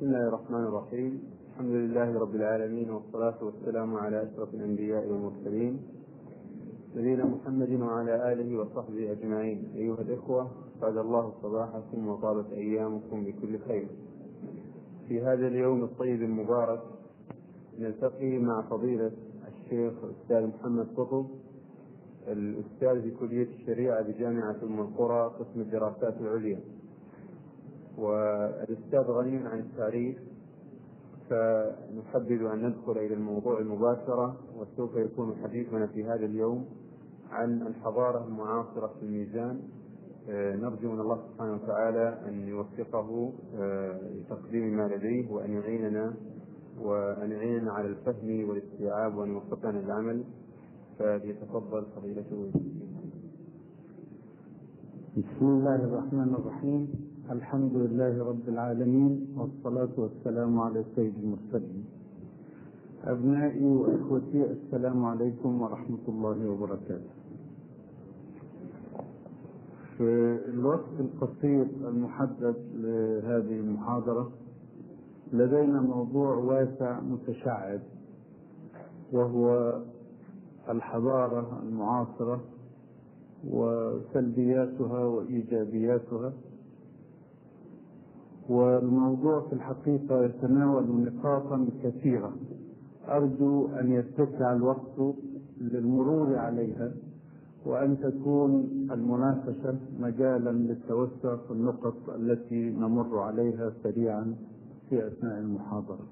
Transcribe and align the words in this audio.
بسم 0.00 0.08
الله 0.08 0.28
الرحمن 0.28 0.64
الرحيم. 0.64 1.22
الحمد 1.50 1.70
لله 1.70 2.18
رب 2.20 2.34
العالمين 2.34 2.90
والصلاة 2.90 3.44
والسلام 3.44 3.94
على 3.94 4.22
أشرف 4.22 4.54
الأنبياء 4.54 5.06
والمرسلين 5.06 5.80
نبينا 6.96 7.24
محمد 7.24 7.72
وعلى 7.80 8.32
آله 8.32 8.58
وصحبه 8.58 9.12
أجمعين. 9.12 9.72
أيها 9.76 10.00
الإخوة 10.00 10.50
سعد 10.80 10.96
الله 10.96 11.32
صباحكم 11.42 12.08
وطابت 12.08 12.52
أيامكم 12.52 13.24
بكل 13.24 13.58
خير. 13.58 13.88
في 15.08 15.20
هذا 15.20 15.46
اليوم 15.46 15.84
الطيب 15.84 16.22
المبارك 16.22 16.80
نلتقي 17.78 18.38
مع 18.38 18.62
فضيلة 18.62 19.12
الشيخ 19.48 19.92
الأستاذ 20.04 20.46
محمد 20.46 20.86
قطب 20.96 21.26
الأستاذ 22.28 23.02
في 23.02 23.10
كلية 23.10 23.48
الشريعة 23.60 24.02
بجامعة 24.02 24.56
أم 24.62 24.80
القرى 24.80 25.34
قسم 25.38 25.60
الدراسات 25.60 26.14
العليا. 26.20 26.60
والأستاذ 28.00 29.00
غني 29.00 29.36
عن 29.36 29.58
التعريف 29.58 30.18
فنحبذ 31.30 32.42
أن 32.42 32.66
ندخل 32.66 32.98
إلى 32.98 33.14
الموضوع 33.14 33.58
المباشرة 33.58 34.36
وسوف 34.56 34.96
يكون 34.96 35.34
حديثنا 35.42 35.86
في 35.86 36.04
هذا 36.04 36.26
اليوم 36.26 36.64
عن 37.30 37.62
الحضارة 37.66 38.24
المعاصرة 38.26 38.86
في 38.86 39.02
الميزان. 39.02 39.60
نرجو 40.28 40.92
من 40.92 41.00
الله 41.00 41.18
سبحانه 41.28 41.54
وتعالى 41.54 42.18
أن 42.28 42.48
يوفقه 42.48 43.32
آه، 43.58 44.00
لتقديم 44.14 44.76
ما 44.76 44.88
لديه 44.88 45.30
وأن 45.30 45.52
يعيننا 45.52 46.14
وأن 46.80 47.30
يعيننا 47.30 47.72
على 47.72 47.88
الفهم 47.88 48.48
والاستيعاب 48.48 49.16
وأن 49.16 49.28
يوفقنا 49.30 49.78
للعمل. 49.78 50.24
فليتفضل 50.98 51.86
فضيلته. 51.96 52.50
بسم 55.16 55.46
الله 55.46 55.74
الرحمن 55.74 56.34
الرحيم. 56.34 57.09
الحمد 57.30 57.74
لله 57.74 58.24
رب 58.24 58.48
العالمين 58.48 59.26
والصلاة 59.36 59.88
والسلام 59.96 60.60
على 60.60 60.84
سيد 60.96 61.14
المرسلين. 61.22 61.84
أبنائي 63.04 63.64
وإخوتي 63.64 64.50
السلام 64.50 65.04
عليكم 65.04 65.62
ورحمة 65.62 66.04
الله 66.08 66.50
وبركاته. 66.50 67.10
في 69.98 70.38
الوقت 70.48 70.94
القصير 71.00 71.66
المحدد 71.88 72.56
لهذه 72.74 73.60
المحاضرة 73.60 74.30
لدينا 75.32 75.80
موضوع 75.80 76.34
واسع 76.34 77.00
متشعب 77.00 77.80
وهو 79.12 79.74
الحضارة 80.68 81.62
المعاصرة 81.62 82.40
وسلبياتها 83.44 85.04
وإيجابياتها. 85.04 86.32
والموضوع 88.50 89.40
في 89.40 89.52
الحقيقة 89.52 90.24
يتناول 90.24 90.84
نقاطا 90.84 91.66
كثيرة. 91.82 92.32
أرجو 93.08 93.66
أن 93.66 93.92
يتسع 93.92 94.52
الوقت 94.52 95.14
للمرور 95.60 96.36
عليها 96.36 96.92
وأن 97.66 97.98
تكون 98.00 98.68
المناقشة 98.90 99.76
مجالا 100.00 100.50
للتوسع 100.50 101.36
في 101.36 101.50
النقط 101.50 102.08
التي 102.08 102.70
نمر 102.70 103.18
عليها 103.18 103.72
سريعا 103.82 104.34
في 104.88 105.06
أثناء 105.06 105.38
المحاضرة. 105.38 106.06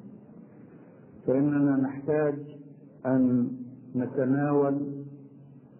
فإننا 1.26 1.76
نحتاج 1.76 2.34
أن 3.06 3.50
نتناول 3.96 4.78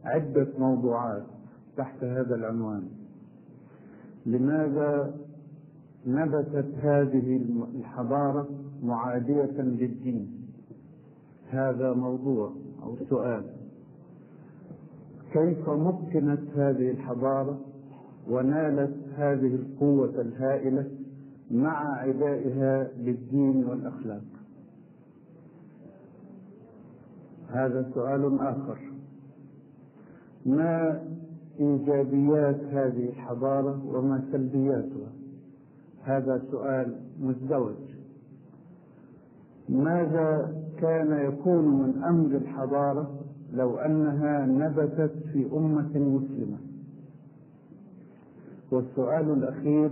عدة 0.05 0.47
موضوعات 0.59 1.27
تحت 1.77 2.05
هذا 2.05 2.35
العنوان. 2.35 2.83
لماذا 4.27 5.15
نبتت 6.07 6.67
هذه 6.83 7.41
الحضارة 7.79 8.49
معادية 8.83 9.61
للدين. 9.61 10.31
هذا 11.51 11.93
موضوع 11.93 12.53
أو 12.83 12.97
سؤال. 13.11 13.43
كيف 15.33 15.69
مكنت 15.69 16.41
هذه 16.57 16.91
الحضارة 16.91 17.61
ونالت 18.31 18.97
هذه 19.17 19.55
القوة 19.55 20.21
الهائلة 20.21 20.91
مع 21.51 21.99
عدائها 22.01 22.91
للدين 22.99 23.65
والأخلاق؟ 23.65 24.23
هذا 27.49 27.91
سؤال 27.95 28.41
آخر. 28.41 28.79
ما 30.47 31.03
إيجابيات 31.61 32.61
هذه 32.61 33.09
الحضارة 33.09 33.83
وما 33.87 34.25
سلبياتها؟ 34.33 35.13
هذا 36.09 36.43
سؤال 36.51 36.95
مزدوج 37.21 37.75
ماذا 39.69 40.55
كان 40.81 41.33
يكون 41.33 41.65
من 41.65 42.03
أمر 42.05 42.37
الحضارة 42.37 43.11
لو 43.53 43.77
أنها 43.77 44.47
نبتت 44.47 45.13
في 45.33 45.47
أمة 45.53 45.99
مسلمة؟ 45.99 46.59
والسؤال 48.71 49.31
الأخير 49.31 49.91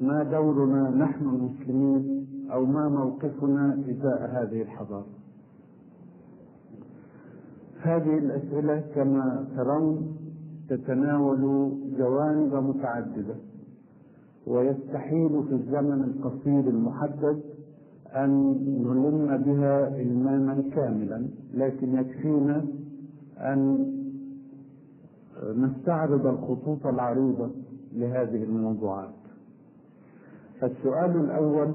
ما 0.00 0.22
دورنا 0.22 0.90
نحن 0.90 1.24
المسلمين 1.24 2.26
أو 2.52 2.64
ما 2.64 2.88
موقفنا 2.88 3.78
إزاء 3.90 4.30
هذه 4.32 4.62
الحضارة؟ 4.62 5.06
هذه 7.80 8.18
الأسئلة 8.18 8.84
كما 8.94 9.46
ترون 9.56 10.16
تتناول 10.68 11.72
جوانب 11.98 12.54
متعددة. 12.54 13.34
ويستحيل 14.46 15.42
في 15.48 15.52
الزمن 15.52 16.02
القصير 16.04 16.60
المحدد 16.60 17.40
أن 18.14 18.30
نلم 18.84 19.36
بها 19.36 19.88
إلماما 20.00 20.64
كاملا 20.74 21.26
لكن 21.54 21.94
يكفينا 21.94 22.64
أن 23.38 23.92
نستعرض 25.56 26.26
الخطوط 26.26 26.86
العريضة 26.86 27.50
لهذه 27.92 28.42
الموضوعات. 28.44 29.14
السؤال 30.62 31.10
الأول 31.16 31.74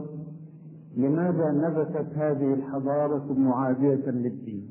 لماذا 0.98 1.52
نبتت 1.52 2.18
هذه 2.18 2.54
الحضارة 2.54 3.34
معادية 3.34 4.10
للدين؟ 4.10 4.70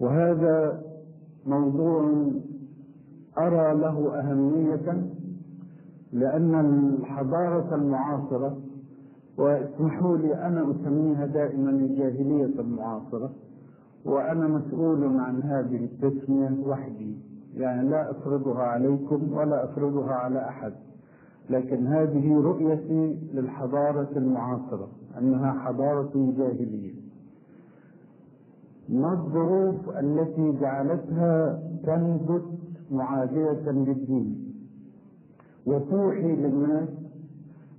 وهذا 0.00 0.82
موضوع 1.46 2.30
أرى 3.38 3.80
له 3.80 4.20
أهمية 4.20 5.10
لأن 6.12 6.54
الحضارة 7.00 7.74
المعاصرة 7.74 8.56
واسمحوا 9.38 10.16
لي 10.16 10.34
أنا 10.34 10.70
أسميها 10.70 11.26
دائما 11.26 11.70
الجاهلية 11.70 12.60
المعاصرة 12.60 13.30
وأنا 14.04 14.48
مسؤول 14.48 15.04
عن 15.04 15.42
هذه 15.42 15.84
التسمية 15.84 16.66
وحدي. 16.66 17.16
يعني 17.56 17.88
لا 17.88 18.10
أفرضها 18.10 18.62
عليكم 18.62 19.32
ولا 19.32 19.64
أفرضها 19.64 20.12
على 20.12 20.48
أحد. 20.48 20.72
لكن 21.50 21.86
هذه 21.86 22.40
رؤيتي 22.40 23.18
للحضارة 23.34 24.08
المعاصرة 24.16 24.88
أنها 25.18 25.52
حضارة 25.52 26.32
جاهلية. 26.38 26.94
ما 28.88 29.12
الظروف 29.12 29.98
التي 29.98 30.52
جعلتها 30.60 31.62
تنبت 31.86 32.44
معادية 32.90 33.70
للدين؟ 33.70 34.50
وتوحي 35.66 36.36
للناس 36.36 36.88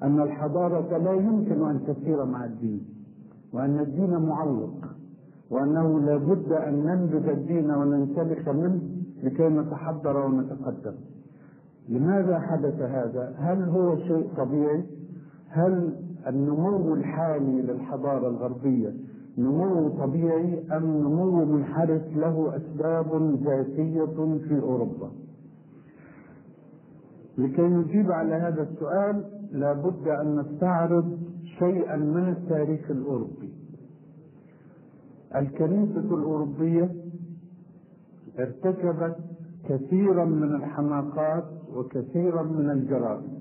أن 0.04 0.22
الحضارة 0.22 0.98
لا 0.98 1.14
يمكن 1.14 1.70
أن 1.70 1.80
تسير 1.88 2.26
مع 2.26 2.46
الدين 2.46 2.86
وأن 3.54 3.80
الدين 3.80 4.18
معلق 4.18 4.74
وأنه 5.50 6.00
لا 6.00 6.18
بد 6.18 6.52
أن 6.52 6.74
ننبذ 6.74 7.30
الدين 7.30 7.72
وننسلخ 7.72 8.50
منه 8.50 8.82
لكي 9.24 9.50
نتحضر 9.50 10.26
ونتقدم 10.26 10.94
لماذا 11.90 12.40
حدث 12.40 12.82
هذا؟ 12.82 13.34
هل 13.38 13.64
هو 13.64 13.98
شيء 13.98 14.30
طبيعي؟ 14.38 14.84
هل 15.50 15.94
النمو 16.28 16.94
الحالي 16.94 17.62
للحضارة 17.62 18.28
الغربية 18.28 18.94
نمو 19.38 19.90
طبيعي 19.90 20.64
أم 20.78 20.84
نمو 20.86 21.46
منحرف 21.46 22.02
له 22.16 22.56
أسباب 22.56 23.36
ذاتية 23.44 24.38
في 24.48 24.60
أوروبا؟ 24.62 25.12
لكي 27.38 27.62
نجيب 27.62 28.12
على 28.12 28.34
هذا 28.36 28.64
السؤال 28.64 29.24
لابد 29.52 30.08
أن 30.08 30.40
نستعرض 30.40 31.18
شيئا 31.60 31.96
من 31.96 32.30
التاريخ 32.30 32.92
الأوروبي. 32.92 33.54
الكنيسة 35.36 36.00
الأوروبية 36.00 36.92
ارتكبت 38.40 39.16
كثيرا 39.70 40.26
من 40.26 40.56
الحماقات 40.56 41.44
وكثيرا 41.76 42.44
من 42.44 42.70
الجرائم. 42.70 43.40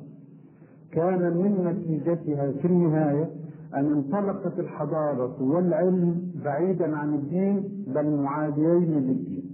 كان 0.93 1.37
من 1.37 1.65
نتيجتها 1.65 2.53
في 2.53 2.65
النهاية 2.67 3.31
أن 3.75 3.93
انطلقت 3.93 4.59
الحضارة 4.59 5.43
والعلم 5.43 6.33
بعيدا 6.45 6.97
عن 6.97 7.15
الدين 7.15 7.85
بل 7.95 8.17
معاديين 8.17 8.95
للدين. 8.95 9.50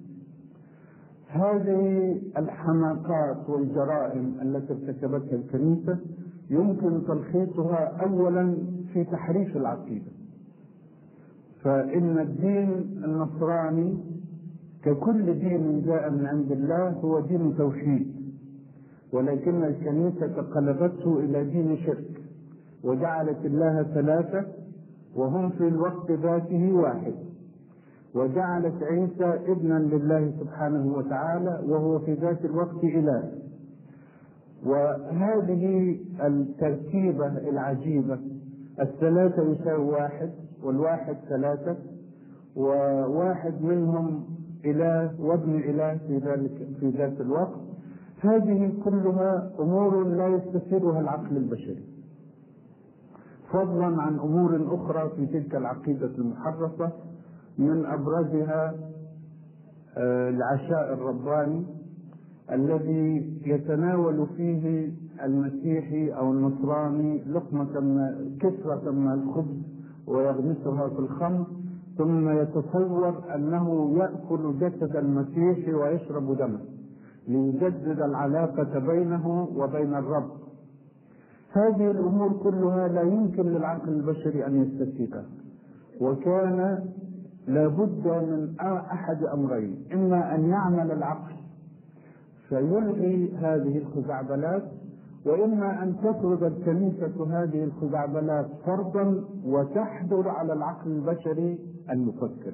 هذه 1.37 2.17
الحماقات 2.37 3.49
والجرائم 3.49 4.35
التي 4.43 4.73
ارتكبتها 4.73 5.37
الكنيسة 5.37 5.99
يمكن 6.50 7.03
تلخيصها 7.06 7.97
أولا 8.03 8.56
في 8.93 9.05
تحريف 9.05 9.56
العقيدة. 9.56 10.11
فإن 11.62 12.19
الدين 12.19 12.69
النصراني 13.05 13.99
ككل 14.83 15.35
دين 15.38 15.83
جاء 15.87 16.11
من 16.11 16.27
عند 16.27 16.53
الله 16.53 16.88
هو 16.88 17.21
دين 17.21 17.56
توحيد 17.56 18.17
ولكن 19.12 19.65
الكنيسة 19.65 20.43
قلبته 20.55 21.21
إلى 21.21 21.44
دين 21.44 21.77
شرك 21.77 22.23
وجعلت 22.85 23.44
الله 23.44 23.82
ثلاثة 23.82 24.44
وهم 25.17 25.50
في 25.50 25.69
الوقت 25.69 26.11
ذاته 26.11 26.73
واحد. 26.73 27.15
وجعلت 28.17 28.83
عيسى 28.83 29.53
ابنا 29.53 29.79
لله 29.79 30.33
سبحانه 30.41 30.97
وتعالى 30.97 31.63
وهو 31.69 31.99
في 31.99 32.15
ذات 32.15 32.45
الوقت 32.45 32.85
إله. 32.85 33.33
وهذه 34.67 35.97
التركيبة 36.21 37.27
العجيبة 37.27 38.19
الثلاثة 38.81 39.43
يساوي 39.43 39.85
واحد 39.85 40.31
والواحد 40.63 41.17
ثلاثة 41.29 41.77
وواحد 42.57 43.63
منهم 43.63 44.25
إله 44.65 45.21
وابن 45.21 45.55
إله 45.55 45.99
في 46.07 46.19
ذلك 46.19 46.69
في 46.81 46.91
ذات 46.91 47.21
الوقت. 47.21 47.61
هذه 48.21 48.73
كلها 48.85 49.51
أمور 49.61 50.05
لا 50.05 50.29
يستثيرها 50.29 51.01
العقل 51.01 51.37
البشري. 51.37 51.85
فضلا 53.53 54.03
عن 54.03 54.19
أمور 54.19 54.67
أخرى 54.75 55.11
في 55.17 55.27
تلك 55.27 55.55
العقيدة 55.55 56.11
المحرفة 56.19 56.93
من 57.58 57.87
أبرزها 57.87 58.75
العشاء 59.99 60.93
الرباني 60.93 61.67
الذي 62.53 63.32
يتناول 63.47 64.26
فيه 64.37 64.93
المسيحي 65.25 66.11
أو 66.12 66.31
النصراني 66.32 67.25
لقمة 67.25 67.67
كسرة 68.41 68.91
من 68.91 69.12
الخبز 69.12 69.56
ويغمسها 70.06 70.88
في 70.88 70.99
الخمر 70.99 71.47
ثم 71.99 72.29
يتصور 72.29 73.35
أنه 73.35 73.97
يأكل 73.99 74.58
جسد 74.61 74.97
المسيح 74.97 75.75
ويشرب 75.75 76.37
دمه 76.37 76.58
ليجدد 77.29 78.00
العلاقة 78.00 78.79
بينه 78.79 79.49
وبين 79.56 79.94
الرب. 79.94 80.31
هذه 81.53 81.91
الأمور 81.91 82.32
كلها 82.32 82.88
لا 82.88 83.03
يمكن 83.03 83.43
للعقل 83.43 83.88
البشري 83.88 84.47
أن 84.47 84.62
يستفيدها. 84.62 85.25
وكان 86.00 86.85
لابد 87.46 88.06
من 88.06 88.54
أحد 88.60 89.25
أمرين 89.25 89.84
إما 89.93 90.34
أن 90.34 90.48
يعمل 90.48 90.90
العقل 90.90 91.34
فيلغي 92.48 93.32
هذه 93.37 93.78
الخزعبلات 93.78 94.62
وإما 95.26 95.82
أن 95.82 95.96
تفرض 95.96 96.44
الكنيسة 96.44 97.43
هذه 97.43 97.64
الخزعبلات 97.64 98.46
فرضا 98.66 99.25
وتحضر 99.44 100.28
على 100.28 100.52
العقل 100.52 100.90
البشري 100.90 101.58
أن 101.90 102.08
يفكر 102.08 102.52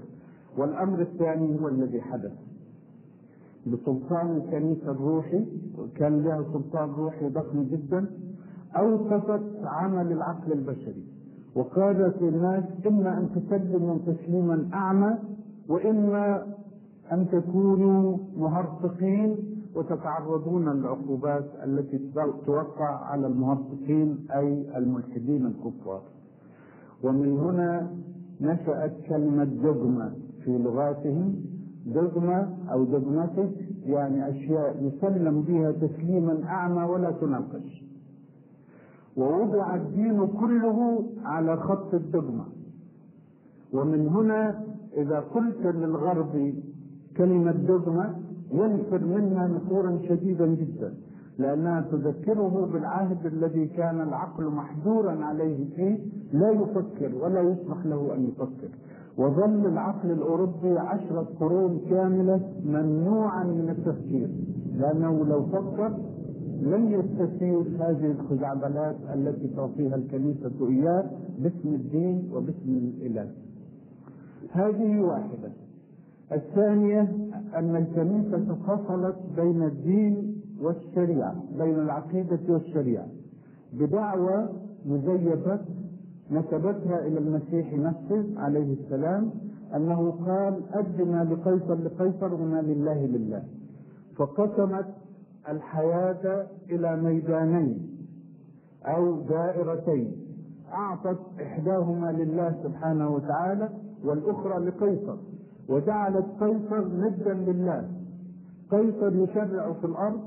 والأمر 0.58 1.00
الثاني 1.00 1.60
هو 1.60 1.68
الذي 1.68 2.00
حدث. 2.00 2.32
بسلطان 3.66 4.36
الكنيسة 4.36 4.90
الروحي 4.90 5.46
كان 5.96 6.22
لها 6.22 6.42
سلطان 6.52 6.90
روحي 6.90 7.28
ضخم 7.28 7.62
جدا 7.62 8.06
أوقفت 8.76 9.42
عمل 9.64 10.12
العقل 10.12 10.52
البشري. 10.52 11.04
وقالت 11.54 12.22
للناس 12.22 12.64
إما 12.86 13.18
أن 13.18 13.28
تسلموا 13.34 13.98
تسليما 14.06 14.68
أعمى 14.74 15.18
وإما 15.68 16.46
أن 17.12 17.28
تكونوا 17.32 18.18
مهرطقين 18.36 19.36
وتتعرضون 19.76 20.68
للعقوبات 20.68 21.44
التي 21.64 21.98
توقع 22.46 23.04
على 23.04 23.26
المهرطقين 23.26 24.26
أي 24.34 24.78
الملحدين 24.78 25.46
الكفار. 25.46 26.02
ومن 27.04 27.38
هنا 27.38 27.90
نشأت 28.40 28.92
كلمة 29.08 29.44
دogma 29.44 30.08
في 30.44 30.58
لغاتهم. 30.58 31.34
دogma 31.86 32.70
أو 32.72 32.86
dogmatic 32.86 33.62
يعني 33.86 34.28
أشياء 34.28 34.76
يسلم 34.82 35.42
بها 35.42 35.72
تسليما 35.72 36.44
أعمى 36.44 36.82
ولا 36.84 37.10
تناقش. 37.10 37.81
ووضع 39.16 39.74
الدين 39.74 40.26
كله 40.26 41.04
على 41.24 41.56
خط 41.56 41.94
الدogma 41.94 42.46
ومن 43.72 44.08
هنا 44.08 44.64
إذا 44.96 45.20
قلت 45.20 45.66
للغرب 45.66 46.54
كلمة 47.16 47.54
دogma 47.68 48.06
ينفر 48.54 49.04
منها 49.04 49.46
نفورا 49.48 49.98
شديدا 50.08 50.46
جدا 50.46 50.94
لأنها 51.38 51.80
تذكره 51.80 52.68
بالعهد 52.72 53.26
الذي 53.26 53.66
كان 53.66 54.00
العقل 54.00 54.44
محجورا 54.44 55.24
عليه 55.24 55.74
فيه 55.76 55.98
لا 56.32 56.50
يفكر 56.50 57.10
ولا 57.22 57.40
يسمح 57.42 57.86
له 57.86 58.14
أن 58.14 58.24
يفكر. 58.28 58.68
وظل 59.18 59.66
العقل 59.66 60.10
الأوروبي 60.10 60.78
عشرة 60.78 61.26
قرون 61.40 61.80
كاملة 61.90 62.40
ممنوعا 62.66 63.44
من 63.44 63.68
التفكير 63.78 64.28
لأنه 64.78 65.24
لو 65.24 65.42
فكر 65.46 65.92
لن 66.62 66.92
يستثير 66.92 67.60
هذه 67.78 68.10
الخزعبلات 68.10 68.96
التي 69.14 69.48
تعطيها 69.56 69.94
الكنيسة 69.94 70.68
إياه 70.68 71.10
باسم 71.38 71.68
الدين 71.68 72.30
وباسم 72.32 72.68
الإله. 72.68 73.30
هذه 74.50 75.00
واحدة. 75.00 75.50
الثانية 76.32 77.00
أن 77.54 77.76
الكنيسة 77.76 78.54
فصلت 78.66 79.16
بين 79.36 79.62
الدين 79.62 80.42
والشريعة 80.62 81.34
بين 81.58 81.74
العقيدة 81.74 82.38
والشريعة 82.48 83.06
بدعوى 83.72 84.48
مزيفة 84.86 85.60
نسبتها 86.30 87.06
إلى 87.06 87.18
المسيح 87.18 87.72
نفسه 87.74 88.24
عليه 88.36 88.72
السلام 88.72 89.30
أنه 89.76 90.10
قال 90.10 90.60
أد 90.72 91.00
ما 91.02 91.24
لقيصر 91.24 91.74
لقيصر 91.74 92.34
وما 92.34 92.62
لله 92.62 93.06
لله. 93.06 93.42
فقسمت 94.16 94.86
الحياة 95.48 96.46
إلى 96.70 96.96
ميدانين 96.96 97.88
أو 98.84 99.20
دائرتين. 99.20 100.16
أعطت 100.72 101.18
إحداهما 101.42 102.12
لله 102.12 102.54
سبحانه 102.62 103.10
وتعالى 103.10 103.68
والأخرى 104.04 104.64
لقيصر 104.64 105.16
وجعلت 105.68 106.26
قيصر 106.40 106.88
ندا 106.88 107.34
لله. 107.34 107.88
قيصر 108.70 109.16
يشرع 109.16 109.72
في 109.72 109.84
الأرض 109.84 110.20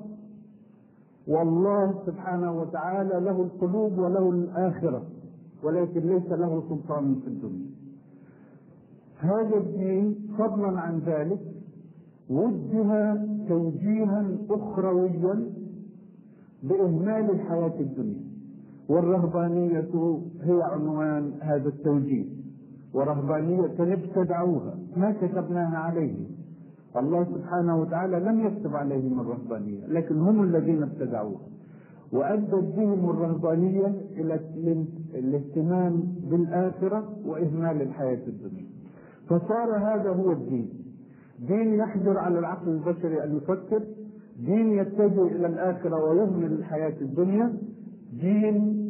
والله 1.27 2.03
سبحانه 2.06 2.59
وتعالى 2.62 3.19
له 3.19 3.41
القلوب 3.41 3.97
وله 3.97 4.29
الآخرة 4.29 5.03
ولكن 5.63 6.00
ليس 6.00 6.31
له 6.31 6.63
سلطان 6.69 7.15
في 7.15 7.27
الدنيا. 7.27 7.75
هذا 9.19 9.57
الدين 9.57 10.15
فضلا 10.38 10.79
عن 10.79 11.00
ذلك 11.00 11.39
وجه 12.29 13.15
توجيها 13.50 14.25
أخرويا 14.50 15.51
بإهمال 16.63 17.29
الحياة 17.32 17.79
الدنيا. 17.79 18.25
والرهبانية 18.89 19.89
هي 20.41 20.62
عنوان 20.63 21.32
هذا 21.41 21.67
التوجيه. 21.67 22.25
ورهبانية 22.94 23.65
ابتدعوها. 23.79 24.77
ما 24.98 25.12
كتبناها 25.12 25.77
عليهم 25.77 26.25
الله 26.98 27.24
سبحانه 27.24 27.82
وتعالى 27.82 28.20
لم 28.20 28.48
يكتب 28.48 28.75
عليهم 28.75 29.20
الرهبانية 29.20 29.88
لكن 29.88 30.20
هم 30.22 30.44
الذين 30.44 30.84
ابتدعوها. 30.84 31.48
وأدت 32.13 32.53
بهم 32.77 33.10
الرهبانية 33.10 33.96
إلى 34.12 34.39
الاهتمام 35.13 36.03
بالآخرة 36.32 37.03
وإهمال 37.25 37.82
الحياة 37.82 38.27
الدنيا. 38.27 38.65
فصار 39.27 39.77
هذا 39.77 40.10
هو 40.10 40.32
الدين. 40.32 40.85
دين 41.39 41.74
يحجر 41.74 42.18
على 42.18 42.39
العقل 42.39 42.70
البشري 42.70 43.24
أن 43.24 43.38
يفكر 43.38 43.84
دين 44.39 44.72
يتجه 44.72 45.27
إلى 45.27 45.48
الآخرة 45.48 46.04
ويهمل 46.04 46.51
الحياة 46.51 46.94
الدنيا 47.01 47.54
دين 48.22 48.86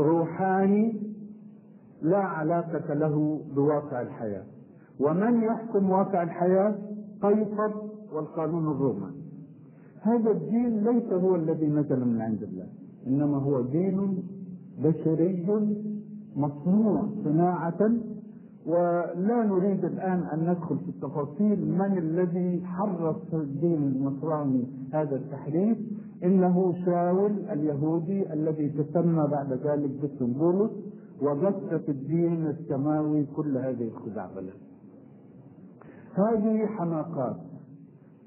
روحاني 0.00 1.00
لا 2.02 2.18
علاقة 2.18 2.94
له 2.94 3.40
بواقع 3.56 4.00
الحياة. 4.02 4.44
ومن 5.00 5.42
يحكم 5.42 5.90
واقع 5.90 6.22
الحياة؟ 6.22 6.74
قيصر 7.22 7.70
والقانون 8.12 8.66
الروماني. 8.66 9.24
هذا 10.00 10.30
الدين 10.30 10.84
ليس 10.84 11.12
هو 11.12 11.34
الذي 11.34 11.66
نزل 11.66 12.04
من 12.04 12.20
عند 12.20 12.42
الله 12.42 12.66
إنما 13.06 13.36
هو 13.36 13.60
دين 13.60 14.22
بشري 14.84 15.46
مصنوع 16.36 17.08
صناعة 17.24 17.90
ولا 18.66 19.44
نريد 19.44 19.84
الآن 19.84 20.22
أن 20.32 20.50
ندخل 20.50 20.78
في 20.78 20.88
التفاصيل 20.88 21.70
من 21.78 21.98
الذي 21.98 22.62
حرف 22.66 23.34
الدين 23.34 23.82
النصراني 23.82 24.64
هذا 24.92 25.16
التحريف 25.16 25.78
إنه 26.24 26.74
شاول 26.86 27.32
اليهودي 27.52 28.32
الذي 28.32 28.68
تسمى 28.68 29.28
بعد 29.30 29.52
ذلك 29.52 29.90
باسم 30.02 30.32
بولس 30.32 30.70
وبث 31.22 31.74
في 31.74 31.88
الدين 31.88 32.46
السماوي 32.46 33.26
كل 33.36 33.58
هذه 33.58 33.88
الخزعبلات. 33.88 34.54
هذه 36.14 36.66
حماقات. 36.66 37.36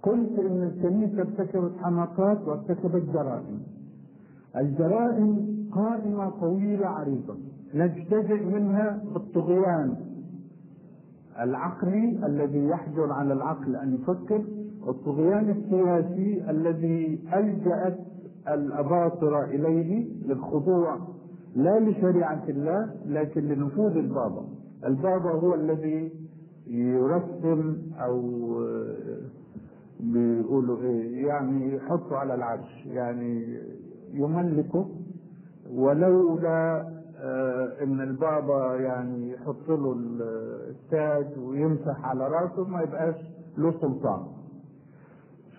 قلت 0.04 0.40
إن 0.40 0.64
الكنيسه 0.64 1.22
ارتكبت 1.22 1.72
حماقات 1.82 2.48
وارتكبت 2.48 3.04
جرائم. 3.14 3.60
الجرائم 4.56 5.58
قائمة 5.72 6.30
طويلة 6.30 6.88
عريضة. 6.88 7.36
نجتزئ 7.74 8.46
منها 8.46 9.04
بالطغيان. 9.14 10.07
العقلي 11.42 12.26
الذي 12.26 12.68
يحجر 12.68 13.12
على 13.12 13.34
العقل 13.34 13.76
أن 13.76 13.94
يفكر 13.96 14.44
والطغيان 14.86 15.50
السياسي 15.50 16.50
الذي 16.50 17.20
ألجأت 17.34 17.98
الأباطرة 18.48 19.44
إليه 19.46 20.08
للخضوع 20.26 20.98
لا 21.56 21.80
لشريعة 21.80 22.44
الله 22.50 22.90
لكن 23.06 23.42
لنفوذ 23.42 23.98
البابا. 23.98 24.46
البابا 24.86 25.32
هو 25.32 25.54
الذي 25.54 26.12
يرسم 26.68 27.78
أو 28.00 28.22
بيقولوا 30.00 30.82
إيه 30.82 31.28
يعني 31.28 31.76
يحطه 31.76 32.16
على 32.18 32.36
العرش 32.36 32.86
يعني 32.86 33.58
يملكه 34.14 34.90
ولولا 35.74 36.88
إن 37.84 38.02
البابا 38.02 38.76
يعني 38.76 39.32
يحط 39.32 39.70
له 39.70 39.96
التاج 40.70 41.40
ويمسح 41.40 42.06
على 42.06 42.28
راسه 42.28 42.64
ما 42.64 42.82
يبقاش 42.82 43.16
له 43.58 43.72
سلطان. 43.82 44.24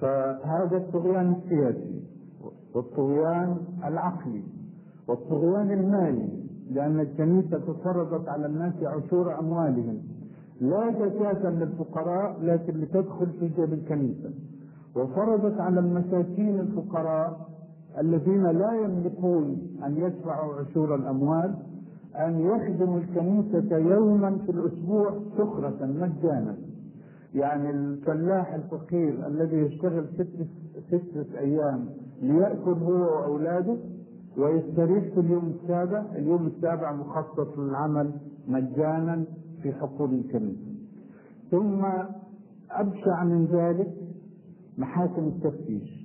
فهذا 0.00 0.76
الطغيان 0.76 1.32
السياسي 1.32 2.02
والطغيان 2.74 3.56
العقلي 3.84 4.42
والطغيان 5.08 5.70
المالي 5.70 6.28
لأن 6.70 7.00
الكنيسة 7.00 7.74
فرضت 7.84 8.28
على 8.28 8.46
الناس 8.46 8.74
عشور 8.82 9.38
أموالهم. 9.38 9.98
لا 10.60 10.92
زكاة 10.92 11.50
للفقراء 11.50 12.36
لكن 12.42 12.72
لتدخل 12.80 13.26
في 13.40 13.48
جيب 13.48 13.72
الكنيسة. 13.72 14.30
وفرضت 14.96 15.60
على 15.60 15.80
المساكين 15.80 16.60
الفقراء 16.60 17.48
الذين 18.00 18.42
لا 18.42 18.72
يملكون 18.72 19.58
أن 19.86 19.96
يدفعوا 19.96 20.54
عشور 20.54 20.94
الأموال 20.94 21.54
أن 22.16 22.40
يخدموا 22.40 22.98
الكنيسة 22.98 23.76
يوما 23.76 24.38
في 24.46 24.52
الأسبوع 24.52 25.14
سخرة 25.38 25.86
مجانا. 25.86 26.56
يعني 27.34 27.70
الفلاح 27.70 28.54
الفقير 28.54 29.26
الذي 29.26 29.56
يشتغل 29.56 30.04
ست 30.14 30.46
ستة 30.88 31.38
أيام 31.38 31.84
ليأكل 32.22 32.70
هو 32.70 32.92
وأولاده 32.92 33.76
ويستريح 34.38 35.04
في 35.14 35.20
اليوم 35.20 35.52
السابع 35.62 36.04
اليوم 36.14 36.46
السابع 36.46 36.92
مخصص 36.92 37.58
للعمل 37.58 38.10
مجانا 38.48 39.24
في 39.62 39.72
حقول 39.72 40.14
الكنيسة. 40.14 40.68
ثم 41.50 41.84
أبشع 42.70 43.24
من 43.24 43.44
ذلك 43.44 43.94
محاكم 44.78 45.22
التفتيش. 45.28 45.97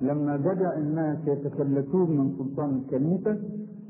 لما 0.00 0.36
بدأ 0.36 0.78
الناس 0.78 1.18
يتفلتون 1.26 2.10
من 2.10 2.32
سلطان 2.38 2.76
الكنيسة 2.76 3.38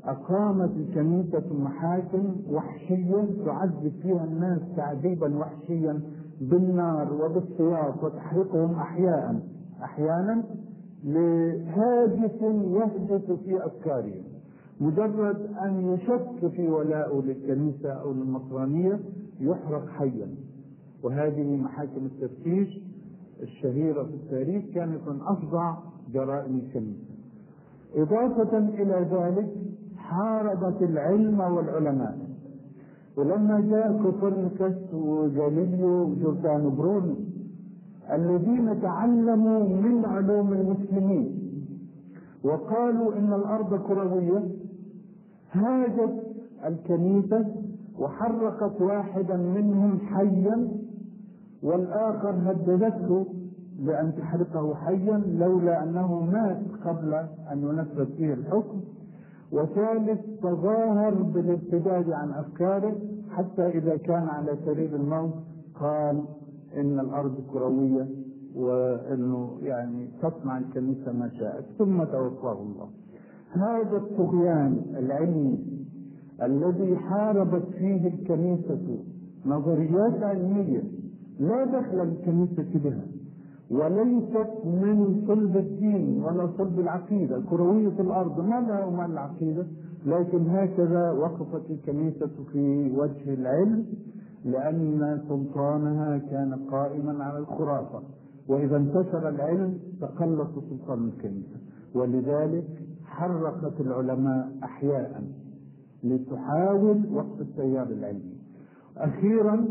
أقامت 0.03 0.71
الكنيسة 0.77 1.53
محاكم 1.53 2.35
وحشية 2.49 3.27
تعذب 3.45 3.93
فيها 4.01 4.23
الناس 4.23 4.59
تعذيبا 4.75 5.37
وحشيا 5.37 6.01
بالنار 6.41 7.13
وبالسياط 7.13 8.03
وتحرقهم 8.03 8.73
أحياء 8.75 9.39
أحيانا 9.83 10.43
لهاجس 11.03 12.41
يهجس 12.41 13.31
في 13.45 13.65
أفكارهم. 13.65 14.23
مجرد 14.81 15.37
أن 15.61 15.93
يشك 15.93 16.51
في 16.51 16.67
ولائه 16.67 17.21
للكنيسة 17.21 17.89
أو 17.89 18.13
للنصرانية 18.13 18.99
يحرق 19.39 19.87
حيا. 19.89 20.27
وهذه 21.03 21.55
محاكم 21.57 22.05
التفتيش 22.05 22.79
الشهيرة 23.41 24.03
في 24.03 24.13
التاريخ 24.13 24.65
كانت 24.73 25.07
من 25.07 25.19
أفظع 25.21 25.77
جرائم 26.15 26.55
الكنيسة 26.63 27.15
إضافة 27.95 28.57
إلى 28.57 28.97
ذلك 29.15 29.49
حاربت 29.97 30.79
العلم 30.81 31.39
والعلماء. 31.39 32.15
ولما 33.17 33.57
جاء 33.71 33.87
كوبرنيكوس 34.03 34.93
وجاليليو 34.93 35.93
وجوردانو 36.09 36.69
برونو 36.69 37.15
الذين 38.17 38.81
تعلموا 38.81 39.63
من 39.83 40.05
علوم 40.05 40.53
المسلمين 40.53 41.25
وقالوا 42.43 43.09
إن 43.19 43.33
الأرض 43.33 43.71
كروية 43.87 44.43
هاجت 45.51 46.15
الكنيسة 46.67 47.45
وحرقت 47.99 48.81
واحدا 48.81 49.37
منهم 49.37 49.99
حيا 49.99 50.57
والآخر 51.63 52.33
هددته 52.45 53.25
بأن 53.79 54.15
تحرقه 54.17 54.75
حيا 54.75 55.17
لولا 55.17 55.83
أنه 55.83 56.19
مات 56.23 56.61
قبل 56.85 57.13
أن 57.51 57.61
ينفذ 57.63 58.05
فيه 58.05 58.33
الحكم. 58.33 58.81
وثالث 59.51 60.19
تظاهر 60.41 61.13
بالارتداد 61.13 62.11
عن 62.11 62.31
أفكاره 62.31 62.95
حتى 63.31 63.67
إذا 63.67 63.97
كان 63.97 64.27
على 64.27 64.57
سرير 64.65 64.95
الموت 64.95 65.33
قال 65.79 66.23
إن 66.77 66.99
الأرض 66.99 67.35
كروية 67.53 68.07
وإنه 68.55 69.57
يعني 69.61 70.07
تصنع 70.21 70.57
الكنيسة 70.57 71.11
ما 71.11 71.29
شاءت. 71.39 71.65
ثم 71.77 72.03
توفاه 72.03 72.61
الله. 72.61 72.89
هذا 73.51 73.97
الطغيان 73.97 74.81
العلمي 74.97 75.59
الذي 76.43 76.97
حاربت 76.97 77.65
فيه 77.77 78.07
الكنيسة 78.07 79.03
نظريات 79.45 80.23
علمية 80.23 80.83
لا 81.39 81.65
دخل 81.65 81.97
للكنيسه 81.97 82.79
بها. 82.83 83.14
وليست 83.71 84.65
من 84.65 85.23
صلب 85.27 85.57
الدين 85.57 86.23
ولا 86.23 86.49
صلب 86.57 86.79
العقيدة. 86.79 87.41
كروية 87.49 87.99
الأرض 87.99 88.39
ما 88.39 88.61
لها 88.61 88.85
وما 88.85 89.05
العقيدة؟ 89.05 89.65
لكن 90.05 90.49
هكذا 90.49 91.11
وقفت 91.11 91.71
الكنيسة 91.71 92.29
في 92.51 92.91
وجه 92.97 93.33
العلم 93.33 93.85
لأن 94.45 95.21
سلطانها 95.29 96.17
كان 96.17 96.53
قائما 96.71 97.23
على 97.23 97.37
الخرافة. 97.37 98.01
وإذا 98.47 98.77
انتشر 98.77 99.29
العلم 99.29 99.77
تقلص 100.01 100.49
سلطان 100.69 101.07
الكنيسة. 101.07 101.57
ولذلك 101.95 102.67
حركت 103.05 103.81
العلماء 103.81 104.51
أحياء 104.63 105.23
لتحاول 106.03 107.01
وقف 107.13 107.41
التيار 107.41 107.87
العلمي. 107.87 108.35
أخيرا 108.97 109.65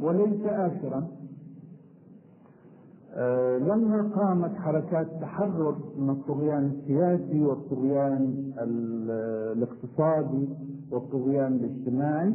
وليس 0.00 0.46
آخرا 0.46 1.19
لما 3.60 4.10
قامت 4.16 4.56
حركات 4.56 5.06
تحرر 5.20 5.76
من 5.98 6.10
الطغيان 6.10 6.66
السياسي 6.66 7.44
والطغيان 7.44 8.52
الاقتصادي 9.56 10.48
والطغيان 10.92 11.52
الاجتماعي 11.54 12.34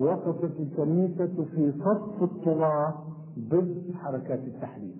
وقفت 0.00 0.60
الكنيسة 0.60 1.44
في 1.54 1.72
صف 1.72 2.22
الطغاة 2.22 2.94
ضد 3.38 3.82
حركات 3.94 4.40
التحرير 4.44 4.96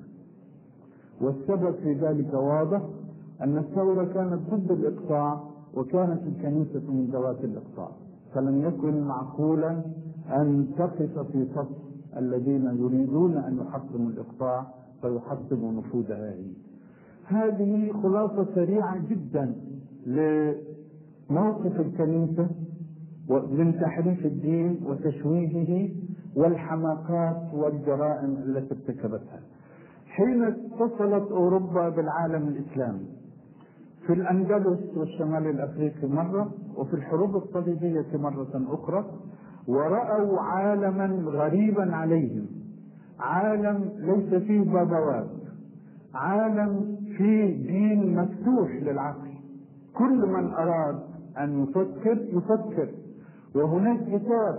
والسبب 1.21 1.75
في 1.75 1.93
ذلك 1.93 2.35
واضح 2.35 2.83
أن 3.43 3.59
الثورة 3.59 4.05
كانت 4.05 4.41
ضد 4.55 4.71
الإقطاع 4.71 5.41
وكانت 5.75 6.23
الكنيسة 6.23 6.91
من 6.91 7.09
ذوات 7.13 7.45
الإقطاع. 7.45 7.89
فلم 8.35 8.63
يكن 8.63 9.01
معقولا 9.01 9.83
أن 10.31 10.67
تقف 10.79 11.19
في 11.33 11.47
صف 11.55 11.69
الذين 12.17 12.65
يريدون 12.65 13.37
أن 13.37 13.57
يحطموا 13.59 14.11
الإقطاع 14.11 14.67
فيحطموا 15.03 15.73
نفوذها 15.73 16.33
هي 16.33 16.53
هذه 17.25 17.93
خلاصة 18.03 18.47
سريعة 18.55 18.99
جدا 19.09 19.55
لموقف 20.07 21.81
الكنيسة 21.81 22.51
من 23.29 23.81
تحريف 23.81 24.27
الدين 24.27 24.81
وتشويهه 24.87 25.91
والحماقات 26.37 27.55
والجرائم 27.55 28.37
التي 28.37 28.75
ارتكبتها. 28.75 29.41
حين 30.07 30.43
اتصلت 30.45 31.31
أوروبا 31.31 31.89
بالعالم 31.89 32.49
الإسلامي 32.49 33.07
في 34.07 34.13
الأندلس 34.13 34.97
والشمال 34.97 35.47
الأفريقي 35.47 36.09
مرة 36.09 36.51
وفي 36.77 36.95
الحروب 36.95 37.37
الصليبية 37.37 38.07
مرة 38.15 38.65
أخرى 38.69 39.05
ورأوا 39.69 40.41
عالما 40.41 41.07
غريبا 41.31 41.95
عليهم. 41.97 42.47
عالم 43.21 43.91
ليس 43.99 44.43
فيه 44.43 44.61
بابوات 44.61 45.27
عالم 46.15 46.97
فيه 47.17 47.67
دين 47.67 48.19
مفتوح 48.19 48.71
للعقل. 48.83 49.31
كل 49.95 50.27
من 50.27 50.53
أراد 50.53 50.99
أن 51.39 51.63
يفكر 51.63 52.19
يفكر. 52.33 52.89
وهناك 53.55 54.01
كتاب 54.01 54.59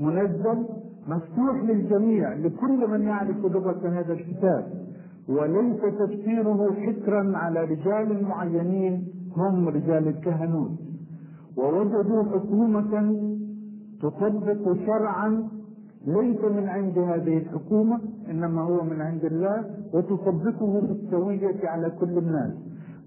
منزل 0.00 0.66
مفتوح 1.08 1.62
للجميع 1.62 2.34
لكل 2.34 2.90
من 2.90 3.02
يعرف 3.02 3.36
لغة 3.44 3.88
هذا 3.88 4.12
الكتاب. 4.12 4.86
وليس 5.28 5.80
تفسيره 5.98 6.74
حكرا 6.74 7.36
على 7.36 7.64
رجال 7.64 8.24
معينين 8.24 9.08
هم 9.36 9.68
رجال 9.68 10.08
الكهنوت. 10.08 10.70
ووجدوا 11.56 12.22
حكومة 12.24 13.16
تطبق 14.02 14.76
شرعا 14.86 15.48
ليس 16.06 16.44
من 16.44 16.68
عند 16.68 16.98
هذه 16.98 17.38
الحكومة 17.38 18.00
إنما 18.30 18.62
هو 18.62 18.84
من 18.84 19.00
عند 19.00 19.24
الله 19.24 19.64
وتطبقه 19.94 20.80
بالسوية 20.80 21.68
على 21.68 21.90
كل 21.90 22.18
الناس. 22.18 22.52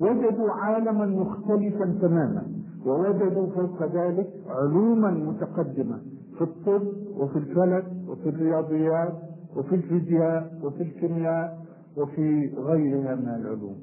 وجدوا 0.02 0.52
عالما 0.52 1.06
مختلفا 1.06 1.98
تماما 2.02 2.44
ووجدوا 2.86 3.48
فوق 3.48 3.84
ذلك 3.94 4.30
علوما 4.48 5.12
متقدمة 5.12 6.00
في 6.38 6.42
الطب 6.44 6.82
وفي 7.18 7.36
الفلك 7.36 7.86
وفي 8.08 8.30
الرياضيات 8.30 9.14
وفي 9.56 9.76
الفيزياء 9.76 10.60
وفي 10.64 10.84
الكيمياء 10.84 11.58
وفي 11.98 12.50
غيرها 12.58 13.16
من 13.16 13.28
العلوم. 13.30 13.76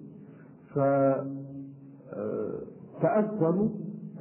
فتأثروا 3.00 3.68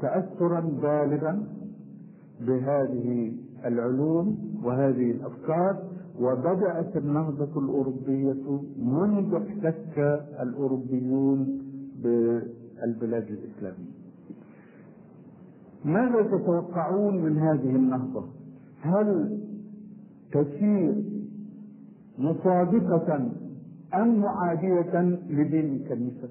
تأثرا 0.01 0.59
بالغا 0.59 1.43
بهذه 2.47 3.33
العلوم 3.65 4.37
وهذه 4.63 5.11
الأفكار 5.11 5.83
وبدأت 6.21 6.97
النهضة 6.97 7.59
الأوروبية 7.59 8.61
منذ 8.79 9.35
احتك 9.35 9.97
الأوروبيون 10.41 11.61
بالبلاد 12.03 13.27
الإسلامية. 13.29 13.95
ماذا 15.85 16.21
تتوقعون 16.21 17.17
من 17.23 17.37
هذه 17.37 17.75
النهضة؟ 17.75 18.23
هل 18.81 19.39
تسير 20.31 21.03
مصادقة 22.19 23.29
أم 23.95 24.19
معادية 24.19 24.99
لدين 25.29 25.75
الكنيسة 25.75 26.29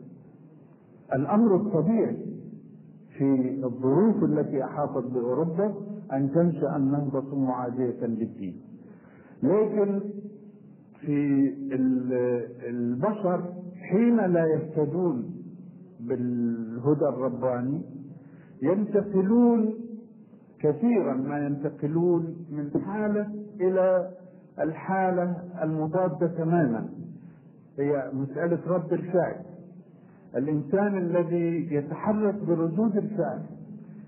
الأمر 1.15 1.57
الطبيعي 1.57 2.17
في 3.19 3.59
الظروف 3.65 4.25
التي 4.25 4.65
أحاطت 4.65 5.05
بأوروبا 5.07 5.75
أن 6.13 6.31
تنشأ 6.35 6.77
النهضة 6.77 7.37
معادية 7.39 8.07
للدين. 8.07 8.61
لكن 9.43 10.01
في 11.01 11.53
البشر 12.69 13.53
حين 13.91 14.17
لا 14.17 14.47
يهتدون 14.47 15.35
بالهدى 16.01 17.09
الرباني 17.09 17.83
ينتقلون 18.63 19.75
كثيرا 20.61 21.15
ما 21.15 21.47
ينتقلون 21.47 22.37
من 22.51 22.81
حالة 22.83 23.27
إلى 23.61 24.11
الحالة 24.61 25.37
المضادة 25.63 26.27
تماما. 26.27 26.89
هي 27.79 28.11
مسألة 28.13 28.59
رد 28.67 28.93
الفعل. 28.93 29.37
الإنسان 30.37 30.99
الذي 30.99 31.75
يتحرك 31.75 32.35
بردود 32.35 32.97
الفعل 32.97 33.43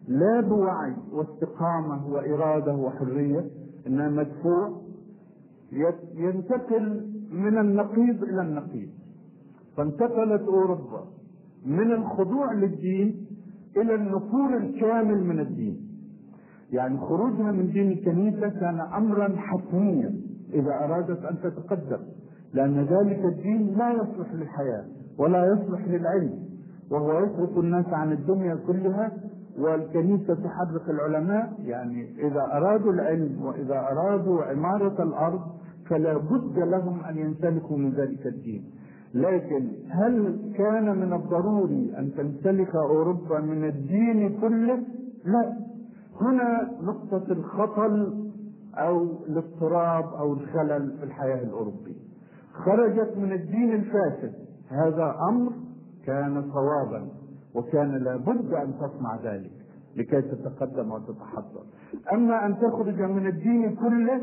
لا 0.09 0.41
بوعي 0.41 0.95
واستقامة 1.13 2.07
وإرادة 2.07 2.75
وحرية 2.75 3.45
إنما 3.87 4.09
مدفوع 4.09 4.81
ينتقل 6.15 7.11
من 7.33 7.59
النقيض 7.59 8.23
إلى 8.23 8.43
النقيض. 8.43 8.89
فانتقلت 9.77 10.43
أوروبا 10.43 11.05
من 11.67 11.93
الخضوع 11.93 12.53
للدين 12.53 13.27
إلى 13.77 13.95
النفور 13.95 14.57
الكامل 14.57 15.25
من 15.25 15.41
الدين. 15.41 15.87
يعني 16.73 16.99
خروجها 16.99 17.53
من 17.53 17.71
دين 17.73 17.93
الكنيسة 17.93 18.49
كان 18.49 18.81
أمرا 18.81 19.37
حتميا 19.37 20.15
إذا 20.55 20.71
أرادت 20.85 21.25
أن 21.25 21.39
تتقدم 21.43 21.99
لأن 22.55 22.79
ذلك 22.81 23.25
الدين 23.25 23.75
لا 23.79 23.93
يصلح 23.93 24.33
للحياة 24.33 24.85
ولا 25.19 25.47
يصلح 25.47 25.89
للعلم 25.89 26.39
وهو 26.91 27.25
يصرف 27.25 27.59
الناس 27.59 27.87
عن 27.87 28.13
الدنيا 28.13 28.55
كلها 28.67 29.13
والكنيسة 29.59 30.35
تحرك 30.35 30.91
العلماء 30.91 31.53
يعني 31.65 32.27
إذا 32.27 32.41
أرادوا 32.53 32.93
العلم 32.93 33.45
وإذا 33.45 33.89
أرادوا 33.93 34.43
عمارة 34.43 35.03
الأرض 35.03 35.41
فلا 35.91 36.17
بد 36.17 36.59
لهم 36.59 37.05
أن 37.05 37.19
ينسلكوا 37.19 37.77
من 37.77 37.91
ذلك 37.91 38.27
الدين. 38.27 38.65
لكن 39.15 39.69
هل 39.89 40.39
كان 40.57 40.99
من 40.99 41.13
الضروري 41.13 41.95
أن 41.99 42.15
تنسلك 42.17 42.75
أوروبا 42.75 43.41
من 43.41 43.65
الدين 43.65 44.41
كله؟ 44.41 44.79
لا. 45.25 45.57
هنا 46.21 46.71
نقطة 46.83 47.33
الخطل 47.33 48.27
أو 48.75 49.03
الاضطراب 49.29 50.05
أو 50.05 50.33
الخلل 50.33 50.97
في 50.99 51.05
الحياة 51.05 51.43
الأوروبية. 51.43 52.07
خرجت 52.53 53.17
من 53.17 53.33
الدين 53.33 53.73
الفاسد. 53.73 54.33
هذا 54.69 55.15
أمر 55.31 55.53
كان 56.07 56.51
صوابا. 56.53 57.09
وكان 57.57 58.05
لابد 58.05 58.55
أن 58.55 58.75
تصنع 58.79 59.17
ذلك 59.25 59.51
لكي 59.97 60.23
تتقدم 60.23 60.93
وتتحضر. 60.93 61.65
أما 62.13 62.47
أن 62.47 62.57
تخرج 62.59 63.03
من 63.03 63.27
الدين 63.27 63.77
كله 63.77 64.21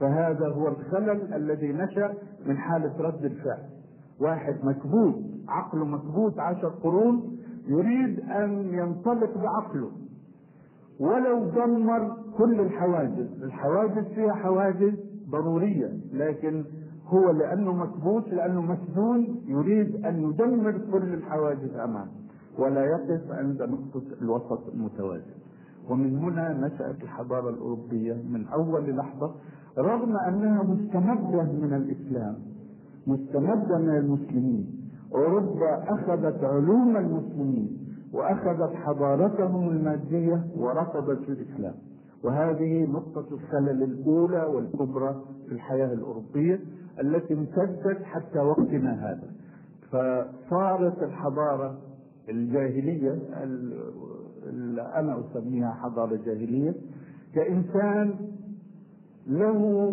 فهذا 0.00 0.48
هو 0.48 0.68
الخلل 0.68 1.34
الذي 1.34 1.72
نشأ 1.72 2.14
من 2.46 2.56
حالة 2.56 3.00
رد 3.00 3.24
الفعل. 3.24 3.62
واحد 4.20 4.54
مكبوت 4.64 5.14
عقله 5.48 5.84
مكبوت 5.84 6.38
عشر 6.38 6.68
قرون 6.68 7.38
يريد 7.68 8.20
أن 8.20 8.74
ينطلق 8.74 9.38
بعقله. 9.38 9.90
ولو 11.00 11.44
دمر 11.44 12.16
كل 12.38 12.60
الحواجز 12.60 13.42
الحواجز 13.42 14.04
فيها 14.14 14.32
حواجز 14.32 14.94
ضرورية 15.30 15.92
لكن 16.12 16.64
هو 17.06 17.30
لأنه 17.30 17.72
مكبوت 17.72 18.28
لأنه 18.28 18.62
مسجون 18.62 19.42
يريد 19.46 20.04
أن 20.04 20.22
يدمر 20.22 20.78
كل 20.92 21.14
الحواجز 21.14 21.74
أمامه. 21.74 22.27
ولا 22.58 22.84
يقف 22.84 23.30
عند 23.30 23.62
نقطة 23.62 24.02
الوسط 24.22 24.68
المتوازن. 24.74 25.38
ومن 25.90 26.18
هنا 26.18 26.66
نشأت 26.66 27.02
الحضارة 27.02 27.50
الأوروبية 27.50 28.14
من 28.14 28.46
أول 28.46 28.96
لحظة 28.96 29.34
رغم 29.78 30.16
أنها 30.16 30.62
مستمدة 30.62 31.42
من 31.42 31.72
الإسلام 31.74 32.34
مستمدة 33.06 33.78
من 33.78 33.96
المسلمين. 33.96 34.90
أوروبا 35.14 35.92
أخذت 35.92 36.44
علوم 36.44 36.96
المسلمين 36.96 37.78
وأخذت 38.12 38.74
حضارتهم 38.74 39.68
المادية 39.68 40.44
ورفضت 40.56 41.28
الإسلام. 41.28 41.74
وهذه 42.24 42.84
نقطة 42.90 43.34
الخلل 43.34 43.82
الأولى 43.82 44.44
والكبرى 44.44 45.22
في 45.46 45.52
الحياة 45.52 45.92
الأوروبية 45.92 46.60
التي 47.00 47.34
امتدت 47.34 48.02
حتى 48.02 48.38
وقتنا 48.38 49.10
هذا. 49.10 49.30
فصارت 49.90 51.02
الحضارة 51.02 51.78
الجاهلية 52.28 53.18
أنا 54.94 55.20
أسميها 55.20 55.70
حضارة 55.70 56.16
جاهلية. 56.26 56.74
كإنسان 57.34 58.14
له 59.26 59.92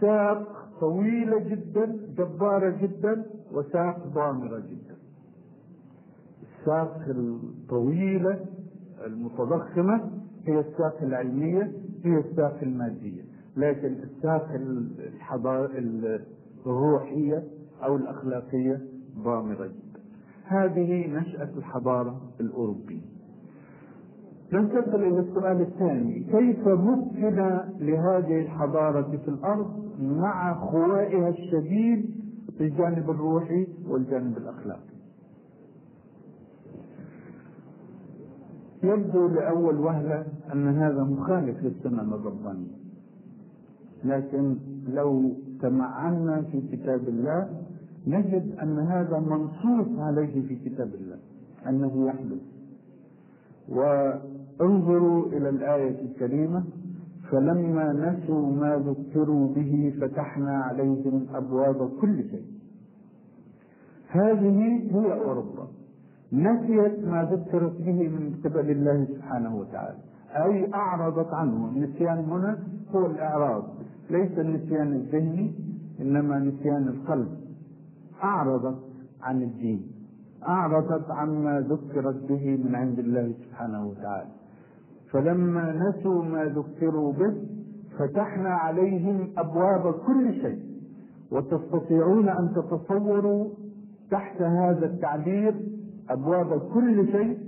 ساق 0.00 0.68
طويلة 0.80 1.38
جدا 1.38 1.98
جبارة 2.18 2.70
جدا 2.82 3.24
وساق 3.52 4.06
ضامرة 4.06 4.58
جدا. 4.58 4.96
الساق 6.42 7.04
الطويلة 7.08 8.46
المتضخمة 9.06 10.10
هي 10.46 10.60
الساق 10.60 11.02
العلمية 11.02 11.72
هي 12.04 12.18
الساق 12.18 12.58
المادية. 12.62 13.22
لكن 13.56 13.92
الساق 13.92 14.50
الحضارة 14.54 15.70
الروحية 16.66 17.44
أو 17.84 17.96
الأخلاقية 17.96 18.80
ضامرة 19.18 19.66
جدا. 19.66 19.89
هذه 20.50 21.06
نشأة 21.06 21.48
الحضارة 21.56 22.20
الأوروبية 22.40 23.02
ننتقل 24.52 25.02
إلى 25.02 25.20
السؤال 25.20 25.60
الثاني. 25.60 26.20
كيف 26.20 26.68
مكن 26.68 27.36
لهذه 27.78 28.40
الحضارة 28.40 29.16
في 29.16 29.28
الأرض 29.28 29.84
مع 30.00 30.54
خوائها 30.54 31.28
الشديد 31.28 32.10
في 32.58 32.64
الجانب 32.64 33.10
الروحي 33.10 33.66
والجانب 33.88 34.36
الأخلاقي؟ 34.36 34.90
يبدو 38.82 39.28
لأول 39.28 39.78
وهلة 39.78 40.26
أن 40.52 40.68
هذا 40.68 41.04
مخالف 41.04 41.62
للسنن 41.64 42.12
الربانية. 42.12 42.80
لكن 44.04 44.56
لو 44.88 45.32
تمعنا 45.62 46.42
في 46.42 46.60
كتاب 46.60 47.08
الله 47.08 47.48
نجد 48.06 48.58
أن 48.62 48.78
هذا 48.78 49.18
منصوص 49.18 49.98
عليه 49.98 50.48
في 50.48 50.56
كتاب 50.56 50.90
الله 50.94 51.18
أنه 51.68 52.06
يحدث 52.06 52.42
وانظروا 53.68 55.26
إلى 55.26 55.48
الآية 55.48 56.00
الكريمة 56.02 56.64
فلما 57.30 57.92
نسوا 57.92 58.52
ما 58.52 58.76
ذكروا 58.76 59.54
به 59.54 59.94
فتحنا 60.00 60.62
عليهم 60.62 61.26
أبواب 61.34 61.90
كل 62.00 62.22
شيء. 62.30 62.44
هذه 64.08 64.82
هي 64.90 65.12
أوروبا. 65.12 65.68
نسيت 66.32 67.04
ما 67.04 67.28
ذكرت 67.32 67.76
به 67.80 68.08
من 68.08 68.40
قبل 68.44 68.70
الله 68.70 69.04
سبحانه 69.04 69.56
وتعالى. 69.56 69.98
أي 70.30 70.74
أعرضت 70.74 71.34
عنه. 71.34 71.68
النسيان 71.68 72.18
هنا 72.18 72.58
هو 72.94 73.06
الإعراض. 73.06 73.64
ليس 74.10 74.38
النسيان 74.38 74.92
الذهني 74.92 75.52
إنما 76.00 76.38
نسيان 76.38 76.88
القلب. 76.88 77.28
أعرضت 78.24 78.78
عن 79.22 79.42
الدين 79.42 79.86
أعرضت 80.48 81.10
عما 81.10 81.60
ذكرت 81.60 82.16
به 82.28 82.56
من 82.64 82.74
عند 82.74 82.98
الله 82.98 83.32
سبحانه 83.32 83.86
وتعالى. 83.86 84.30
فلما 85.12 85.72
نسوا 85.72 86.24
ما 86.24 86.44
ذكروا 86.44 87.12
به 87.12 87.34
فتحنا 87.98 88.48
عليهم 88.50 89.28
أبواب 89.38 89.92
كل 89.92 90.34
شيء 90.42 90.58
وتستطيعون 91.32 92.28
أن 92.28 92.52
تتصوروا 92.54 93.48
تحت 94.10 94.42
هذا 94.42 94.86
التعبير 94.86 95.54
أبواب 96.10 96.58
كل 96.74 97.06
شيء 97.12 97.38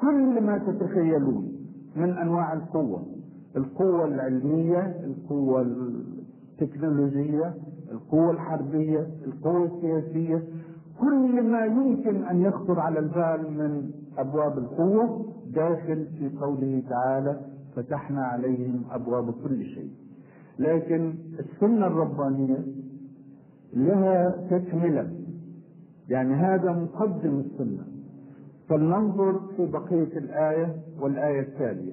كل 0.00 0.42
ما 0.42 0.58
تتخيلون 0.58 1.52
من 1.96 2.10
أنواع 2.10 2.52
القوة 2.52 3.02
القوة 3.56 4.04
العلمية 4.04 4.80
القوة 5.04 5.66
التكنولوجية 6.60 7.54
القوة 7.94 8.30
الحربية 8.30 9.06
القوة 9.26 9.64
السياسية 9.64 10.42
كل 11.00 11.42
ما 11.42 11.64
يمكن 11.64 12.24
أن 12.24 12.40
يخطر 12.40 12.80
على 12.80 12.98
البال 12.98 13.50
من 13.58 13.90
أبواب 14.18 14.58
القوة 14.58 15.26
داخل 15.54 16.06
في 16.18 16.30
قوله 16.40 16.82
تعالى 16.88 17.40
فتحنا 17.76 18.24
عليهم 18.24 18.82
أبواب 18.90 19.30
كل 19.30 19.64
شيء 19.64 19.90
لكن 20.58 21.14
السنة 21.38 21.86
الربانية 21.86 22.58
لها 23.72 24.30
تكملة. 24.50 25.10
يعني 26.08 26.34
هذا 26.34 26.72
مقدم 26.72 27.40
السنة. 27.40 27.84
فلننظر 28.68 29.40
في 29.56 29.66
بقية 29.66 30.18
الآية 30.18 30.76
والآية 31.00 31.40
التالية. 31.40 31.92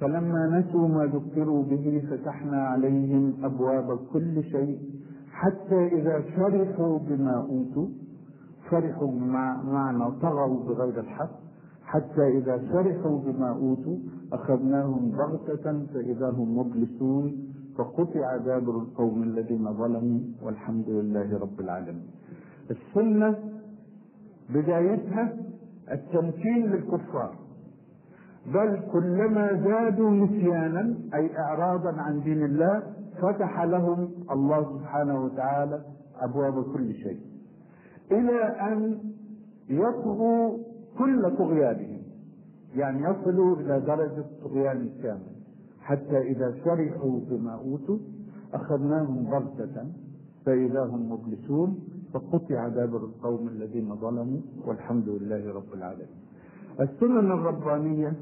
فلما 0.00 0.58
نسوا 0.60 0.88
ما 0.88 1.04
ذكروا 1.06 1.62
به 1.62 2.02
فتحنا 2.10 2.56
عليهم 2.62 3.34
أبواب 3.44 3.98
كل 4.12 4.44
شيء 4.44 4.78
حتى 5.36 5.86
إذا 5.86 6.20
فرحوا 6.36 6.98
بما 6.98 7.36
أوتوا 7.36 7.88
فرحوا 8.70 9.10
بمعنى 9.10 10.10
طغوا 10.22 10.64
بغير 10.64 11.00
الحق 11.00 11.30
حتى 11.84 12.28
إذا 12.38 12.58
فرحوا 12.58 13.18
بما 13.18 13.48
أوتوا 13.50 13.98
أخذناهم 14.32 15.10
بغتة 15.10 15.86
فإذا 15.94 16.30
هم 16.30 16.58
مبلسون 16.58 17.52
فقطع 17.78 18.36
دابر 18.36 18.78
القوم 18.78 19.22
الذين 19.22 19.72
ظلموا 19.72 20.20
والحمد 20.42 20.88
لله 20.88 21.38
رب 21.38 21.60
العالمين. 21.60 22.10
السنة 22.70 23.38
بدايتها 24.50 25.36
التمكين 25.92 26.66
للكفار. 26.66 27.34
بل 28.54 28.80
كلما 28.92 29.62
زادوا 29.64 30.10
نسيانا 30.10 30.94
أي 31.14 31.38
إعراضا 31.38 31.92
عن 31.92 32.20
دين 32.20 32.44
الله 32.44 32.82
فتح 33.22 33.62
لهم 33.62 34.08
الله 34.30 34.78
سبحانه 34.78 35.24
وتعالى 35.24 35.80
أبواب 36.20 36.62
كل 36.72 36.94
شيء. 36.94 37.20
إلى 38.12 38.40
أن 38.42 38.98
يطغوا 39.68 40.58
كل 40.98 41.36
طغيانهم 41.38 42.02
يعني 42.76 43.02
يصلوا 43.02 43.56
إلى 43.56 43.80
درجة 43.80 44.24
طغيان 44.44 44.76
الكامل 44.76 45.36
حتى 45.80 46.18
إذا 46.18 46.50
فرحوا 46.64 47.20
بما 47.30 47.52
أوتوا 47.54 47.98
أخذناهم 48.54 49.24
بغتة 49.24 49.86
فإذا 50.46 50.84
هم 50.84 51.12
مبلسون 51.12 51.78
فقطع 52.12 52.68
دابر 52.68 52.96
القوم 53.04 53.48
الذين 53.48 53.96
ظلموا 53.96 54.40
والحمد 54.66 55.08
لله 55.08 55.52
رب 55.54 55.74
العالمين. 55.74 56.06
السنن 56.80 57.32
الربانية 57.32 58.12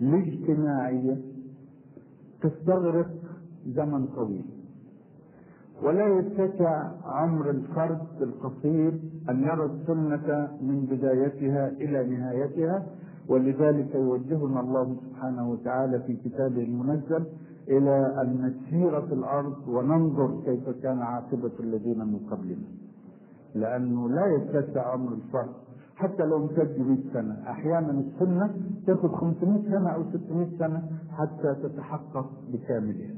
الاجتماعية 0.00 1.16
تستغرق 2.42 3.10
زمن 3.66 4.06
طويل. 4.06 4.44
ولا 5.82 6.06
يتسع 6.18 6.90
عمر 7.04 7.50
الفرد 7.50 8.22
القصير 8.22 8.92
أن 9.30 9.42
يرى 9.42 9.64
السنة 9.64 10.48
من 10.62 10.86
بدايتها 10.90 11.68
إلى 11.68 12.16
نهايتها 12.16 12.86
ولذلك 13.28 13.94
يوجهنا 13.94 14.60
الله 14.60 14.96
سبحانه 15.04 15.50
وتعالى 15.50 16.00
في 16.00 16.16
كتابه 16.16 16.62
المنزل 16.62 17.24
إلى 17.68 18.20
أن 18.22 18.28
نسير 18.46 19.06
في 19.06 19.14
الأرض 19.14 19.68
وننظر 19.68 20.40
كيف 20.44 20.68
كان 20.82 20.98
عاقبة 20.98 21.52
الذين 21.60 21.98
من 21.98 22.18
قبلنا. 22.30 22.68
لأنه 23.54 24.08
لا 24.10 24.26
يتسع 24.26 24.92
عمر 24.92 25.12
الفرد 25.12 25.54
حتى 25.98 26.22
لو 26.22 26.36
امتد 26.36 26.78
100 26.78 26.98
سنة. 27.12 27.50
أحيانا 27.50 27.90
السنة 27.90 28.54
تأخذ 28.86 29.08
500 29.08 29.62
سنة 29.62 29.88
أو 29.90 30.02
600 30.12 30.58
سنة 30.58 30.82
حتى 31.10 31.54
تتحقق 31.62 32.30
بكاملها. 32.52 33.14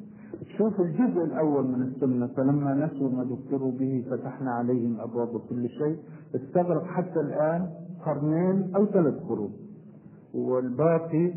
شوف 0.59 0.81
الجزء 0.81 1.25
الأول 1.25 1.67
من 1.67 1.83
السنة 1.83 2.27
فلما 2.27 2.75
نسوا 2.75 3.11
ما 3.11 3.25
ذكروا 3.25 3.73
به 3.73 4.05
فتحنا 4.11 4.51
عليهم 4.51 5.01
أبواب 5.01 5.41
كل 5.49 5.69
شيء. 5.69 5.97
استغرق 6.35 6.85
حتى 6.85 7.21
الآن 7.21 7.71
قرنين 8.07 8.75
أو 8.77 8.87
ثلاث 8.87 9.15
قرون. 9.29 9.53
والباقي 10.35 11.35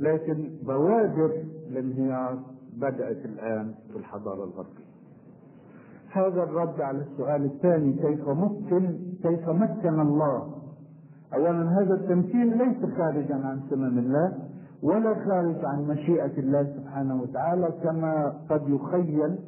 لكن 0.00 0.50
بوادر 0.66 1.30
الانهيار 1.70 2.38
بدأت 2.76 3.24
الآن 3.24 3.74
في 3.92 3.98
الحضارة 3.98 4.44
الغربية. 4.44 4.86
هذا 6.12 6.42
الرد 6.42 6.80
على 6.80 6.98
السؤال 6.98 7.44
الثاني 7.44 7.92
كيف 7.92 8.28
ممكن 8.28 8.98
كيف 9.22 9.48
مكن 9.48 10.00
الله 10.00 10.55
اولا 11.34 11.80
هذا 11.80 11.94
التمكين 11.94 12.50
ليس 12.50 12.94
خارجا 12.98 13.34
عن 13.34 13.60
سنن 13.70 13.98
الله 13.98 14.32
ولا 14.82 15.14
خارج 15.14 15.64
عن 15.64 15.82
مشيئة 15.88 16.38
الله 16.38 16.64
سبحانه 16.76 17.22
وتعالى 17.22 17.68
كما 17.82 18.32
قد 18.50 18.68
يخيل 18.68 19.38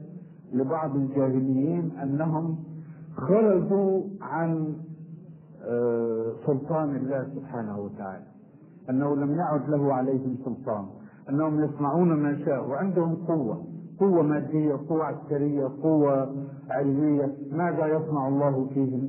لبعض 0.52 0.96
الجاهليين 0.96 1.90
أنهم 2.02 2.56
خرجوا 3.16 4.02
عن 4.22 4.74
سلطان 6.46 6.96
الله 6.96 7.26
سبحانه 7.34 7.78
وتعالى 7.78 8.24
أنه 8.90 9.16
لم 9.16 9.34
يعد 9.34 9.68
له 9.70 9.92
عليهم 9.94 10.36
سلطان 10.44 10.86
أنهم 11.30 11.64
يصنعون 11.64 12.08
ما 12.22 12.38
شاء 12.44 12.68
وعندهم 12.68 13.14
قوة 13.14 13.64
قوة 14.00 14.22
مادية 14.22 14.80
قوة 14.88 15.04
عسكرية 15.04 15.68
قوة 15.82 16.34
علمية 16.70 17.34
ماذا 17.52 17.86
يصنع 17.86 18.28
الله 18.28 18.66
فيهم؟ 18.74 19.08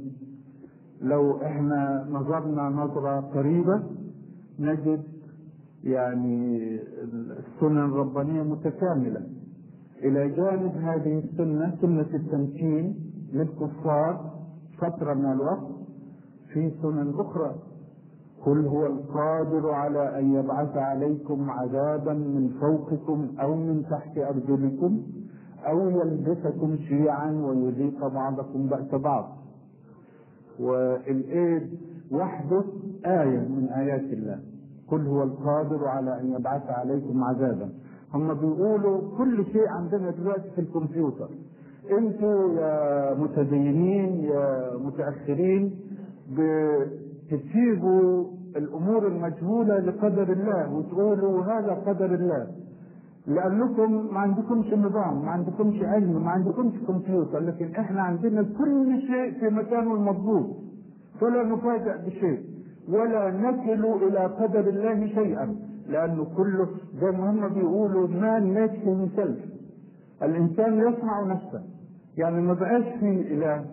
لو 1.02 1.38
إحنا 1.42 2.08
نظرنا 2.12 2.70
نظرة 2.70 3.20
قريبة 3.20 3.84
نجد 4.60 5.04
يعني 5.84 6.58
السنن 7.40 7.78
الربانية 7.86 8.44
متكاملة. 8.44 9.22
إلى 10.04 10.30
جانب 10.30 10.76
هذه 10.76 11.20
السنة 11.20 11.76
سنة 11.82 12.08
التمكين 12.14 12.96
للكفار 13.34 14.32
فترة 14.78 15.14
من 15.14 15.32
الوقت. 15.32 15.68
في 16.54 16.72
سنن 16.82 17.14
أخرى 17.20 17.56
قل 18.46 18.68
هو 18.68 18.86
القادر 18.86 19.70
على 19.72 20.20
أن 20.20 20.34
يبعث 20.34 20.78
عليكم 20.78 21.50
عذابا 21.50 22.14
من 22.14 22.50
فوقكم 22.62 23.28
أو 23.42 23.56
من 23.56 23.84
تحت 23.90 24.18
أرجلكم 24.18 25.02
أو 25.68 25.90
يلبسكم 25.90 26.78
شيعا 26.78 27.32
ويذيق 27.32 28.08
بعضكم 28.08 28.68
بأس 28.68 29.02
بعض. 29.02 29.38
والإيد 30.60 31.80
وحده 32.12 32.64
آية 33.06 33.40
من 33.40 33.70
آيات 33.78 34.14
الله. 34.14 34.40
قل 34.88 35.08
هو 35.08 35.24
القادر 35.24 35.88
على 35.88 36.22
أن 36.22 36.32
يبعث 36.32 36.70
عليكم 36.70 37.24
عذابا. 37.24 37.70
هم 38.14 38.34
بيقولوا 38.34 39.18
كل 39.18 39.46
شيء 39.46 39.68
عندنا 39.68 40.12
دلوقتي 40.12 40.50
في 40.56 40.62
الكمبيوتر. 40.62 41.30
أنتوا 41.98 42.54
يا 42.54 43.14
متدينين 43.14 44.24
يا 44.24 44.78
متأخرين 44.78 45.76
بتسيبوا 46.32 48.26
الأمور 48.56 49.08
المجهولة 49.08 49.80
لقدر 49.80 50.32
الله 50.34 50.74
وتقولوا 50.74 51.44
هذا 51.44 51.74
قدر 51.74 52.06
الله. 52.06 52.48
لأنكم 53.30 54.14
ما 54.14 54.20
عندكمش 54.20 54.74
نظام 54.74 55.26
ما 55.26 55.32
عندكمش 55.32 55.84
علم 55.84 56.24
ما 56.24 56.30
عندكمش 56.32 56.74
كمبيوتر 56.88 57.40
لكن 57.40 57.76
إحنا 57.76 58.02
عندنا 58.02 58.42
كل 58.44 59.02
شيء 59.08 59.40
في 59.40 59.56
مكانه 59.56 59.94
المضبوط 59.94 60.46
فلا 61.22 61.44
نفاجأ 61.44 61.98
بشيء 62.08 62.40
ولا 62.90 63.32
نكل 63.32 63.86
إلى 64.08 64.20
قدر 64.20 64.60
الله 64.70 65.08
شيئا 65.08 65.56
لأنه 65.90 66.24
كله 66.38 66.68
زي 67.02 67.12
ما 67.12 67.30
هم 67.32 67.54
بيقولوا 67.54 68.08
Man 68.08 68.44
Makes 68.54 68.76
Himself 68.86 69.40
الإنسان 70.24 70.78
يصنع 70.80 71.24
نفسه. 71.28 71.62
يعني 72.18 72.42
ما 72.42 72.54
بقاش 72.54 72.84
في 73.00 73.34
إله 73.34 73.66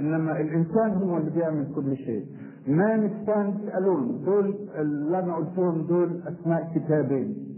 إنما 0.00 0.40
الإنسان 0.40 0.90
هو 0.90 1.16
اللي 1.16 1.30
بيعمل 1.30 1.66
كل 1.74 1.96
شيء. 1.96 2.24
Man 2.68 3.10
Stands 3.22 3.54
Alone 3.78 4.22
دول 4.24 4.54
اللي 4.78 5.18
أنا 5.18 5.34
قلتهم 5.34 5.82
دول 5.82 6.20
أسماء 6.26 6.72
كتابين. 6.74 7.49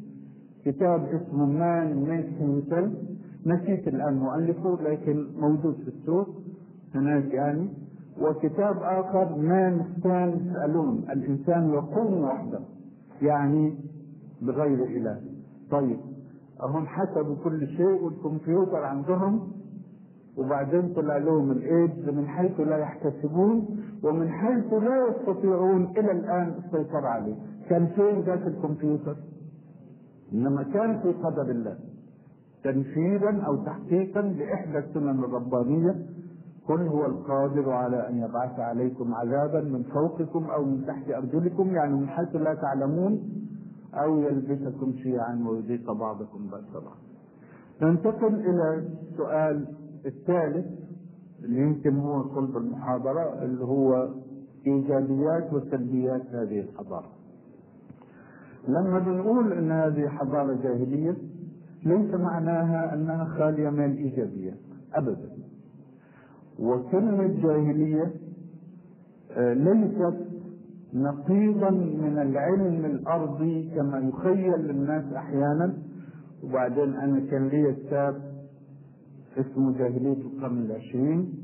كتاب 0.64 1.04
اسمه 1.04 1.46
Man 1.46 1.96
Makes 1.96 2.26
Himself 2.40 2.92
نسيت 3.46 3.88
الآن 3.88 4.14
مؤلفه 4.14 4.78
لكن 4.82 5.26
موجود 5.38 5.74
في 5.74 5.88
السوق. 5.88 6.28
هناك 6.94 7.24
يعني. 7.24 7.68
وكتاب 8.20 8.76
آخر 8.82 9.36
Man 9.36 9.84
Stands 9.98 10.56
Alone 10.64 11.04
الإنسان 11.12 11.70
يقوم 11.70 12.24
وحده. 12.24 12.60
يعني 13.22 13.74
بغير 14.42 14.84
إله. 14.84 15.20
طيب 15.70 15.96
هم 16.60 16.86
حسبوا 16.86 17.36
كل 17.44 17.66
شيء 17.66 18.04
والكمبيوتر 18.04 18.84
عندهم. 18.84 19.52
وبعدين 20.36 20.92
طلع 20.94 21.16
لهم 21.16 21.50
الايدز 21.50 22.08
من 22.08 22.26
حيث 22.26 22.60
لا 22.60 22.76
يحتسبون 22.76 23.78
ومن 24.04 24.28
حيث 24.28 24.72
لا 24.72 25.06
يستطيعون 25.08 25.84
إلى 25.98 26.12
الآن 26.12 26.54
السيطرة 26.64 27.06
عليه. 27.06 27.34
كان 27.68 27.86
فين 27.86 28.20
ذاك 28.20 28.46
الكمبيوتر؟ 28.46 29.16
انما 30.34 30.62
كان 30.62 31.00
في 31.00 31.12
قدر 31.12 31.50
الله 31.50 31.76
تنفيذا 32.64 33.42
أو 33.46 33.56
تحقيقا 33.64 34.20
لإحدى 34.20 34.78
السنن 34.78 35.24
الربانية. 35.24 36.06
قل 36.68 36.80
هو 36.86 37.06
القادر 37.06 37.70
على 37.70 38.08
أن 38.08 38.18
يبعث 38.18 38.58
عليكم 38.58 39.14
عذابا 39.14 39.60
من 39.60 39.82
فوقكم 39.82 40.44
أو 40.44 40.64
من 40.64 40.86
تحت 40.86 41.10
أرجلكم 41.10 41.74
يعني 41.74 41.94
من 41.94 42.08
حيث 42.08 42.36
لا 42.36 42.54
تعلمون 42.54 43.22
أو 43.94 44.18
يلبسكم 44.18 44.92
شيعا 45.02 45.44
ويذيق 45.48 45.92
بعضكم 45.92 46.46
بأس 46.46 46.72
بعض. 46.72 46.96
ننتقل 47.82 48.34
إلى 48.34 48.86
السؤال 49.10 49.66
الثالث 50.06 50.66
اللي 51.44 51.60
يمكن 51.60 51.96
هو 51.96 52.34
صلب 52.34 52.56
المحاضرة 52.56 53.42
اللي 53.42 53.64
هو 53.64 54.08
إيجابيات 54.66 55.52
وسلبيات 55.52 56.26
هذه 56.26 56.60
الحضارة. 56.60 57.10
لما 58.68 58.98
بنقول 58.98 59.52
أن 59.52 59.70
هذه 59.70 60.08
حضارة 60.08 60.54
جاهلية 60.62 61.16
ليس 61.84 62.14
معناها 62.14 62.94
أنها 62.94 63.24
خالية 63.24 63.70
من 63.70 63.84
الإيجابيات 63.84 64.58
أبدا. 64.94 65.28
وكلمة 66.58 67.26
جاهلية 67.26 68.12
آه، 69.30 69.52
ليست 69.54 70.16
نقيضا 70.94 71.70
من 71.70 72.18
العلم 72.22 72.84
الأرضي 72.84 73.70
كما 73.74 73.98
يخيل 73.98 74.58
للناس 74.60 75.12
أحيانا. 75.12 75.74
وبعدين 76.44 76.94
أنا 76.94 77.20
كان 77.30 77.48
لي 77.48 77.72
كتاب 77.74 78.14
اسمه 79.38 79.78
جاهلية 79.78 80.12
القرن 80.22 80.58
العشرين. 80.58 81.34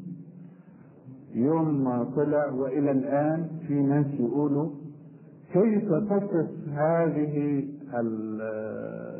يوم 1.34 1.84
ما 1.84 2.04
طلع 2.16 2.50
وإلى 2.52 2.90
الآن 2.90 3.48
في 3.68 3.74
ناس 3.74 4.06
يقولوا 4.20 4.70
كيف 5.52 5.92
تصف 5.92 6.50
هذه 6.72 7.64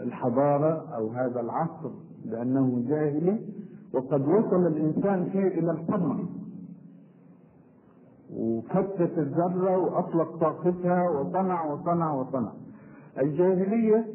الحضارة 0.03 0.95
أو 0.97 1.09
هذا 1.09 1.41
العصر 1.41 1.91
بأنه 2.25 2.85
جاهلي 2.89 3.39
وقد 3.95 4.29
وصل 4.29 4.67
الإنسان 4.67 5.25
فيه 5.33 5.49
إلى 5.49 5.71
القمر 5.71 6.25
وفتت 8.37 9.19
الذرة 9.19 9.79
وأطلق 9.79 10.37
طاقتها 10.37 11.11
وصنع 11.11 11.65
وصنع 11.73 12.13
وصنع. 12.15 12.53
الجاهلية 13.19 14.07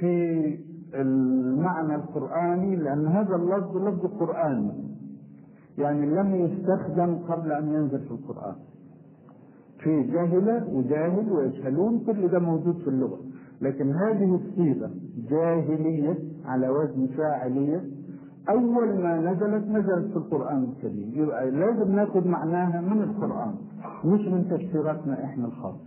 في 0.00 0.58
المعنى 0.94 1.94
القرآني 1.94 2.76
لأن 2.76 3.06
هذا 3.06 3.36
اللفظ 3.36 3.76
لفظ 3.76 4.06
قرآني 4.06 4.72
يعني 5.78 6.06
لم 6.06 6.34
يستخدم 6.34 7.18
قبل 7.18 7.52
أن 7.52 7.72
ينزل 7.74 7.98
في 7.98 8.10
القرآن. 8.10 8.54
في 9.82 10.02
جاهلة 10.02 10.68
وجاهل 10.72 11.32
ويجهلون 11.32 11.98
كل 12.06 12.28
ده 12.28 12.38
موجود 12.38 12.76
في 12.78 12.88
اللغة. 12.88 13.18
لكن 13.60 13.90
هذه 13.94 14.34
الصيغة 14.34 14.90
جاهلية 15.30 16.18
على 16.44 16.68
وزن 16.68 17.06
فاعلية 17.16 17.84
أول 18.50 19.00
ما 19.02 19.16
نزلت 19.32 19.68
نزلت 19.68 20.10
في 20.10 20.16
القرآن 20.16 20.64
الكريم. 20.64 21.12
يبقى 21.14 21.50
لازم 21.50 21.92
ناخذ 21.96 22.28
معناها 22.28 22.80
من 22.80 23.02
القرآن 23.02 23.54
مش 24.04 24.20
من 24.20 24.48
تفسيراتنا 24.50 25.24
إحنا 25.24 25.46
الخاصة 25.46 25.80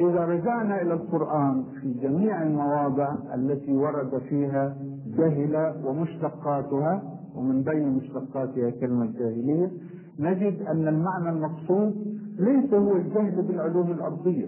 إذا 0.00 0.24
رجعنا 0.24 0.82
إلى 0.82 0.94
القرآن 0.94 1.64
في 1.80 1.92
جميع 1.92 2.42
المواضع 2.42 3.14
التي 3.34 3.72
ورد 3.72 4.18
فيها 4.28 4.76
جهل 5.18 5.74
ومشتقاتها 5.86 7.02
ومن 7.36 7.62
بين 7.62 7.88
مشتقاتها 7.88 8.70
كلمة 8.70 9.12
جاهلية 9.18 9.70
نجد 10.18 10.62
أن 10.62 10.88
المعنى 10.88 11.30
المقصود 11.30 12.19
ليس 12.38 12.74
هو 12.74 12.96
الجهل 12.96 13.42
بالعلوم 13.42 13.90
الأرضية. 13.90 14.46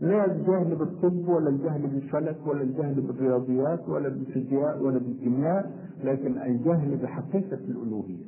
لا 0.00 0.24
الجهل 0.32 0.76
بالطب 0.76 1.28
ولا 1.28 1.48
الجهل 1.48 1.82
بالفلك 1.82 2.36
ولا 2.46 2.62
الجهل 2.62 3.00
بالرياضيات 3.00 3.88
ولا 3.88 4.08
بالفيزياء 4.08 4.82
ولا 4.82 4.98
بالكيمياء 4.98 5.70
لكن 6.04 6.42
الجهل 6.42 6.96
بحقيقة 6.96 7.58
الألوهية. 7.68 8.24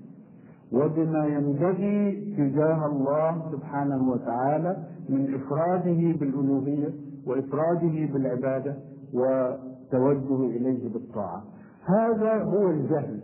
وبما 0.72 1.26
ينبغي 1.26 2.12
تجاه 2.38 2.86
الله 2.86 3.52
سبحانه 3.52 4.10
وتعالى 4.10 4.76
من 5.08 5.34
إفراده 5.34 6.18
بالألوهية 6.18 6.88
وإفراده 7.26 8.12
بالعبادة 8.12 8.76
وتوجه 9.14 10.46
إليه 10.56 10.88
بالطاعة. 10.92 11.44
هذا 11.84 12.42
هو 12.42 12.70
الجهل 12.70 13.20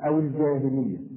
أو 0.00 0.18
الجاهلية. 0.18 1.11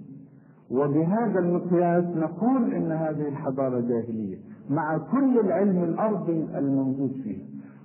وبهذا 0.71 1.39
المقياس 1.39 2.03
نقول 2.05 2.73
إن 2.73 2.91
هذه 2.91 3.27
الحضارة 3.27 3.79
جاهلية 3.79 4.37
مع 4.69 4.97
كل 4.97 5.39
العلم 5.39 5.83
الأرضي 5.83 6.43
الموجود 6.57 7.11
فيه 7.23 7.37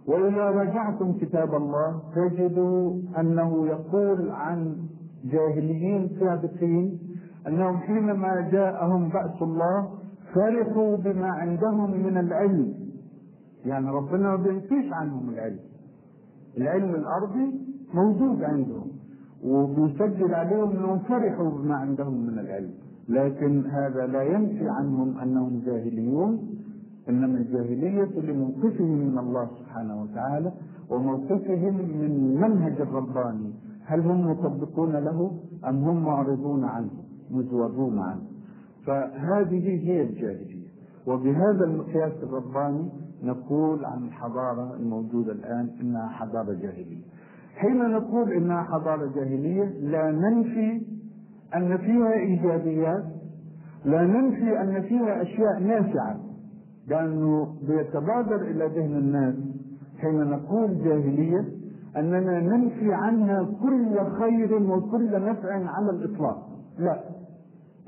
وإذا 0.09 0.51
رجعتم 0.51 1.12
كتاب 1.12 1.55
الله 1.55 2.03
تجدوا 2.14 3.01
أنه 3.19 3.66
يقول 3.66 4.31
عن 4.31 4.77
جاهليين 5.25 6.11
سابقين 6.21 6.99
أنهم 7.49 7.77
حينما 7.77 8.49
جاءهم 8.53 9.09
بأس 9.09 9.43
الله 9.43 9.88
فرحوا 10.35 10.97
بما 10.97 11.27
عندهم 11.27 11.90
من 11.90 12.16
العلم. 12.19 12.75
يعني 13.64 13.90
ربنا 13.90 14.29
ما 14.31 14.37
بينفيش 14.37 14.93
عنهم 14.93 15.31
العلم. 15.31 15.59
العلم 16.57 16.95
الأرضي 16.95 17.61
موجود 17.95 18.43
عندهم. 18.43 18.89
وبيسجل 19.44 20.35
عليهم 20.35 20.70
أنهم 20.70 20.98
فرحوا 20.98 21.50
بما 21.50 21.74
عندهم 21.74 22.26
من 22.26 22.38
العلم. 22.38 22.70
لكن 23.09 23.64
هذا 23.66 24.07
لا 24.07 24.22
ينفي 24.22 24.68
عنهم 24.68 25.18
أنهم 25.18 25.62
جاهليون 25.66 26.48
إنما 27.09 27.38
الجاهلية 27.38 28.20
لموقفهم 28.20 28.98
من 28.98 29.18
الله 29.18 29.48
سبحانه 29.59 30.03
وتعالى 30.03 30.53
وموقفهم 30.90 31.74
من 31.74 32.40
منهج 32.40 32.81
الرباني. 32.81 33.53
هل 33.85 34.00
هم 34.00 34.31
مطبقون 34.31 34.92
له 34.92 35.33
أم 35.68 35.76
هم 35.76 36.05
معرضون 36.05 36.64
عنه 36.64 36.90
مزورون 37.31 37.98
عنه؟ 37.98 38.22
فهذه 38.87 39.88
هي 39.88 40.03
الجاهلية. 40.03 40.70
وبهذا 41.07 41.64
المقياس 41.64 42.12
الرباني 42.22 42.88
نقول 43.22 43.85
عن 43.85 44.05
الحضارة 44.05 44.74
الموجودة 44.74 45.33
الآن 45.33 45.68
إنها 45.81 46.09
حضارة 46.09 46.53
جاهلية. 46.53 47.05
حين 47.61 47.90
نقول 47.90 48.33
إنها 48.33 48.62
حضارة 48.62 49.12
جاهلية 49.14 49.64
لا 49.64 50.11
ننفي 50.11 50.83
أن 51.57 51.77
فيها 51.77 52.12
إيجابيات 52.12 53.05
لا 53.85 54.03
ننفي 54.05 54.61
أن 54.61 54.83
فيها 54.83 55.23
أشياء 55.23 55.59
نافعة 55.61 56.20
لأنه 56.88 57.55
بيتبادر 57.68 58.42
إلى 58.42 58.66
ذهن 58.66 58.96
الناس 58.96 59.35
حين 59.99 60.25
نقول 60.25 60.85
جاهلية 60.85 61.44
أننا 61.96 62.40
ننفي 62.40 62.92
عنها 62.92 63.49
كل 63.62 63.99
خير 64.18 64.55
وكل 64.70 65.11
نفع 65.25 65.53
على 65.53 65.90
الإطلاق. 65.90 66.49
لا. 66.79 67.01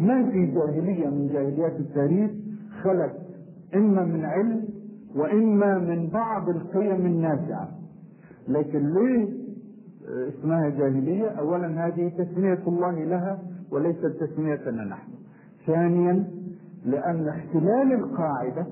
ما 0.01 0.31
في 0.31 0.47
جاهلية 0.47 1.09
من 1.09 1.29
جاهليات 1.33 1.81
التاريخ 1.81 2.31
خلت 2.83 3.13
إما 3.75 4.05
من 4.05 4.25
علم 4.25 4.65
وإما 5.17 5.79
من 5.79 6.09
بعض 6.09 6.49
القيم 6.49 7.07
النافعة. 7.07 7.69
لكن 8.49 8.95
ليه 8.95 9.42
اسمها 10.13 10.69
جاهلية. 10.69 11.29
أولا 11.29 11.87
هذه 11.87 12.09
تسمية 12.09 12.59
الله 12.67 13.05
لها 13.05 13.39
وليست 13.73 14.07
تسميتنا 14.07 14.85
نحن. 14.85 15.13
ثانيا 15.67 16.25
لأن 16.85 17.29
احتلال 17.29 17.93
القاعدة 17.93 18.67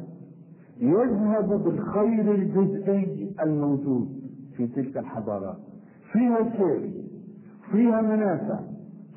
يذهب 0.80 1.64
بالخير 1.64 2.34
الجزئي 2.34 3.34
الموجود 3.42 4.08
في 4.56 4.66
تلك 4.66 4.98
الحضارات. 4.98 5.56
فيها 6.12 6.50
خير 6.58 6.90
فيها 7.70 8.00
منافع 8.00 8.60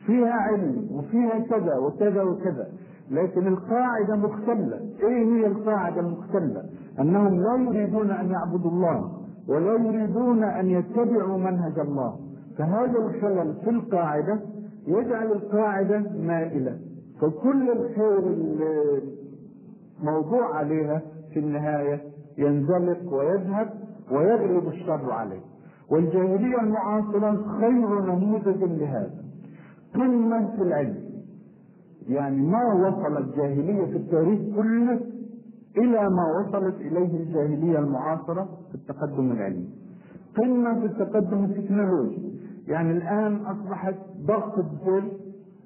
فيها 0.06 0.32
علم 0.32 0.88
وفيها 0.92 1.40
كذا 1.40 1.78
وكذا 1.78 2.24
وكذا. 2.24 2.68
لكن 3.12 3.48
القاعدة 3.48 4.16
مختلة. 4.16 4.80
إيه 5.04 5.26
هي 5.26 5.48
القاعدة 5.48 6.02
المختلة؟ 6.02 6.64
أنهم 7.00 7.40
لا 7.40 7.56
يريدون 7.56 8.12
أن 8.12 8.32
يعبدوا 8.32 8.72
الله. 8.72 9.23
ولا 9.48 9.74
يريدون 9.74 10.44
أن 10.44 10.70
يتبعوا 10.70 11.38
منهج 11.38 11.80
الله. 11.80 12.20
فهذا 12.58 12.98
الخلل 12.98 13.54
في 13.64 13.70
القاعدة 13.70 14.40
يجعل 14.88 15.32
القاعدة 15.32 16.04
مائلة. 16.22 16.78
فكل 17.22 17.72
الخير 17.72 18.20
الموضوع 20.02 20.56
عليها 20.56 21.02
في 21.34 21.40
النهاية 21.40 22.02
ينزلق 22.38 23.14
ويذهب 23.14 23.70
ويغلب 24.12 24.68
الشر 24.68 25.12
عليه. 25.12 25.42
والجاهلية 25.92 26.62
المعاصرة 26.62 27.46
خير 27.60 28.02
نموذج 28.02 28.64
لهذا. 28.64 29.24
قمة 29.96 30.56
في 30.56 30.62
العلم. 30.62 31.04
يعني 32.10 32.42
ما 32.42 32.74
وصل 32.74 33.18
الجاهلية 33.18 33.86
في 33.86 33.98
التاريخ 33.98 34.40
كله 34.56 35.00
إلى 35.78 36.10
ما 36.10 36.24
وصلت 36.40 36.76
إليه 36.76 37.18
الجاهلية 37.24 37.80
المعاصرة 37.80 38.50
في 38.70 38.76
التقدم 38.76 39.32
العلمي. 39.32 39.70
قمة 40.38 40.80
في 40.80 40.86
التقدم 40.86 41.44
التكنولوجي. 41.44 42.34
يعني 42.68 42.92
الآن 42.92 43.36
أصبحت 43.36 43.96
ضغط 44.26 44.58
الزر 44.58 45.04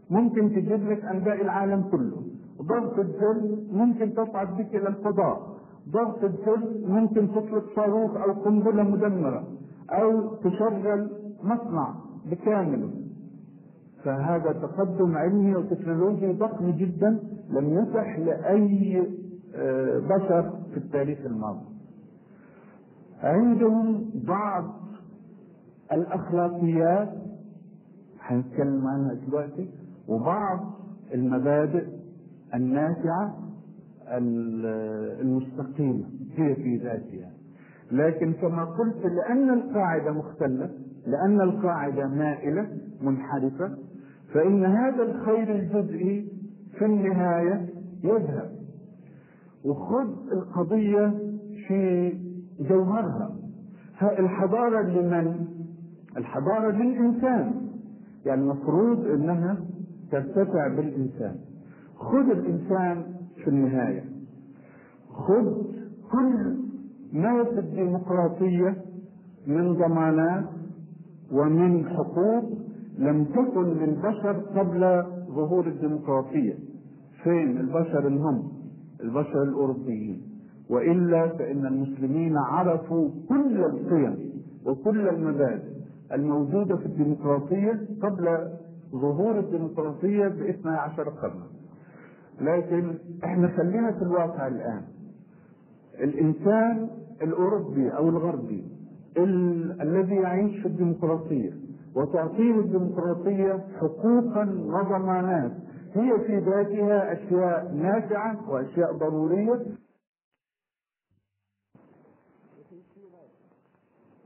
ممكن 0.10 0.50
تجيب 0.50 0.90
لك 0.90 1.06
أنباء 1.06 1.42
العالم 1.42 1.82
كله. 1.92 2.22
ضغط 2.62 3.00
الزر 3.00 3.58
ممكن 3.72 4.14
تصعد 4.14 4.58
بك 4.58 4.76
إلى 4.76 4.88
الفضاء. 4.88 5.58
ضغط 5.92 6.24
الزر 6.24 6.60
ممكن 6.88 7.32
تطلق 7.32 7.64
صاروخ 7.76 8.18
أو 8.18 8.32
قنبلة 8.32 8.84
مدمرة 8.84 9.44
أو 9.90 10.36
تشغل 10.36 11.10
مصنع 11.44 11.94
بكامله 12.32 12.90
فهذا 14.04 14.52
تقدم 14.52 15.18
علمي 15.18 15.56
وتكنولوجي 15.56 16.34
ضخم 16.34 16.72
جدا 16.72 17.20
لم 17.50 17.74
يتح 17.80 18.20
لأي 18.20 19.08
بشر 20.10 20.54
في 20.72 20.78
التاريخ 20.78 21.20
الماضي. 21.26 21.66
عندهم 23.24 24.10
بعض 24.28 24.64
الأخلاقيات 25.92 27.10
حنتكلم 28.20 28.88
عنها 28.88 29.14
دلوقتي 29.14 29.70
وبعض 30.08 30.60
المبادئ 31.14 31.86
النافعة 32.56 33.38
المستقيمة 35.22 36.06
هي 36.36 36.56
في 36.56 36.78
ذاتها. 36.78 37.32
لكن 37.92 38.34
كما 38.34 38.66
قلت 38.66 39.06
لأن 39.06 39.50
القاعدة 39.50 40.12
مختلة 40.12 40.70
لأن 41.08 41.42
القاعدة 41.42 42.08
مائلة 42.08 42.68
منحرفة 43.02 43.78
فإن 44.34 44.66
هذا 44.66 45.04
الخير 45.04 45.56
الجزئي 45.56 46.32
في 46.78 46.86
النهاية 46.86 47.70
يذهب. 48.04 48.57
وخذ 49.68 50.08
القضية 50.32 51.14
في 51.68 52.14
جوهرها. 52.60 53.36
الحضارة 54.20 54.82
لمن؟ 54.82 55.46
الحضارة 56.18 56.72
للإنسان. 56.72 57.54
يعني 58.26 58.42
المفروض 58.42 59.06
أنها 59.06 59.58
ترتفع 60.12 60.68
بالإنسان. 60.68 61.36
خذ 61.96 62.30
الإنسان 62.30 63.04
في 63.44 63.48
النهاية. 63.48 64.04
خذ 65.10 65.62
كل 66.12 66.58
ما 67.14 67.44
في 67.44 67.60
الديمقراطية 67.60 68.76
من 69.48 69.74
ضمانات 69.74 70.46
ومن 71.32 71.90
حقوق 71.90 72.44
لم 72.98 73.26
تكن 73.26 73.64
للبشر 73.64 74.34
قبل 74.60 75.04
ظهور 75.36 75.68
الديمقراطية. 75.68 76.54
فين 77.24 77.58
البشر 77.58 78.08
هم؟ 78.08 78.57
البشر 79.04 79.44
الأوروبيين. 79.44 80.22
وإلا 80.70 81.28
فإن 81.28 81.66
المسلمين 81.66 82.38
عرفوا 82.38 83.10
كل 83.30 83.58
القيم 83.64 84.32
وكل 84.66 85.08
المبادئ 85.08 85.64
الموجودة 86.14 86.76
في 86.78 86.86
الديمقراطية 86.86 87.80
قبل 88.02 88.48
ظهور 88.92 89.40
الديمقراطية 89.40 90.28
باثنى 90.28 90.72
عشر 90.72 91.10
قرنا 91.10 91.46
لكن 92.42 92.94
إحنا 93.24 93.48
خلينا 93.48 93.92
في 93.92 94.02
الواقع 94.02 94.48
الآن. 94.48 94.82
الإنسان 96.00 96.90
الأوروبي 97.22 97.90
أو 97.90 98.10
الغربي 98.10 98.64
ال- 99.18 99.82
الذي 99.82 100.16
يعيش 100.16 100.60
في 100.62 100.68
الديمقراطية 100.68 101.52
وتعطيه 101.96 102.60
الديمقراطية 102.60 103.64
حقوقا 103.80 104.50
وضمانات 104.66 105.52
هي 105.96 106.20
في 106.28 106.38
ذاتها 106.38 107.14
أشياء 107.14 107.72
نافعة 107.74 108.50
وأشياء 108.50 108.94
ضرورية. 108.98 109.78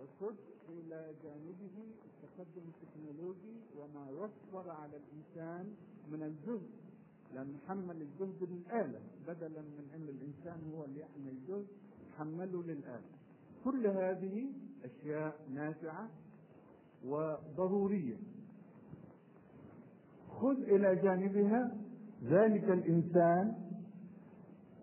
وخذ 0.01 0.35
إلى 0.69 1.13
جانبه 1.23 1.75
التقدم 2.05 2.61
التكنولوجي 2.67 3.55
وما 3.77 4.09
يصبر 4.11 4.69
على 4.71 4.97
الإنسان 4.97 5.75
من 6.11 6.23
الجهد 6.23 6.69
لأن 7.33 7.57
حمل 7.67 8.01
الجهد 8.01 8.43
للآلة 8.49 8.99
بدلا 9.27 9.61
من 9.61 9.85
أن 9.95 10.03
الإنسان 10.09 10.71
هو 10.75 10.85
اللي 10.85 10.99
يحمل 10.99 11.27
الجهد 11.29 11.67
حمله 12.17 12.63
للآلة. 12.63 13.09
كل 13.65 13.87
هذه 13.87 14.51
أشياء 14.85 15.39
نافعة 15.53 16.09
وضرورية. 17.05 18.17
خذ 20.39 20.55
إلى 20.67 20.95
جانبها 20.95 21.71
ذلك 22.29 22.63
الإنسان 22.63 23.53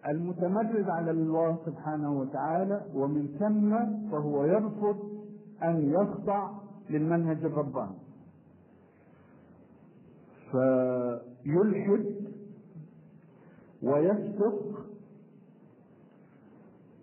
المتمرد 0.09 0.89
على 0.89 1.11
الله 1.11 1.59
سبحانه 1.67 2.21
وتعالى 2.21 2.85
ومن 2.95 3.29
ثم 3.39 3.71
فهو 4.11 4.45
يرفض 4.45 4.97
أن 5.63 5.91
يخضع 5.91 6.51
للمنهج 6.91 7.45
الرباني. 7.45 7.99
فيلحد 10.51 12.05
ويفسق 13.83 14.87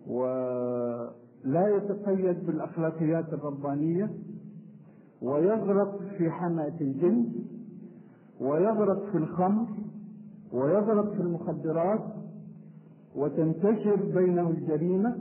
ولا 0.06 1.68
يتقيد 1.76 2.46
بالأخلاقيات 2.46 3.32
الربانية 3.32 4.10
ويغرق 5.22 5.98
في 6.18 6.30
حمأة 6.30 6.76
الجن. 6.80 7.32
ويغرق 8.40 9.10
في 9.12 9.18
الخمر 9.18 9.66
ويغرق 10.52 11.12
في 11.14 11.20
المخدرات 11.20 12.04
وتنتشر 13.16 13.96
بينه 14.14 14.50
الجريمة 14.50 15.16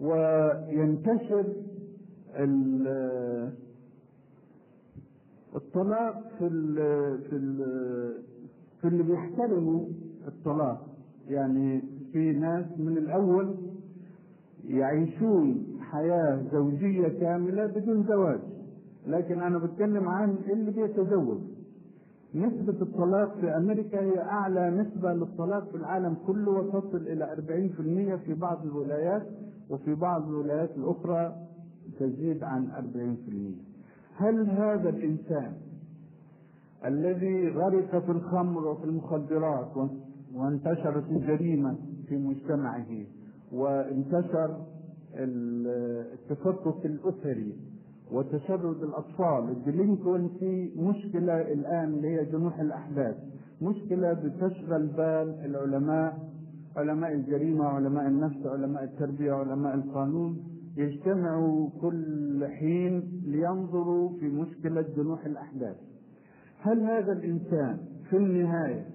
وينتشر 0.00 1.44
الطلاق 5.56 6.28
في 6.38 6.48
في 7.30 7.38
في 8.80 8.88
اللي 8.88 9.02
بيحترموا 9.02 9.86
الطلاق. 10.28 10.86
يعني 11.28 11.82
في 12.12 12.32
ناس 12.32 12.66
من 12.78 12.98
الأول 12.98 13.54
يعيشون 14.64 15.66
حياة 15.80 16.42
زوجية 16.52 17.08
كاملة 17.08 17.66
بدون 17.66 18.02
زواج. 18.06 18.40
لكن 19.06 19.40
أنا 19.42 19.58
بتكلم 19.58 20.08
عن 20.08 20.36
اللي 20.50 20.70
بيتزوج. 20.70 21.38
نسبة 22.34 22.82
الطلاق 22.82 23.34
في 23.40 23.56
أمريكا 23.56 24.00
هي 24.00 24.18
أعلى 24.20 24.70
نسبة 24.70 25.12
للطلاق 25.12 25.68
في 25.70 25.76
العالم 25.76 26.16
كله 26.26 26.50
وتصل 26.50 26.96
إلى 27.06 27.36
40% 28.22 28.26
في 28.26 28.34
بعض 28.34 28.64
الولايات 28.66 29.26
وفي 29.70 29.94
بعض 29.94 30.28
الولايات 30.28 30.70
الأخرى 30.76 31.36
تزيد 32.00 32.44
عن 32.44 32.68
40% 34.16 34.22
هل 34.22 34.50
هذا 34.50 34.88
الإنسان 34.88 35.52
الذي 36.84 37.48
غرق 37.48 37.98
في 38.04 38.10
الخمر 38.12 38.66
وفي 38.66 38.84
المخدرات 38.84 39.72
وانتشرت 40.34 41.10
الجريمة 41.10 41.76
في 42.08 42.16
مجتمعه 42.16 42.86
وانتشر 43.52 44.56
التفكك 45.14 46.86
الأسري 46.86 47.52
وتشرد 48.12 48.82
الأطفال. 48.82 49.48
الديلينكونسي 49.50 50.72
مشكلة 50.76 51.40
الآن 51.52 51.84
اللي 51.94 52.08
هي 52.08 52.24
جنوح 52.24 52.60
الأحداث. 52.60 53.16
مشكلة 53.62 54.12
بتشغل 54.12 54.86
بال 54.86 55.34
العلماء 55.44 56.18
علماء 56.76 57.12
الجريمة 57.12 57.64
علماء 57.64 58.06
النفس 58.06 58.46
علماء 58.46 58.84
التربية 58.84 59.32
علماء 59.32 59.74
القانون 59.74 60.38
يجتمعوا 60.76 61.68
كل 61.80 62.46
حين 62.46 63.22
لينظروا 63.26 64.08
في 64.20 64.28
مشكلة 64.28 64.84
جنوح 64.96 65.26
الأحداث. 65.26 65.76
هل 66.60 66.80
هذا 66.80 67.12
الإنسان 67.12 67.78
في 68.10 68.16
النهاية 68.16 68.86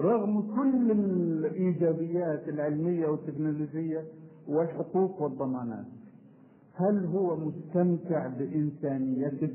رغم 0.00 0.40
كل 0.40 0.90
الإيجابيات 0.90 2.48
العلمية 2.48 3.06
والتكنولوجية 3.08 4.04
والحقوق 4.48 5.22
والضمانات 5.22 5.86
هل 6.74 7.06
هو 7.06 7.36
مستمتع 7.36 8.26
بإنسانيته؟ 8.26 9.50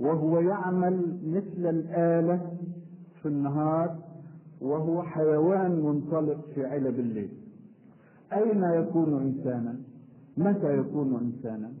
وهو 0.00 0.40
يعمل 0.40 1.18
مثل 1.26 1.66
الآلة 1.70 2.52
في 3.22 3.28
النهار 3.28 3.98
وهو 4.60 5.02
حيوان 5.02 5.80
منطلق 5.80 6.46
في 6.54 6.66
علب 6.66 6.98
الليل. 6.98 7.30
أين 8.32 8.62
يكون 8.62 9.22
إنسانا؟ 9.22 9.76
متى 10.36 10.78
يكون 10.78 11.14
إنسانا؟ 11.16 11.72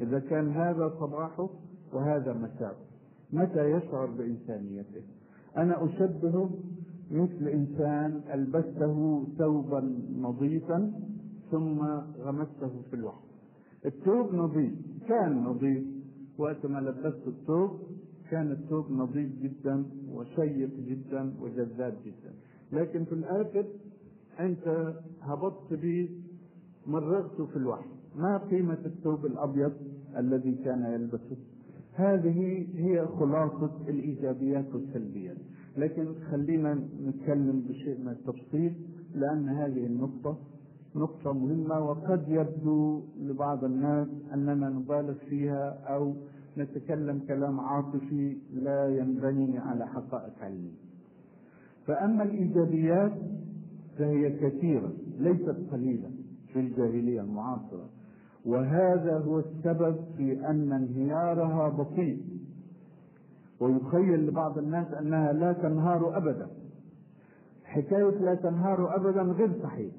إذا 0.00 0.18
كان 0.18 0.50
هذا 0.50 0.92
صباحه 1.00 1.48
وهذا 1.92 2.32
مساءه 2.32 2.76
متى 3.32 3.70
يشعر 3.70 4.06
بإنسانيته؟ 4.06 5.02
أنا 5.56 5.84
أشبهه 5.84 6.50
مثل 7.10 7.48
إنسان 7.48 8.20
ألبسته 8.34 9.26
ثوبا 9.38 9.98
نظيفا 10.20 10.92
ثم 11.50 11.80
غمسته 12.20 12.70
في 12.90 12.96
الوحل 12.96 13.31
الثوب 13.86 14.34
نظيف 14.34 14.72
كان 15.08 15.44
نظيف. 15.44 15.84
وقت 16.38 16.66
ما 16.66 16.78
لبست 16.78 17.26
الثوب 17.26 17.80
كان 18.30 18.52
الثوب 18.52 18.90
نظيف 18.90 19.30
جدا 19.42 19.84
وشيق 20.08 20.70
جدا 20.88 21.34
وجذاب 21.40 21.94
جدا. 22.04 22.32
لكن 22.72 23.04
في 23.04 23.12
الآخر 23.12 23.64
أنت 24.40 24.94
هبطت 25.20 25.74
به 25.74 26.08
مرغته 26.86 27.46
في 27.46 27.56
الوحل 27.56 27.88
ما 28.16 28.38
قيمة 28.38 28.78
الثوب 28.86 29.26
الأبيض 29.26 29.72
الذي 30.16 30.54
كان 30.64 30.82
يلبسه؟ 30.82 31.36
هذه 31.94 32.66
هي 32.74 33.06
خلاصة 33.06 33.70
الإيجابيات 33.88 34.74
والسلبيات. 34.74 35.36
لكن 35.76 36.14
خلينا 36.30 36.74
نتكلم 37.04 37.60
بشيء 37.68 37.98
من 38.00 38.08
التفصيل 38.08 38.72
لأن 39.14 39.48
هذه 39.48 39.86
النقطة 39.86 40.38
نقطة 40.96 41.32
مهمة 41.32 41.78
وقد 41.80 42.28
يبدو 42.28 43.02
لبعض 43.20 43.64
الناس 43.64 44.08
أننا 44.34 44.68
نبالغ 44.68 45.14
فيها 45.14 45.78
أو 45.86 46.14
نتكلم 46.58 47.20
كلام 47.28 47.60
عاطفي 47.60 48.36
لا 48.54 48.88
ينبني 48.88 49.58
على 49.58 49.86
حقائق 49.86 50.32
علمية. 50.42 50.82
فأما 51.86 52.22
الإيجابيات 52.22 53.12
فهي 53.98 54.30
كثيرة 54.30 54.92
ليست 55.18 55.56
قليلة 55.72 56.10
في 56.52 56.60
الجاهلية 56.60 57.20
المعاصرة. 57.20 57.88
وهذا 58.46 59.18
هو 59.18 59.38
السبب 59.38 59.96
في 60.16 60.46
أن 60.46 60.72
انهيارها 60.72 61.68
بطيء. 61.68 62.22
ويخيل 63.60 64.26
لبعض 64.26 64.58
الناس 64.58 64.92
أنها 64.92 65.32
لا 65.32 65.52
تنهار 65.52 66.16
أبدا. 66.16 66.46
حكاية 67.64 68.10
لا 68.20 68.34
تنهار 68.34 68.96
أبدا 68.96 69.22
غير 69.22 69.52
صحيح. 69.62 69.92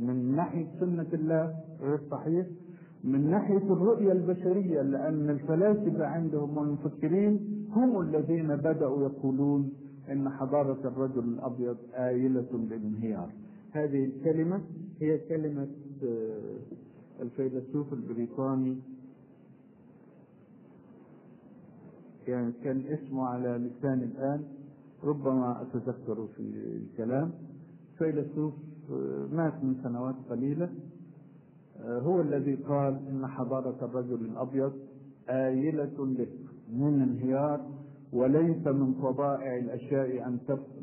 من 0.00 0.34
ناحية 0.36 0.66
سنة 0.80 1.06
الله 1.12 1.54
غير 1.80 2.00
صحيح. 2.10 2.46
من 3.04 3.30
ناحية 3.30 3.56
الرؤية 3.72 4.12
البشرية 4.12 4.82
لأن 4.82 5.30
الفلاسفة 5.30 6.06
عندهم 6.06 6.56
والمفكرين 6.56 7.66
هم 7.70 8.00
الذين 8.00 8.56
بدأوا 8.56 9.02
يقولون 9.02 9.72
أن 10.10 10.28
حضارة 10.28 10.88
الرجل 10.88 11.24
الأبيض 11.24 11.76
آيلة 11.94 12.46
للانهيار. 12.52 13.30
هذه 13.72 14.04
الكلمة 14.04 14.60
هي 15.00 15.18
كلمة 15.18 15.68
الفيلسوف 17.20 17.92
البريطاني. 17.92 18.78
يعني 22.28 22.52
كان 22.64 22.80
اسمه 22.86 23.26
على 23.26 23.48
لسان 23.48 23.98
الآن 24.02 24.44
ربما 25.04 25.62
أتذكر 25.62 26.26
في 26.36 26.40
الكلام. 26.40 27.32
فيلسوف 27.98 28.54
مات 29.32 29.64
من 29.64 29.74
سنوات 29.82 30.14
قليلة. 30.30 30.68
هو 31.84 32.20
الذي 32.20 32.54
قال 32.54 33.00
إن 33.08 33.26
حضارة 33.26 33.84
الرجل 33.84 34.14
الأبيض 34.24 34.72
آيلة 35.28 36.04
للانهيار 36.72 37.60
وليس 38.12 38.66
من 38.66 38.94
طبائع 38.94 39.58
الأشياء 39.58 40.26
أن 40.26 40.38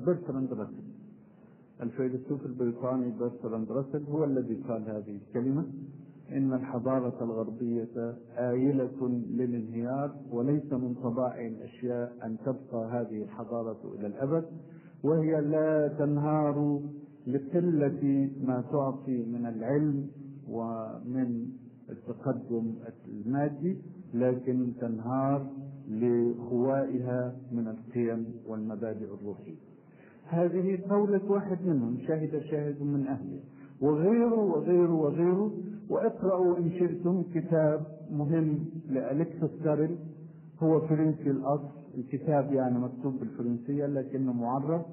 برتراند 0.05 0.53
راسل. 0.53 0.83
الفيلسوف 1.81 2.45
البريطاني 2.45 3.11
برتراند 3.19 3.71
راسل 3.71 4.03
هو 4.03 4.23
الذي 4.23 4.55
قال 4.55 4.81
هذه 4.81 5.19
الكلمة. 5.27 5.65
إن 6.31 6.53
الحضارة 6.53 7.23
الغربية 7.23 8.15
آيلة 8.37 9.07
للانهيار 9.29 10.15
وليس 10.31 10.73
من 10.73 10.93
طبائع 11.03 11.47
الأشياء 11.47 12.13
أن 12.23 12.37
تبقى 12.45 12.89
هذه 12.91 13.23
الحضارة 13.23 13.93
إلى 13.99 14.07
الأبد 14.07 14.45
وهي 15.03 15.41
لا 15.41 15.87
تنهار 15.87 16.81
لقلة 17.27 18.29
ما 18.43 18.63
تعطي 18.71 19.25
من 19.25 19.45
العلم 19.45 20.07
ومن 20.49 21.47
التقدم 21.89 22.73
المادي 23.07 23.77
لكن 24.13 24.73
تنهار 24.81 25.47
لخوائها 25.89 27.35
من 27.51 27.67
القيم 27.67 28.25
والمبادئ 28.47 29.13
الروحية. 29.13 29.55
هذه 30.25 30.79
قولة 30.89 31.31
واحد 31.31 31.57
منهم 31.65 31.97
شهد 32.07 32.39
شاهد 32.39 32.81
من 32.81 33.07
أهله. 33.07 33.39
وغيره 33.81 34.43
وغيره 34.43 34.93
وغيره 34.93 35.51
وإقرأوا 35.89 36.57
إن 36.57 36.71
شئتم 36.71 37.23
كتاب 37.33 37.85
مهم 38.11 38.65
لأليكسوس 38.89 39.51
كارل. 39.63 39.97
هو 40.59 40.79
فرنسي 40.79 41.31
الأصل 41.31 41.77
الكتاب 41.97 42.53
يعني 42.53 42.79
مكتوب 42.79 43.19
بالفرنسية 43.19 43.85
لكنه 43.85 44.33
معرب 44.33 44.85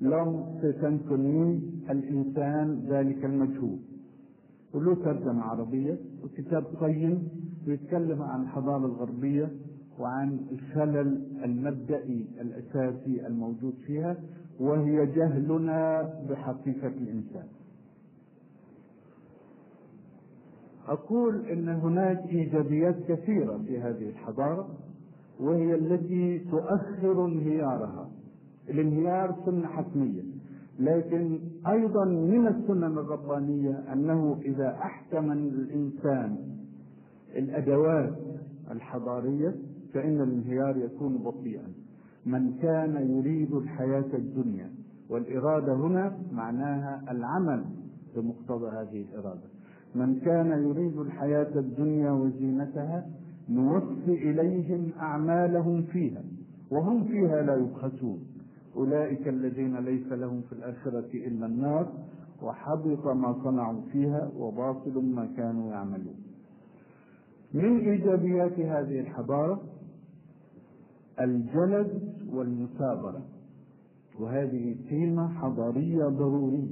لم 0.00 0.44
تنكني 0.82 1.60
الإنسان 1.90 2.86
ذلك 2.88 3.24
المجهول. 3.24 3.78
وله 4.74 4.94
ترجمة 4.94 5.42
عربية 5.42 5.98
وكتاب 6.24 6.64
قيم 6.80 7.28
بيتكلم 7.66 8.22
عن 8.22 8.42
الحضارة 8.42 8.86
الغربية 8.86 9.50
وعن 9.98 10.40
الخلل 10.52 11.22
المبدئي 11.44 12.26
الأساسي 12.40 13.26
الموجود 13.26 13.74
فيها 13.86 14.16
وهي 14.60 15.06
جهلنا 15.06 16.02
بحقيقة 16.30 16.86
الإنسان. 16.86 17.46
أقول 20.88 21.46
أن 21.46 21.68
هناك 21.68 22.26
إيجابيات 22.28 22.96
كثيرة 23.08 23.58
في 23.66 23.80
هذه 23.80 24.08
الحضارة 24.08 24.68
وهي 25.40 25.74
التي 25.74 26.38
تؤخر 26.38 27.24
انهيارها. 27.26 28.10
الانهيار 28.70 29.34
سنة 29.46 29.66
حتمية. 29.66 30.22
لكن 30.78 31.38
أيضا 31.66 32.04
من 32.04 32.46
السنن 32.46 32.98
الربانية 32.98 33.84
أنه 33.92 34.38
إذا 34.44 34.68
أحكم 34.68 35.32
الإنسان 35.32 36.36
الأدوات 37.36 38.18
الحضارية 38.70 39.54
فإن 39.94 40.20
الانهيار 40.20 40.76
يكون 40.76 41.18
بطيئا. 41.18 41.68
من 42.26 42.52
كان 42.62 43.16
يريد 43.16 43.54
الحياة 43.54 44.14
الدنيا 44.14 44.70
والإرادة 45.08 45.74
هنا 45.74 46.18
معناها 46.32 47.02
العمل 47.10 47.64
بمقتضى 48.16 48.68
هذه 48.68 49.04
الإرادة. 49.12 49.48
من 49.94 50.20
كان 50.20 50.46
يريد 50.68 50.98
الحياة 50.98 51.58
الدنيا 51.58 52.10
وزينتها 52.10 53.06
نوفي 53.48 54.30
إليهم 54.30 54.90
أعمالهم 55.00 55.82
فيها 55.82 56.22
وهم 56.70 57.04
فيها 57.04 57.42
لا 57.42 57.56
يبخسون. 57.56 58.29
أولئك 58.76 59.28
الذين 59.28 59.76
ليس 59.76 60.12
لهم 60.12 60.40
في 60.40 60.52
الآخرة 60.52 61.10
إلا 61.14 61.46
النار 61.46 61.92
وحبط 62.42 63.06
ما 63.06 63.44
صنعوا 63.44 63.80
فيها 63.92 64.30
وباطل 64.36 65.12
ما 65.14 65.26
كانوا 65.36 65.70
يعملون. 65.70 66.14
من 67.54 67.78
إيجابيات 67.78 68.60
هذه 68.60 69.00
الحضارة؟ 69.00 69.60
الجلد 71.20 72.14
والمثابرة. 72.32 73.22
وهذه 74.20 74.76
قيمة 74.90 75.28
حضارية 75.28 76.04
ضرورية 76.04 76.68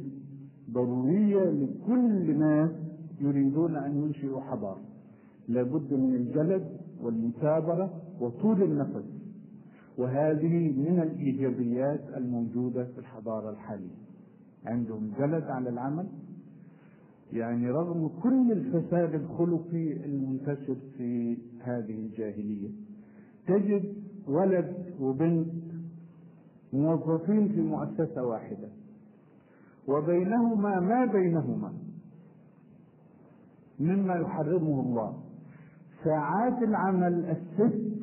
ضرورية 0.70 1.44
لكل 1.50 2.38
ناس 2.38 2.70
يريدون 3.20 3.76
أن 3.76 4.02
ينشئوا 4.02 4.40
حضارة. 4.40 4.80
لابد 5.48 5.94
من 5.94 6.14
الجلد 6.14 6.78
والمثابرة 7.02 7.90
وطول 8.20 8.62
النفس. 8.62 9.17
وهذه 9.98 10.72
من 10.76 11.00
الإيجابيات 11.02 12.00
الموجودة 12.16 12.84
في 12.84 12.98
الحضارة 12.98 13.50
الحالية. 13.50 13.96
عندهم 14.66 15.12
جلد 15.18 15.44
على 15.44 15.68
العمل 15.70 16.06
يعني 17.32 17.70
رغم 17.70 18.08
كل 18.22 18.52
الفساد 18.52 19.14
الخلقي 19.14 19.92
المنتشر 19.92 20.76
في 20.96 21.38
هذه 21.60 21.94
الجاهلية 21.94 22.68
تجد 23.46 23.94
ولد 24.28 24.74
وبنت 25.00 25.48
موظفين 26.72 27.48
في 27.48 27.60
مؤسسة 27.60 28.22
واحدة 28.26 28.68
وبينهما 29.88 30.80
ما 30.80 31.04
بينهما 31.12 31.72
مما 33.80 34.14
يحرمه 34.14 34.80
الله 34.80 35.16
ساعات 36.04 36.62
العمل 36.62 37.24
الست 37.36 37.97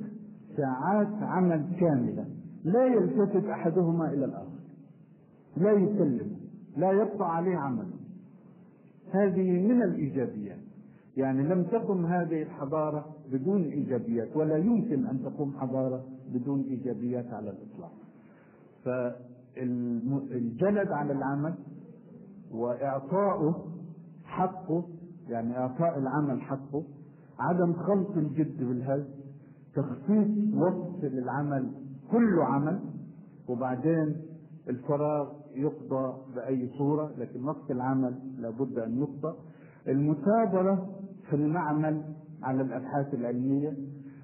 ساعات 0.58 1.14
عمل 1.22 1.66
كاملة 1.80 2.26
لا 2.64 2.86
يلتفت 2.86 3.46
أحدهما 3.46 4.14
إلى 4.14 4.26
الآخر 4.26 4.56
لا 5.58 5.72
يسلم 5.72 6.32
لا 6.78 6.92
يبقى 6.92 7.36
عليه 7.36 7.58
عمل. 7.58 7.88
هذه 9.12 9.52
من 9.68 9.84
الإيجابيات. 9.84 10.60
يعني 11.18 11.44
لم 11.44 11.64
تقم 11.64 12.06
هذه 12.06 12.42
الحضارة 12.44 13.06
بدون 13.32 13.64
إيجابيات 13.64 14.38
ولا 14.38 14.58
يمكن 14.58 15.06
أن 15.06 15.24
تقوم 15.24 15.54
حضارة 15.60 16.04
بدون 16.34 16.62
إيجابيات 16.62 17.34
على 17.34 17.50
الإطلاق. 17.50 17.92
فالجلد 19.56 20.92
على 20.92 21.14
العمل 21.14 21.54
وإعطاؤه 22.52 23.66
حقه 24.26 24.84
يعني 25.30 25.58
إعطاء 25.58 25.98
العمل 25.98 26.42
حقه 26.42 26.84
عدم 27.40 27.74
خلط 27.74 28.18
الجد 28.18 28.64
بالهز 28.64 29.06
تخصيص 29.76 30.54
وقت 30.56 31.04
للعمل 31.04 31.72
كله 32.12 32.44
عمل 32.46 32.80
وبعدين 33.48 34.16
الفراغ 34.70 35.30
يقضى 35.56 36.14
بأي 36.36 36.70
صورة 36.78 37.12
لكن 37.18 37.44
وقت 37.46 37.72
العمل 37.72 38.16
لابد 38.40 38.80
أن 38.80 38.98
يقضى. 39.00 39.36
المثابرة 39.88 40.90
في 41.30 41.36
المعمل 41.36 42.02
على 42.44 42.62
الأبحاث 42.62 43.14
العلمية 43.14 43.74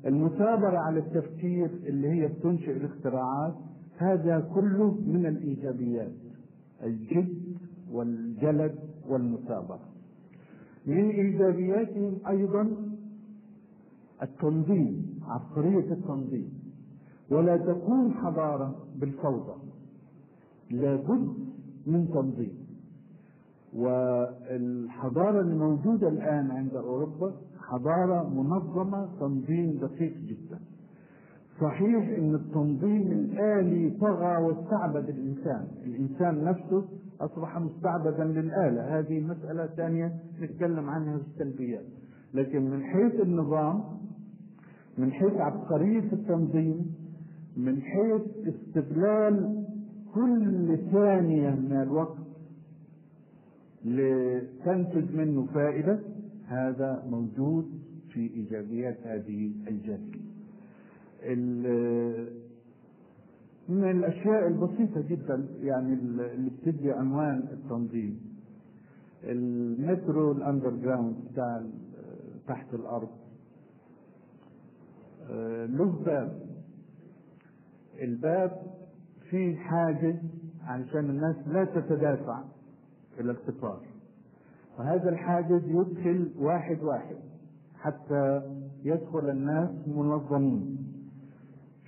المثابرة 0.06 0.78
على 0.78 1.00
التفكير 1.00 1.66
اللي 1.86 2.08
هي 2.10 2.28
بتنشئ 2.28 2.72
الاختراعات 2.78 3.54
هذا 3.98 4.40
كله 4.56 4.92
من 5.06 5.26
الإيجابيات 5.26 6.12
الجد 6.84 7.56
والجلد 7.92 8.76
والمثابرة. 9.10 9.80
من 10.86 11.10
إيجابياتهم 11.10 12.18
أيضا 12.28 12.70
التنظيم. 14.24 15.11
عبقرية 15.28 15.92
التنظيم. 15.94 16.54
ولا 17.32 17.58
تكون 17.58 18.14
حضارة 18.14 18.76
بالفوضى. 18.96 19.56
لابد 20.72 21.34
من 21.88 22.08
تنظيم. 22.14 22.62
والحضارة 23.76 25.42
الموجودة 25.42 26.08
الآن 26.08 26.52
عند 26.52 26.76
أوروبا 26.76 27.34
حضارة 27.60 28.30
منظمة 28.30 29.10
تنظيم 29.20 29.80
دقيق 29.82 30.18
جدا. 30.18 30.60
صحيح 31.62 32.18
إن 32.18 32.36
التنظيم 32.36 33.12
الآلي 33.12 33.90
طغى 34.02 34.38
واستعبد 34.44 35.10
الإنسان. 35.10 35.68
الإنسان 35.86 36.44
نفسه 36.44 36.86
أصبح 37.22 37.58
مستعبدا 37.58 38.24
للآلة. 38.24 39.00
هذه 39.00 39.20
مسألة 39.20 39.66
ثانية 39.66 40.14
نتكلم 40.42 40.90
عنها 40.90 41.18
في 41.18 41.24
السلبيات 41.28 41.86
لكن 42.34 42.70
من 42.70 42.84
حيث 42.84 43.22
النظام 43.22 43.84
من 44.98 45.12
حيث 45.12 45.34
عبقرية 45.34 46.14
التنظيم 46.14 46.96
من 47.58 47.82
حيث 47.82 48.22
استغلال 48.48 49.66
كل 50.16 50.78
ثانية 50.92 51.50
من 51.50 51.82
الوقت 51.82 52.18
لتنتج 53.86 55.16
منه 55.16 55.46
فائدة 55.54 56.00
هذا 56.48 57.04
موجود 57.10 57.72
في 58.14 58.20
إيجابيات 58.20 58.98
هذه 59.08 59.52
الجالية 59.68 60.22
من 63.70 63.92
الأشياء 63.92 64.48
البسيطة 64.48 65.02
جدا 65.02 65.46
يعني 65.62 65.94
اللي 65.94 66.50
بتدي 66.50 66.92
عنوان 66.92 67.44
التنظيم. 67.52 68.20
المترو 69.24 70.32
الأندر 70.32 70.70
جراوند 70.70 71.16
بتاع 71.32 71.62
تحت 72.48 72.74
الأرض. 72.74 73.10
له 75.68 76.04
باب. 76.06 76.42
الباب 78.02 78.62
فيه 79.30 79.56
حاجز 79.58 80.16
علشان 80.64 81.10
الناس 81.10 81.36
لا 81.48 81.66
تتدافع 81.66 82.44
إلى 83.20 83.32
القطار 83.32 83.80
وهذا 84.80 85.10
الحاجز 85.10 85.62
يدخل 85.66 86.32
واحد 86.40 86.84
واحد 86.84 87.16
حتى 87.80 88.42
يدخل 88.84 89.30
الناس 89.30 89.70
منظمين 89.88 90.78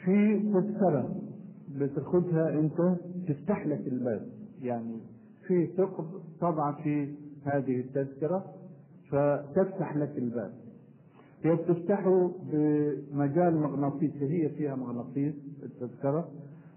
في 0.05 0.39
تذكرة 0.39 1.15
بتاخدها 1.75 2.49
انت 2.49 2.95
تفتح 3.27 3.67
لك 3.67 3.87
الباب. 3.87 4.27
يعني 4.61 4.99
في 5.47 5.67
ثقب 5.77 6.05
تضع 6.41 6.71
في 6.71 7.15
هذه 7.45 7.79
التذكرة 7.79 8.45
فتفتح 9.11 9.95
لك 9.95 10.17
الباب. 10.17 10.53
هي 11.43 11.55
بتفتحه 11.55 12.31
بمجال 12.51 13.57
مغناطيسي 13.57 14.25
هي 14.25 14.49
فيها 14.49 14.75
مغناطيس 14.75 15.33
التذكرة 15.63 16.29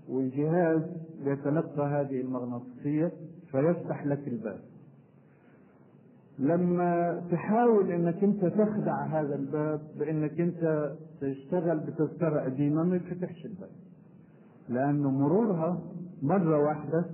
والجهاز 0.09 0.83
يتلقى 1.25 1.87
هذه 1.87 2.21
المغناطيسية 2.21 3.13
فيفتح 3.51 4.07
لك 4.07 4.29
الباب. 4.29 4.61
لما 6.39 7.23
تحاول 7.31 7.91
إنك 7.91 8.25
أنت 8.25 8.45
تخدع 8.45 9.05
هذا 9.05 9.35
الباب 9.35 9.81
بإنك 9.99 10.41
أنت 10.41 10.93
تشتغل 11.21 11.79
بتذكرة 11.79 12.41
قديمة 12.41 12.83
ما 12.83 12.97
يفتحش 12.97 13.47
الباب. 13.47 13.71
لأنه 14.69 15.11
مرورها 15.11 15.83
مرة 16.23 16.59
واحدة 16.59 17.05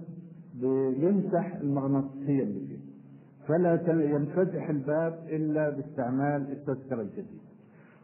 بيمسح 0.61 1.55
المغناطيسية 1.55 2.43
اللي 2.43 2.67
فيه. 2.67 2.93
فلا 3.49 4.03
ينفتح 4.03 4.69
الباب 4.71 5.27
إلا 5.29 5.71
باستعمال 5.71 6.53
التذكرة 6.53 7.01
الجديدة. 7.03 7.42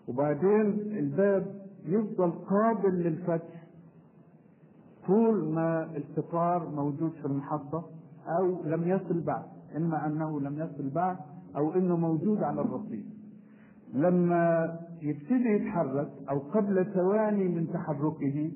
وبعدين 0.09 0.66
الباب 0.98 1.46
يفضل 1.86 2.30
قابل 2.30 2.94
للفتح 2.94 3.64
طول 5.06 5.52
ما 5.52 5.96
القطار 5.96 6.68
موجود 6.68 7.12
في 7.12 7.24
المحطة 7.24 7.84
أو 8.38 8.64
لم 8.64 8.88
يصل 8.88 9.20
بعد 9.20 9.44
إما 9.76 10.06
أنه 10.06 10.40
لم 10.40 10.59
يصل 10.59 10.90
بعد 10.90 11.16
أو 11.56 11.74
إنه 11.74 11.96
موجود 11.96 12.42
على 12.42 12.61
الرصيف 12.61 13.04
لما 13.94 14.76
يبتدي 15.02 15.48
يتحرك 15.48 16.09
أو 16.30 16.38
قبل 16.38 16.86
ثواني 16.94 17.48
من 17.48 17.70
تحركه 17.72 18.50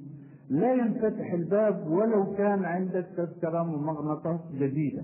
لا 0.50 0.74
ينفتح 0.74 1.32
الباب 1.32 1.86
ولو 1.90 2.34
كان 2.36 2.64
عندك 2.64 3.06
تذكرة 3.16 3.62
ممغنطة 3.62 4.40
جديدة 4.54 5.02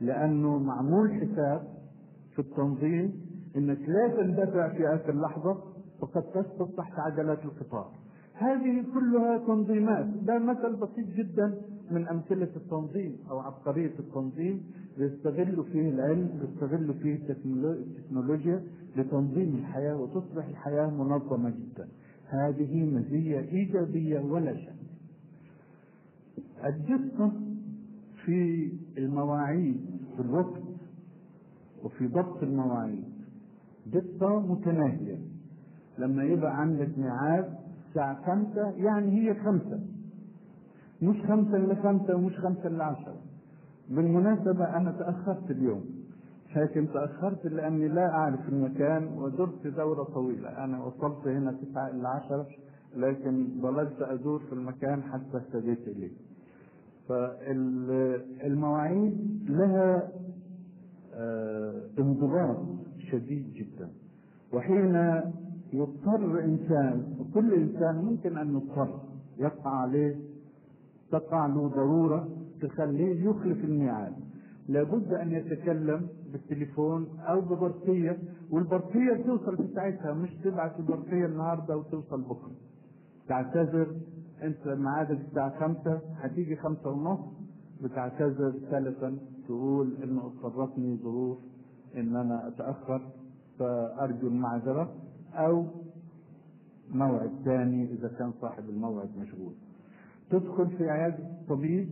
لأنه 0.00 0.58
معمول 0.58 1.14
حساب 1.14 1.62
في 2.32 2.38
التنظيم 2.38 3.29
أنك 3.56 3.78
لا 3.88 4.08
تندفع 4.16 4.68
في 4.68 4.88
آخر 4.94 5.20
لحظة 5.20 5.58
فقد 6.00 6.22
تسقط 6.22 6.76
تحت 6.76 6.98
عجلات 6.98 7.44
القطار. 7.44 7.90
هذه 8.34 8.84
كلها 8.94 9.38
تنظيمات 9.38 10.06
ده 10.06 10.38
مثل 10.38 10.76
بسيط 10.76 11.06
جدا 11.16 11.54
من 11.90 12.08
أمثلة 12.08 12.48
التنظيم 12.56 13.16
أو 13.30 13.38
عبقرية 13.38 13.92
التنظيم 13.98 14.62
يستغل 14.98 15.64
فيه 15.72 15.88
العلم 15.90 16.40
يستغل 16.44 16.94
فيه 16.94 17.14
التكنولوجيا 17.14 18.62
لتنظيم 18.96 19.54
الحياة 19.58 19.96
وتصبح 19.96 20.46
الحياة 20.46 20.86
منظمة 20.90 21.50
جدا. 21.50 21.88
هذه 22.28 22.84
مزية 22.84 23.40
إيجابية 23.40 24.20
ولا 24.20 24.56
شك. 24.56 24.74
الدقة 26.64 27.32
في 28.24 28.72
المواعيد 28.98 29.80
في 30.16 30.22
الوقت 30.22 30.62
وفي 31.84 32.06
ضبط 32.06 32.42
المواعيد. 32.42 33.09
دقة 33.86 34.40
متناهية. 34.40 35.18
لما 35.98 36.24
يبقى 36.24 36.60
عندك 36.60 36.98
ميعاد 36.98 37.54
الساعة 37.88 38.22
خمسة 38.26 38.70
يعني 38.70 39.10
هي 39.12 39.34
خمسة. 39.34 39.80
مش 41.02 41.16
خمسة 41.26 41.56
إلا 41.56 41.74
خمسة 41.74 42.16
ومش 42.16 42.38
خمسة 42.38 42.66
إلا 42.66 42.84
عشرة. 42.84 43.16
بالمناسبة 43.88 44.76
أنا 44.76 44.90
تأخرت 44.92 45.50
اليوم. 45.50 45.84
لكن 46.56 46.88
تأخرت 46.92 47.46
لأني 47.46 47.88
لا 47.88 48.10
أعرف 48.10 48.48
المكان 48.48 49.08
ودرت 49.18 49.66
دورة 49.66 50.02
طويلة. 50.04 50.64
أنا 50.64 50.84
وصلت 50.84 51.26
هنا 51.28 51.52
تسعة 51.52 51.88
إلى 51.88 52.08
عشرة 52.08 52.46
لكن 52.96 53.48
ظللت 53.62 54.02
أدور 54.02 54.38
في 54.38 54.52
المكان 54.52 55.02
حتى 55.02 55.36
اهتديت 55.36 55.88
إليه. 55.88 56.10
فالمواعيد 58.40 59.44
لها 59.50 60.08
انضباط. 61.98 62.56
شديد 63.12 63.52
جدا. 63.54 63.88
وحين 64.52 64.94
يضطر 65.72 66.44
إنسان 66.44 67.16
وكل 67.20 67.54
إنسان 67.54 68.04
ممكن 68.04 68.38
أن 68.38 68.54
يضطر 68.54 69.00
يقع 69.38 69.70
عليه 69.70 70.16
تقع 71.10 71.46
له 71.46 71.68
ضرورة 71.68 72.28
تخليه 72.62 73.24
يخلف 73.28 73.64
الميعاد. 73.64 74.12
لابد 74.68 75.12
أن 75.12 75.32
يتكلم 75.32 76.06
بالتليفون 76.32 77.06
أو 77.20 77.40
ببرقية 77.40 78.18
والبرقية 78.50 79.22
توصل 79.26 79.56
في 79.56 79.74
ساعتها 79.74 80.12
مش 80.14 80.30
تبعت 80.44 80.78
البرقية 80.78 81.26
النهارده 81.26 81.76
وتوصل 81.76 82.20
بكرة. 82.22 82.52
تعتذر 83.28 83.96
أنت 84.42 84.68
ميعادك 84.68 85.18
الساعة 85.28 85.60
خمسة 85.60 86.00
هتيجي 86.16 86.56
خمسة 86.56 86.90
ونص 86.90 87.20
بتعتذر 87.82 88.52
ثالثا 88.70 89.16
تقول 89.48 89.94
إنه 90.04 90.26
اضطرتني 90.26 90.96
ظروف 90.96 91.38
إن 91.96 92.16
أنا 92.16 92.48
أتأخر 92.48 93.10
فأرجو 93.58 94.28
المعذرة 94.28 94.94
أو 95.34 95.66
موعد 96.90 97.30
ثاني 97.44 97.92
إذا 97.92 98.08
كان 98.08 98.32
صاحب 98.40 98.68
الموعد 98.68 99.08
مشغول. 99.18 99.54
تدخل 100.30 100.70
في 100.76 100.90
عيادة 100.90 101.24
الطبيب 101.24 101.90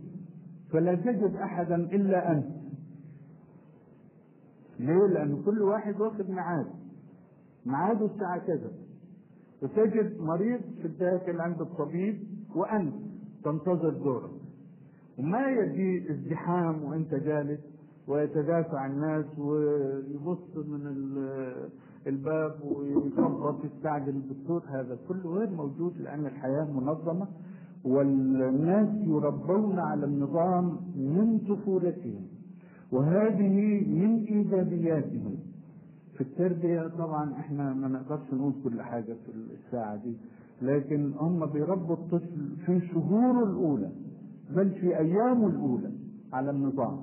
فلا 0.71 0.95
تجد 0.95 1.35
أحدا 1.35 1.75
إلا 1.75 2.31
أنت. 2.31 2.45
ليه؟ 4.79 5.07
لأن 5.07 5.43
كل 5.43 5.61
واحد 5.61 6.01
واخد 6.01 6.29
ميعاد. 6.29 6.67
ميعاده 7.65 8.05
الساعة 8.05 8.39
كذا. 8.39 8.71
وتجد 9.61 10.19
مريض 10.21 10.61
في 10.81 10.85
الداخل 10.85 11.41
عند 11.41 11.61
الطبيب 11.61 12.23
وأنت 12.55 12.95
تنتظر 13.43 13.89
دورك. 13.89 14.31
وما 15.19 15.47
يجي 15.47 16.11
ازدحام 16.11 16.83
وأنت 16.83 17.13
جالس. 17.13 17.59
ويتدافع 18.09 18.85
الناس 18.85 19.25
ويبص 19.39 20.57
من 20.57 20.81
الباب 22.07 22.55
ويخبط 22.63 23.65
يستعجل 23.65 24.21
بالصوت 24.29 24.63
هذا 24.67 24.97
كله. 25.07 25.29
غير 25.33 25.49
موجود 25.49 25.93
لأن 26.01 26.25
الحياة 26.25 26.67
منظمة 26.71 27.27
والناس 27.85 28.89
يربون 29.07 29.79
على 29.79 30.05
النظام 30.05 30.65
من 30.95 31.39
طفولتهم. 31.49 32.21
وهذه 32.91 33.85
من 33.89 34.25
إيجابياتهم. 34.25 35.35
في 36.13 36.21
التربية 36.21 36.87
طبعا 36.87 37.33
إحنا 37.33 37.73
ما 37.73 37.87
نقدرش 37.87 38.33
نقول 38.33 38.53
كل 38.63 38.81
حاجة 38.81 39.13
في 39.13 39.31
الساعة 39.65 39.95
دي 39.95 40.13
لكن 40.61 41.11
هم 41.19 41.45
بيربوا 41.45 41.95
الطفل 41.95 42.55
في 42.65 42.81
شهوره 42.87 43.43
الأولى 43.43 43.91
بل 44.55 44.69
في 44.69 44.97
ايامه 44.97 45.47
الأولى 45.47 45.91
على 46.33 46.49
النظام. 46.51 46.97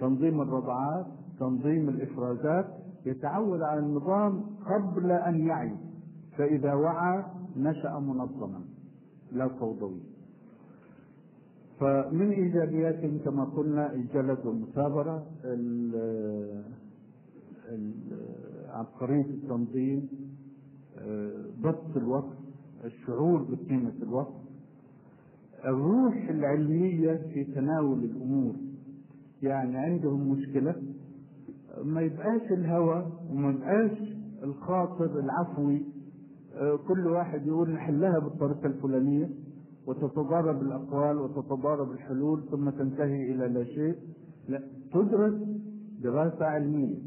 تنظيم 0.00 0.40
الرضعات 0.40 1.06
تنظيم 1.38 1.88
الإفرازات 1.88 2.66
يتعود 3.06 3.62
على 3.62 3.80
النظام 3.80 4.44
قبل 4.66 5.10
أن 5.10 5.46
يعي. 5.46 5.76
فإذا 6.38 6.74
وعى 6.74 7.24
نشأ 7.56 7.98
منظما 7.98 8.60
لا 9.32 9.48
فوضوي 9.48 10.00
فمن 11.80 12.30
إيجابياتهم 12.30 13.18
كما 13.24 13.44
قلنا 13.44 13.92
الجلد 13.92 14.46
والمثابرة 14.46 15.26
عبقرية 18.68 19.24
التنظيم 19.24 20.08
آه، 20.98 21.44
ضبط 21.62 21.96
الوقت 21.96 22.36
الشعور 22.84 23.42
بقيمة 23.42 23.92
الوقت 24.02 24.40
الروح 25.64 26.28
العلمية 26.30 27.14
في 27.34 27.44
تناول 27.44 28.04
الأمور. 28.04 28.54
يعني 29.42 29.76
عندهم 29.78 30.30
مشكلة 30.30 30.74
ما 31.84 32.00
يبقاش 32.00 32.42
الهوى 32.52 33.06
وما 33.30 33.50
يبقاش 33.50 33.98
الخاطر 34.42 35.18
العفوي 35.20 35.82
آه، 36.54 36.76
كل 36.88 37.06
واحد 37.06 37.46
يقول 37.46 37.70
نحلها 37.70 38.18
بالطريقة 38.18 38.66
الفلانية 38.66 39.30
وتتضارب 39.86 40.62
الأقوال 40.62 41.18
وتتضارب 41.18 41.90
الحلول 41.92 42.42
ثم 42.50 42.70
تنتهي 42.70 43.32
إلى 43.32 43.48
لا 43.48 43.64
شيء. 43.64 43.94
لا 44.48 44.62
تدرس 44.92 45.34
دراسة 46.02 46.44
علمية. 46.44 46.98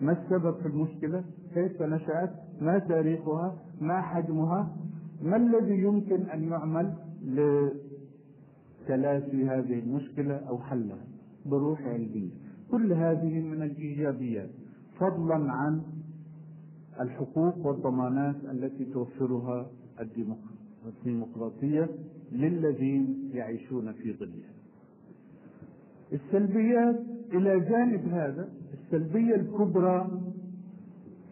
ما 0.00 0.12
السبب 0.12 0.54
في 0.62 0.68
المشكلة؟ 0.68 1.24
كيف 1.54 1.82
نشأت؟ 1.82 2.30
ما 2.60 2.78
تاريخها؟ 2.78 3.56
ما 3.80 4.00
حجمها؟ 4.00 4.76
ما 5.22 5.36
الذي 5.36 5.74
يمكن 5.82 6.22
أن 6.22 6.44
يعمل 6.48 6.94
لتلافي 8.82 9.48
هذه 9.48 9.78
المشكلة 9.78 10.34
أو 10.34 10.58
حلها؟ 10.58 11.13
بروح 11.46 11.82
علمية 11.82 12.30
كل 12.70 12.92
هذه 12.92 13.40
من 13.40 13.62
الإيجابيات. 13.62 14.50
فضلا 15.00 15.52
عن 15.52 15.82
الحقوق 17.00 17.66
والضمانات 17.66 18.36
التي 18.50 18.84
توفرها 18.84 19.66
الديمقراطية 20.86 21.88
للذين 22.32 23.30
يعيشون 23.32 23.92
في 23.92 24.12
ظلها. 24.12 24.54
السلبيات 26.12 27.00
إلى 27.32 27.60
جانب 27.60 28.08
هذا 28.08 28.48
السلبية 28.72 29.34
الكبرى 29.34 30.20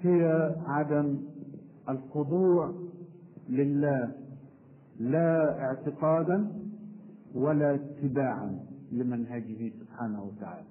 هي 0.03 0.55
عدم 0.67 1.19
الخضوع 1.89 2.75
لله 3.49 4.13
لا 5.01 5.61
اعتقادا 5.61 6.53
ولا 7.35 7.75
اتباعا. 7.75 8.72
لمنهجه 8.93 9.71
سبحانه 9.81 10.23
وتعالى. 10.23 10.65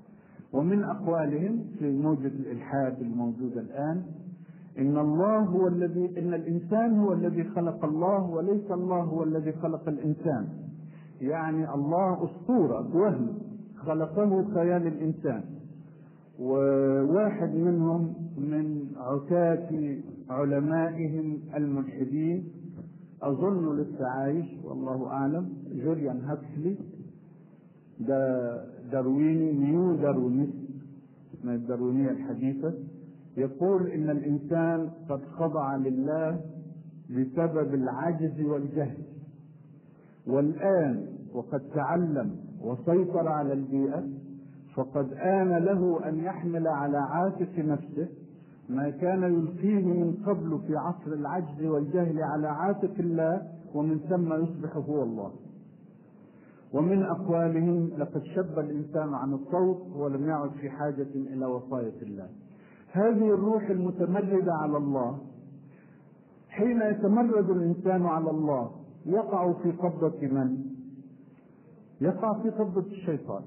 ومن 0.54 0.84
أقوالهم 0.84 1.66
في 1.80 1.92
موجة 1.92 2.28
الإلحاد 2.28 3.02
الموجودة 3.02 3.62
الآن 3.62 4.04
إن 4.80 4.98
الله 4.98 5.40
هو 5.40 5.68
الذي 5.68 6.20
إن 6.20 6.34
الإنسان 6.34 7.00
هو 7.00 7.14
الذي 7.14 7.44
خلق 7.44 7.86
الله 7.86 8.30
وليس 8.30 8.72
الله 8.72 9.02
هو 9.02 9.24
الذي 9.24 9.52
خلق 9.52 9.90
الإنسان. 9.90 10.48
يعني 11.22 11.74
الله 11.74 12.26
أسطورة 12.26 12.96
وهم 12.96 13.28
خلقه 13.78 14.54
خيال 14.54 14.88
الإنسان. 14.88 15.44
وواحد 16.40 17.56
منهم 17.56 18.14
من 18.38 18.88
عتاة 18.98 19.98
علمائهم 20.30 21.40
الملحدين 21.56 22.44
أظن 23.22 23.78
لسه 23.78 24.08
عايش 24.08 24.46
والله 24.64 25.08
أعلم 25.08 25.50
جوليان 25.76 26.22
هاكسلي 26.22 26.78
ده 28.08 28.64
دارويني 28.92 29.52
neo-Darwinist 29.52 30.54
من 31.44 31.54
الداروينية 31.54 32.10
الحديثة. 32.12 32.74
يقول 33.38 33.88
إن 33.88 34.10
الإنسان 34.10 34.90
قد 35.10 35.22
خضع 35.26 35.76
لله 35.76 36.40
بسبب 37.10 37.74
العجز 37.74 38.42
والجهل. 38.42 38.98
والآن 40.28 41.06
وقد 41.34 41.62
تعلم 41.76 42.36
وسيطر 42.62 43.28
على 43.28 43.54
البيئة 43.54 44.04
فقد 44.76 45.14
آن 45.14 45.50
له 45.50 46.10
أن 46.10 46.18
يحمل 46.20 46.68
على 46.68 46.98
عاتق 46.98 47.60
نفسه 47.60 48.08
ما 48.70 48.90
كان 48.90 49.24
يلقيه 49.24 49.86
من 49.86 50.14
قبل 50.26 50.60
في 50.68 50.76
عصر 50.76 51.14
العجز 51.14 51.64
والجهل 51.66 52.24
على 52.24 52.48
عاتق 52.48 52.94
الله 53.00 53.42
ومن 53.76 54.00
ثم 54.00 54.34
يصبح 54.34 54.76
هو 54.78 55.04
الله. 55.04 55.32
ومن 56.74 57.04
أقوالهم 57.04 57.90
لقد 57.98 58.24
شب 58.24 58.60
الإنسان 58.60 59.14
عن 59.14 59.34
الصوت 59.34 59.96
ولم 59.96 60.28
يعد 60.30 60.52
في 60.52 60.70
حاجة 60.70 61.08
إلى 61.16 61.46
وصاية 61.46 62.02
الله. 62.02 62.30
هذه 62.92 63.34
الروح 63.34 63.70
المتمردة 63.70 64.54
على 64.54 64.78
الله 64.78 65.18
حين 66.50 66.82
يتمرد 66.82 67.50
الإنسان 67.50 68.06
على 68.06 68.30
الله 68.30 68.72
يقع 69.06 69.54
في 69.54 69.72
قبضة 69.72 70.28
من؟ 70.28 70.58
يقع 72.02 72.42
في 72.42 72.50
قبضة 72.50 72.86
الشيطان. 72.92 73.44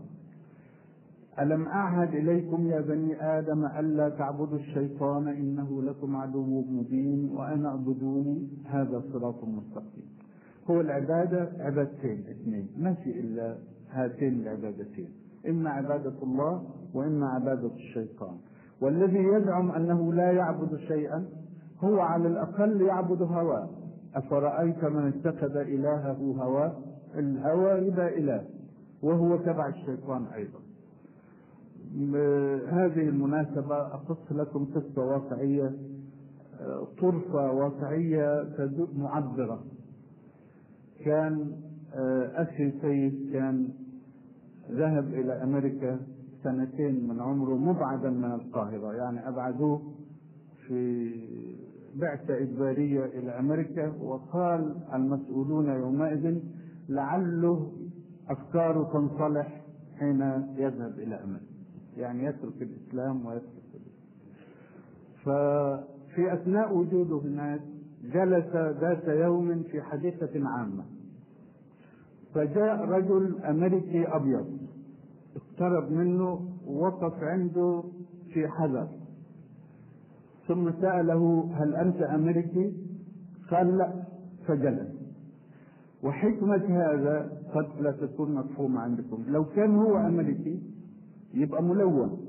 ألم 1.40 1.66
أعهد 1.66 2.14
إليكم 2.14 2.66
يا 2.66 2.80
بني 2.80 3.38
آدم 3.38 3.64
ألا 3.64 4.08
تعبدوا 4.08 4.58
الشيطان 4.58 5.28
إنه 5.28 5.82
لكم 5.82 6.16
عدو 6.16 6.64
مبين 6.70 7.30
وأنا 7.36 7.68
اعبدوني 7.68 8.48
هذا 8.64 9.02
صراط 9.12 9.44
مستقيم. 9.44 10.23
هو 10.70 10.80
العبادة 10.80 11.48
عبادتين 11.58 12.24
اثنين. 12.30 12.68
ما 12.78 12.94
في 12.94 13.20
إلا 13.20 13.56
هاتين 13.90 14.40
العبادتين. 14.40 15.08
إما 15.48 15.70
عبادة 15.70 16.22
الله 16.22 16.62
وإما 16.94 17.28
عبادة 17.28 17.74
الشيطان. 17.74 18.36
والذي 18.80 19.18
يزعم 19.18 19.70
أنه 19.70 20.12
لا 20.12 20.32
يعبد 20.32 20.76
شيئا 20.76 21.24
هو 21.80 22.00
على 22.00 22.28
الأقل 22.28 22.82
يعبد 22.82 23.22
هواه. 23.22 23.68
أفرأيت 24.14 24.84
من 24.84 25.06
اتخذ 25.06 25.56
إلهه 25.56 26.34
هواه؟ 26.38 26.72
الهوى 27.18 27.86
يبقى 27.86 28.18
إله 28.18 28.44
وهو 29.02 29.36
تبع 29.36 29.68
الشيطان 29.68 30.26
أيضا. 30.34 30.58
هذه 32.70 33.08
المناسبة 33.08 33.76
أقص 33.76 34.32
لكم 34.32 34.64
قصة 34.64 35.04
واقعية 35.04 35.72
طرفة 37.00 37.52
واقعية 37.52 38.44
معبرة. 38.96 39.64
كان 41.04 41.52
أخي 42.34 42.72
سيد 42.80 43.32
كان 43.32 43.68
ذهب 44.70 45.14
إلى 45.14 45.42
أمريكا 45.42 46.00
سنتين 46.42 47.08
من 47.08 47.20
عمره 47.20 47.54
مبعدا 47.54 48.10
من 48.10 48.32
القاهرة. 48.32 48.92
يعني 48.92 49.28
أبعدوه 49.28 49.82
في 50.66 51.10
بعثة 51.94 52.38
إجبارية 52.38 53.04
إلى 53.04 53.38
أمريكا 53.38 53.92
وقال 54.00 54.76
المسؤولون 54.94 55.66
يومئذ 55.68 56.38
لعله 56.88 57.72
أفكاره 58.28 58.92
تنصلح 58.92 59.64
حين 59.98 60.20
يذهب 60.56 60.98
إلى 60.98 61.14
أمريكا. 61.14 61.54
يعني 61.96 62.24
يترك 62.24 62.62
الإسلام 62.62 63.26
ويترك 63.26 63.54
ففي 65.24 66.32
أثناء 66.32 66.76
وجوده 66.76 67.28
هناك 67.28 67.60
جلس 68.02 68.56
ذات 68.80 69.08
يوم 69.08 69.62
في 69.62 69.82
حديقة 69.82 70.48
عامة. 70.48 70.84
فجاء 72.34 72.84
رجل 72.84 73.44
أمريكي 73.44 74.06
أبيض 74.06 74.46
اقترب 75.36 75.92
منه 75.92 76.48
ووقف 76.66 77.22
عنده 77.22 77.82
في 78.32 78.48
حذر. 78.48 78.88
ثم 80.48 80.70
سأله 80.80 81.50
هل 81.54 81.74
أنت 81.74 82.02
أمريكي؟ 82.02 82.72
قال 83.50 83.78
لا 83.78 83.92
فجلس. 84.46 84.88
وحكمة 86.02 86.64
هذا 86.68 87.32
قد 87.54 87.66
لا 87.80 87.90
تكون 87.90 88.34
مفهومة 88.34 88.80
عندكم. 88.80 89.24
لو 89.28 89.44
كان 89.44 89.76
هو 89.76 89.96
أمريكي 89.96 90.62
يبقى 91.34 91.62
ملون. 91.62 92.26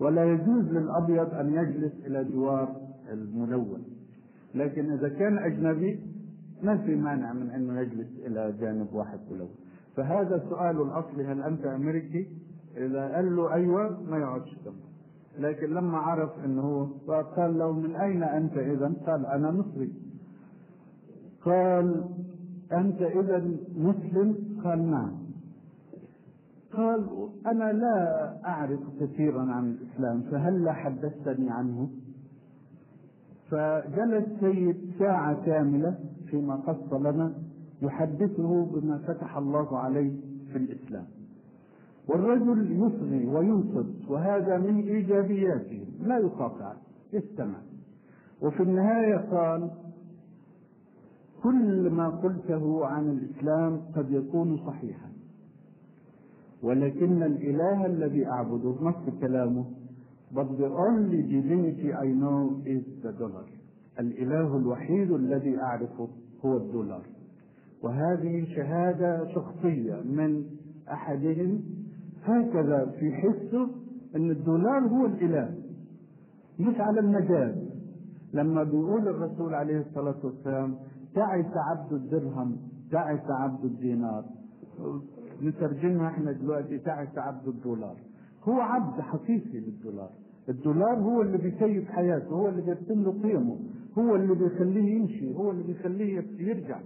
ولا 0.00 0.24
يجوز 0.24 0.64
للأبيض 0.64 1.34
أن 1.34 1.54
يجلس 1.54 1.92
إلى 2.06 2.24
جوار 2.24 2.76
الملون. 3.12 3.84
لكن 4.54 4.90
إذا 4.92 5.08
كان 5.08 5.38
أجنبي 5.38 6.00
ما 6.62 6.76
في 6.76 6.96
مانع 6.96 7.32
من 7.32 7.50
أنه 7.50 7.80
يجلس 7.80 8.08
إلى 8.26 8.54
جانب 8.60 8.94
واحد 8.94 9.18
ملون 9.30 9.48
فهذا 9.96 10.44
سؤال 10.48 10.82
الأصلي 10.82 11.24
هل 11.26 11.42
أنت 11.42 11.66
أمريكي؟ 11.66 12.28
إذا 12.76 13.14
قال 13.14 13.36
له 13.36 13.54
أيوة 13.54 14.00
ما 14.10 14.18
يقعدش 14.18 14.54
جنبه 14.64 14.92
لكن 15.38 15.74
لما 15.74 15.98
عرف 15.98 16.30
أنه 16.44 16.62
هو 16.62 16.86
فقال 17.06 17.58
له 17.58 17.72
من 17.72 17.96
أين 17.96 18.22
أنت 18.22 18.56
إذا؟ 18.56 18.92
قال 19.06 19.26
أنا 19.26 19.50
مصري 19.50 19.92
قال 21.44 22.04
أنت 22.72 23.02
إذا 23.02 23.50
مسلم؟ 23.76 24.36
قال 24.64 24.90
نعم 24.90 25.22
قال 26.72 27.28
أنا 27.46 27.72
لا 27.72 28.36
أعرف 28.46 28.80
كثيرا 29.00 29.42
عن 29.42 29.70
الإسلام 29.70 30.22
فهل 30.22 30.70
حدثتني 30.70 31.50
عنه 31.50 31.90
فجلس 33.52 34.24
سيد 34.40 34.76
ساعة 34.98 35.44
كاملة 35.44 35.98
فيما 36.26 36.54
قص 36.56 36.92
لنا 36.92 37.34
يحدثه 37.82 38.64
بما 38.64 38.98
فتح 38.98 39.36
الله 39.36 39.78
عليه 39.78 40.12
في 40.52 40.58
الإسلام. 40.58 41.04
والرجل 42.08 42.72
يصغي 42.72 43.26
وينصت 43.26 44.10
وهذا 44.10 44.58
من 44.58 44.78
إيجابياته 44.88 45.86
لا 46.00 46.18
يقاطع 46.18 46.72
يستمع. 47.12 47.58
وفي 48.42 48.62
النهاية 48.62 49.16
قال 49.16 49.70
كل 51.42 51.90
ما 51.90 52.08
قلته 52.08 52.86
عن 52.86 53.08
الإسلام 53.10 53.80
قد 53.96 54.10
يكون 54.10 54.56
صحيحا 54.66 55.12
ولكن 56.62 57.22
الإله 57.22 57.86
الذي 57.86 58.26
أعبده 58.26 58.74
نص 58.82 59.20
كلامه 59.20 59.64
but 60.34 60.48
the 60.58 60.66
only 60.66 61.22
divinity 61.22 61.92
I 61.92 62.06
know 62.06 62.62
is 62.66 62.82
the 63.02 63.12
dollar. 63.12 63.46
الإله 64.00 64.56
الوحيد 64.56 65.12
الذي 65.12 65.58
أعرفه 65.58 66.08
هو 66.44 66.56
الدولار. 66.56 67.02
وهذه 67.82 68.44
شهادة 68.56 69.28
شخصية 69.34 69.94
من 70.04 70.44
أحدهم. 70.92 71.60
هكذا 72.24 72.94
في 73.00 73.12
حسه 73.12 73.68
أن 74.16 74.30
الدولار 74.30 74.80
هو 74.80 75.06
الإله. 75.06 75.54
مش 76.58 76.80
على 76.80 77.00
المجاز 77.00 77.54
لما 78.34 78.62
بيقول 78.62 79.08
الرسول 79.08 79.54
عليه 79.54 79.80
الصلاة 79.80 80.16
والسلام 80.24 80.76
تعس 81.14 81.52
عبد 81.56 81.92
الدرهم 81.92 82.56
تعس 82.90 83.30
عبد 83.30 83.64
الدينار. 83.64 84.24
نترجمها 85.42 86.08
إحنا 86.08 86.32
دلوقتي 86.32 86.78
تعس 86.78 87.18
عبد 87.18 87.48
الدولار. 87.48 87.96
هو 88.44 88.60
عبد 88.60 89.00
حقيقي 89.00 89.60
للدولار. 89.60 90.10
الدولار 90.48 90.94
هو 90.94 91.22
اللي 91.22 91.38
بيكيف 91.38 91.88
حياته 91.90 92.28
هو 92.28 92.48
اللي 92.48 92.62
بيرسم 92.62 93.02
له 93.02 93.12
قيمه 93.22 93.58
هو 93.98 94.16
اللي 94.16 94.34
بيخليه 94.34 94.94
يمشي 94.94 95.34
هو 95.34 95.50
اللي 95.50 95.62
بيخليه 95.62 96.24
يرجع. 96.38 96.80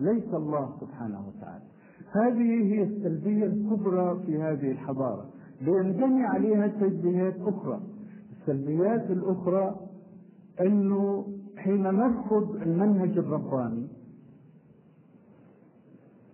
ليس 0.00 0.34
الله 0.34 0.76
سبحانه 0.80 1.28
وتعالى. 1.28 1.64
هذه 2.12 2.74
هي 2.74 2.82
السلبية 2.82 3.44
الكبرى 3.46 4.20
في 4.26 4.42
هذه 4.42 4.70
الحضارة 4.70 5.26
بينجمع 5.62 6.28
عليها 6.28 6.72
سلبيات 6.80 7.36
أخرى. 7.40 7.80
السلبيات 8.40 9.10
الأخرى 9.10 9.76
أنه 10.60 11.26
حين 11.56 11.82
نرفض 11.82 12.56
المنهج 12.56 13.18
الرباني 13.18 13.86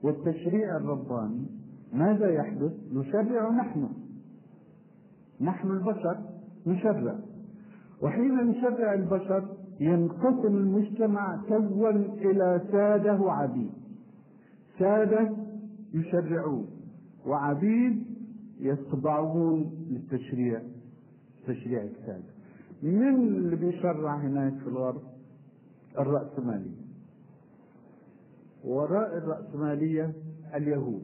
والتشريع 0.03 0.77
الرباني 0.77 1.47
ماذا 1.93 2.29
يحدث؟ 2.31 2.73
نشرع 2.93 3.51
نحن. 3.51 3.89
نحن 5.41 5.71
البشر 5.71 6.36
نشرع 6.67 7.19
وحين 8.03 8.35
نشرع 8.35 8.95
البشر 8.95 9.49
ينقسم 9.81 10.57
المجتمع 10.57 11.43
كون 11.49 11.97
إلى 12.05 12.62
سادة 12.73 13.21
وعبيد. 13.21 13.73
سادة 14.79 15.37
يشرعون 15.95 16.67
وعبيد 17.27 18.05
يخضعون 18.61 19.87
للتشريع 19.91 20.62
تشريع 21.47 21.83
السادة. 21.83 22.37
من 22.83 23.14
اللي 23.14 23.57
بيشرع 23.57 24.17
هناك 24.17 24.55
في 24.59 24.69
الغرب؟ 24.69 25.03
الرأسمالية. 25.99 26.87
وراء 28.64 29.17
الرأسمالية 29.19 30.12
اليهود. 30.55 31.03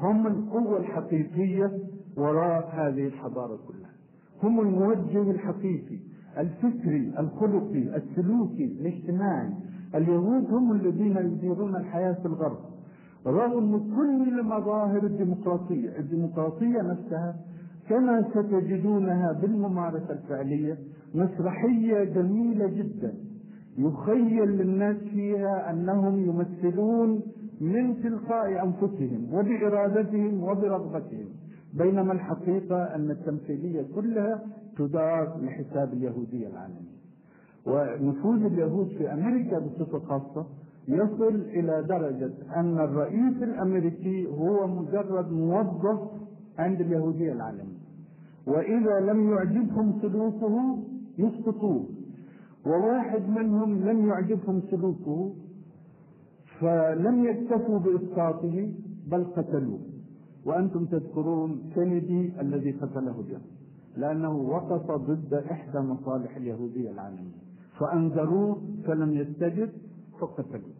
هم 0.00 0.26
القوة 0.26 0.78
الحقيقية 0.78 1.78
وراء 2.16 2.70
هذه 2.72 3.06
الحضارة 3.06 3.58
كلها. 3.68 3.93
هم 4.42 4.60
الموجه 4.60 5.30
الحقيقي 5.30 5.98
الفكري 6.38 7.12
الخلقي 7.18 7.96
السلوكي 7.96 8.64
الاجتماعي. 8.64 9.50
اليهود 9.94 10.54
هم 10.54 10.72
الذين 10.72 11.16
يديرون 11.16 11.76
الحياة 11.76 12.12
في 12.12 12.26
الغرب. 12.26 12.58
رغم 13.26 13.78
كل 13.96 14.42
مظاهر 14.44 15.02
الديمقراطية 15.02 15.98
الديمقراطية 15.98 16.82
نفسها 16.82 17.36
كما 17.88 18.22
ستجدونها 18.30 19.32
بالممارسة 19.32 20.10
الفعلية 20.12 20.78
مسرحية 21.14 22.04
جميلة 22.04 22.66
جدا. 22.66 23.14
يخيل 23.78 24.48
للناس 24.50 24.96
فيها 24.96 25.70
أنهم 25.70 26.18
يمثلون 26.18 27.20
من 27.60 28.02
تلقاء 28.02 28.64
أنفسهم 28.64 29.34
وبإرادتهم 29.34 30.42
وبرغبتهم. 30.42 31.28
بينما 31.78 32.12
الحقيقة 32.12 32.82
أن 32.94 33.10
التمثيلية 33.10 33.86
كلها 33.94 34.42
تدار 34.76 35.40
لحساب 35.42 35.92
اليهودية 35.92 36.48
العالمية. 36.48 36.94
ونفوذ 37.66 38.44
اليهود 38.44 38.88
في 38.88 39.12
أمريكا 39.12 39.58
بصفة 39.58 39.98
خاصة 39.98 40.46
يصل 40.88 41.34
إلى 41.34 41.84
درجة 41.88 42.32
أن 42.56 42.78
الرئيس 42.78 43.42
الأمريكي 43.42 44.26
هو 44.26 44.66
مجرد 44.66 45.32
موظف 45.32 46.00
عند 46.58 46.80
اليهودية 46.80 47.32
العالمية. 47.32 47.84
وإذا 48.46 49.00
لم 49.00 49.30
يعجبهم 49.30 49.98
سلوكه 50.02 50.78
يسقطوه. 51.18 51.84
وواحد 52.66 53.28
منهم 53.28 53.88
لم 53.88 54.08
يعجبهم 54.08 54.60
سلوكه 54.70 55.34
فلم 56.60 57.24
يكتفوا 57.24 57.78
بإسقاطه 57.78 58.72
بل 59.06 59.24
قتلوه. 59.24 59.93
وأنتم 60.44 60.84
تذكرون 60.86 61.70
كينيدي 61.74 62.40
الذي 62.40 62.70
قتله 62.72 63.24
جون 63.28 63.42
لأنه 63.96 64.34
وقف 64.36 64.90
ضد 64.90 65.34
إحدى 65.34 65.78
مصالح 65.78 66.36
اليهودية 66.36 66.90
العالمية 66.90 67.42
فأنذروه 67.78 68.62
فلم 68.86 69.12
يستجب 69.12 69.70
فقتلوه. 70.20 70.74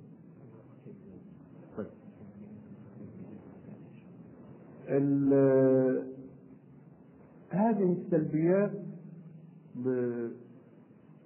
هذه 7.51 7.93
السلبيات 7.93 8.73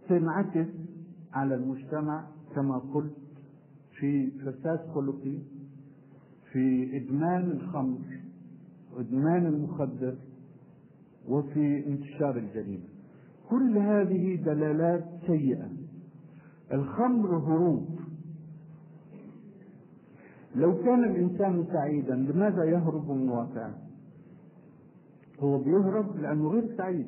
تنعكس 0.09 0.68
على 1.32 1.55
المجتمع 1.55 2.26
كما 2.55 2.78
قلت 2.78 3.14
في 3.99 4.30
فساد 4.30 4.80
خلقي 4.95 5.39
في 6.53 6.97
إدمان 6.97 7.51
الخمر 7.51 7.99
وإدمان 8.99 9.47
المخدر 9.47 10.15
وفي 11.29 11.87
انتشار 11.87 12.37
الجريمة. 12.37 12.85
كل 13.51 13.79
هذه 13.79 14.35
دلالات 14.35 15.05
سيئة. 15.27 15.69
الخمر 16.73 17.37
هروب. 17.37 17.89
لو 20.57 20.75
كان 20.75 21.05
الإنسان 21.05 21.65
سعيدا 21.73 22.15
لماذا 22.15 22.65
يهرب 22.65 23.11
من 23.11 23.29
واقعه 23.29 23.75
هو 25.41 25.59
بيهرب 25.59 26.17
لأنه 26.17 26.49
غير 26.51 26.77
سعيد. 26.77 27.07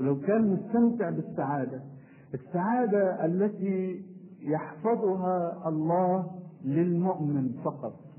ولو 0.00 0.20
كان 0.20 0.52
مستمتع 0.52 1.10
بالسعادة 1.10 1.82
السعادة 2.34 3.24
التي 3.24 4.04
يحفظها 4.40 5.68
الله 5.68 6.30
للمؤمن 6.64 7.52
فقط. 7.64 8.09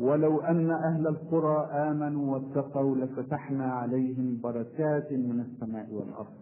ولو 0.00 0.40
أن 0.40 0.70
أهل 0.70 1.06
القرى 1.06 1.66
آمنوا 1.72 2.32
واتقوا 2.32 2.96
لفتحنا 2.96 3.72
عليهم 3.72 4.40
بركات 4.42 5.12
من 5.12 5.40
السماء 5.40 5.86
والأرض. 5.92 6.34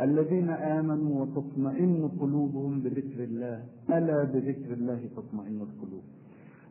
الذين 0.00 0.50
آمنوا 0.50 1.20
وتطمئن 1.20 2.08
قلوبهم 2.20 2.80
بذكر 2.80 3.24
الله 3.24 3.64
ألا 3.90 4.24
بذكر 4.24 4.72
الله 4.72 5.00
تطمئن 5.16 5.60
القلوب. 5.60 6.02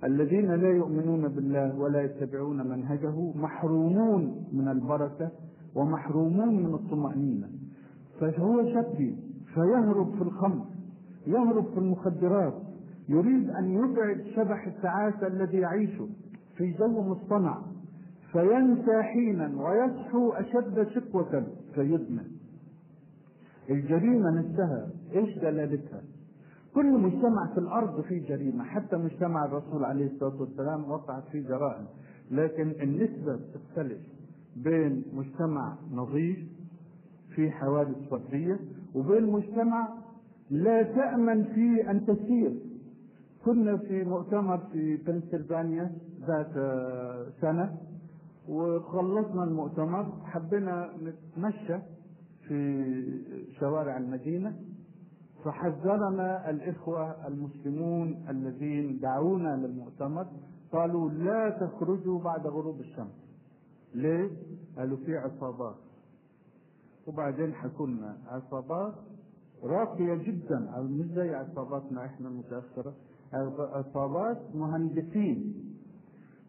الذين 0.04 0.52
لا 0.52 0.70
يؤمنون 0.70 1.28
بالله 1.28 1.80
ولا 1.80 2.02
يتبعون 2.02 2.68
منهجه 2.68 3.32
محرومون 3.36 4.46
من 4.54 4.68
البركة 4.68 5.30
ومحرومون 5.76 6.64
من 6.64 6.74
الطمأنينة. 6.74 7.50
فهو 8.20 8.64
شقي 8.74 9.12
فيهرب 9.54 10.16
في 10.16 10.22
الخمر 10.22 10.66
يهرب 11.28 11.66
في 11.66 11.78
المخدرات 11.78 12.54
يريد 13.10 13.50
أن 13.50 13.74
يبعد 13.74 14.24
شبح 14.36 14.68
التعاسة 14.68 15.28
الذي 15.28 15.58
يعيشه 15.58 16.08
في 16.58 16.72
جو 16.72 17.02
مصطنع 17.02 17.62
فينسى 18.32 19.02
حينا 19.02 19.62
ويصحو 19.62 20.32
أشد 20.32 20.88
شقوة 20.90 21.48
فيدمن. 21.76 22.26
الجريمة 23.70 24.30
نفسها 24.30 24.90
إيش 25.14 25.38
دلالتها؟ 25.38 26.02
كل 26.76 27.00
مجتمع 27.00 27.54
في 27.54 27.58
الأرض 27.58 28.02
فيه 28.02 28.28
جريمة 28.28 28.64
حتى 28.64 28.98
مجتمع 28.98 29.46
الرسول 29.46 29.86
عليه 29.86 30.06
الصلاة 30.06 30.42
والسلام 30.42 30.92
وقعت 30.92 31.24
فيه 31.32 31.48
جرائم. 31.48 31.86
لكن 32.32 32.74
النسبة 32.82 33.40
تختلف 33.54 34.02
بين 34.56 35.04
مجتمع 35.14 35.78
نظيف 35.92 36.38
في 37.36 37.52
حوادث 37.52 38.10
فردية 38.10 38.60
وبين 38.96 39.26
مجتمع 39.26 39.90
لا 40.50 40.84
تأمن 40.84 41.44
فيه 41.44 41.92
أن 41.92 42.06
تسير. 42.06 42.54
كنا 43.46 43.78
في 43.78 44.04
مؤتمر 44.04 44.58
في 44.58 44.98
بنسلفانيا 44.98 45.92
ذات 46.28 46.54
سنة 47.42 47.78
وخلصنا 48.50 49.44
المؤتمر. 49.44 50.12
حبينا 50.26 50.90
نتمشى 51.04 51.80
في 52.48 52.86
شوارع 53.60 53.98
المدينة 53.98 54.56
فحذرنا 55.44 56.50
الإخوة 56.50 57.28
المسلمون 57.28 58.26
الذين 58.30 59.00
دعونا 59.00 59.56
للمؤتمر. 59.56 60.28
قالوا 60.72 61.10
لا 61.10 61.50
تخرجوا 61.50 62.20
بعد 62.20 62.48
غروب 62.48 62.80
الشمس. 62.80 63.26
ليه؟ 63.96 64.30
قالوا 64.78 64.98
في 64.98 65.18
عصابات. 65.18 65.76
وبعدين 67.08 67.54
حكوا 67.54 67.88
لنا 67.88 68.18
عصابات 68.28 68.94
راقية 69.64 70.16
جدا. 70.16 70.82
مش 70.82 71.06
زي 71.06 71.36
عصاباتنا 71.36 72.06
إحنا 72.06 72.28
المتأخرة. 72.30 72.94
عصابات 73.34 74.56
مهندسين. 74.56 75.54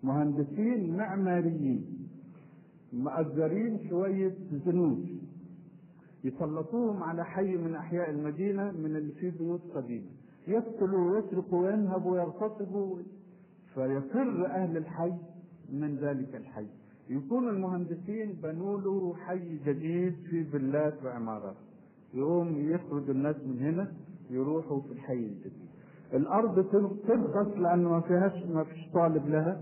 مهندسين 0.03 0.97
معماريين. 0.97 2.09
مأجرين 2.93 3.89
شوية 3.89 4.35
زنوج. 4.67 4.99
يسلطوهم 6.25 7.03
على 7.03 7.25
حي 7.25 7.57
من 7.57 7.75
أحياء 7.75 8.11
المدينة 8.11 8.73
من 8.73 8.97
اللي 8.97 9.13
فيه 9.13 9.31
بيوت 9.31 9.61
قديمة 9.75 10.07
يقتلوا 10.49 11.11
ويسرقوا 11.11 11.67
وينهبوا 11.67 12.13
ويغتصبوا 12.13 12.99
فيفر 13.75 14.47
أهل 14.47 14.77
الحي 14.77 15.13
من 15.73 15.97
ذلك 15.97 16.37
الحي. 16.37 16.67
يكون 17.11 17.49
المهندسين 17.49 18.33
بنوا 18.43 18.81
له 18.81 19.15
حي 19.15 19.59
جديد 19.67 20.15
في 20.31 20.45
فيلات 20.45 21.05
وعمارات. 21.05 21.57
يقوم 22.15 22.71
يخرج 22.71 23.11
الناس 23.11 23.37
من 23.37 23.59
هنا 23.61 23.93
يروحوا 24.31 24.81
في 24.81 24.93
الحي 24.93 25.15
الجديد. 25.15 25.66
الأرض 26.15 26.65
ترخص 27.09 27.57
لأنه 27.57 27.89
ما 27.91 28.01
فيهاش 28.01 28.47
ما 28.47 28.65
فيش 28.65 28.89
طالب 28.95 29.29
لها 29.29 29.61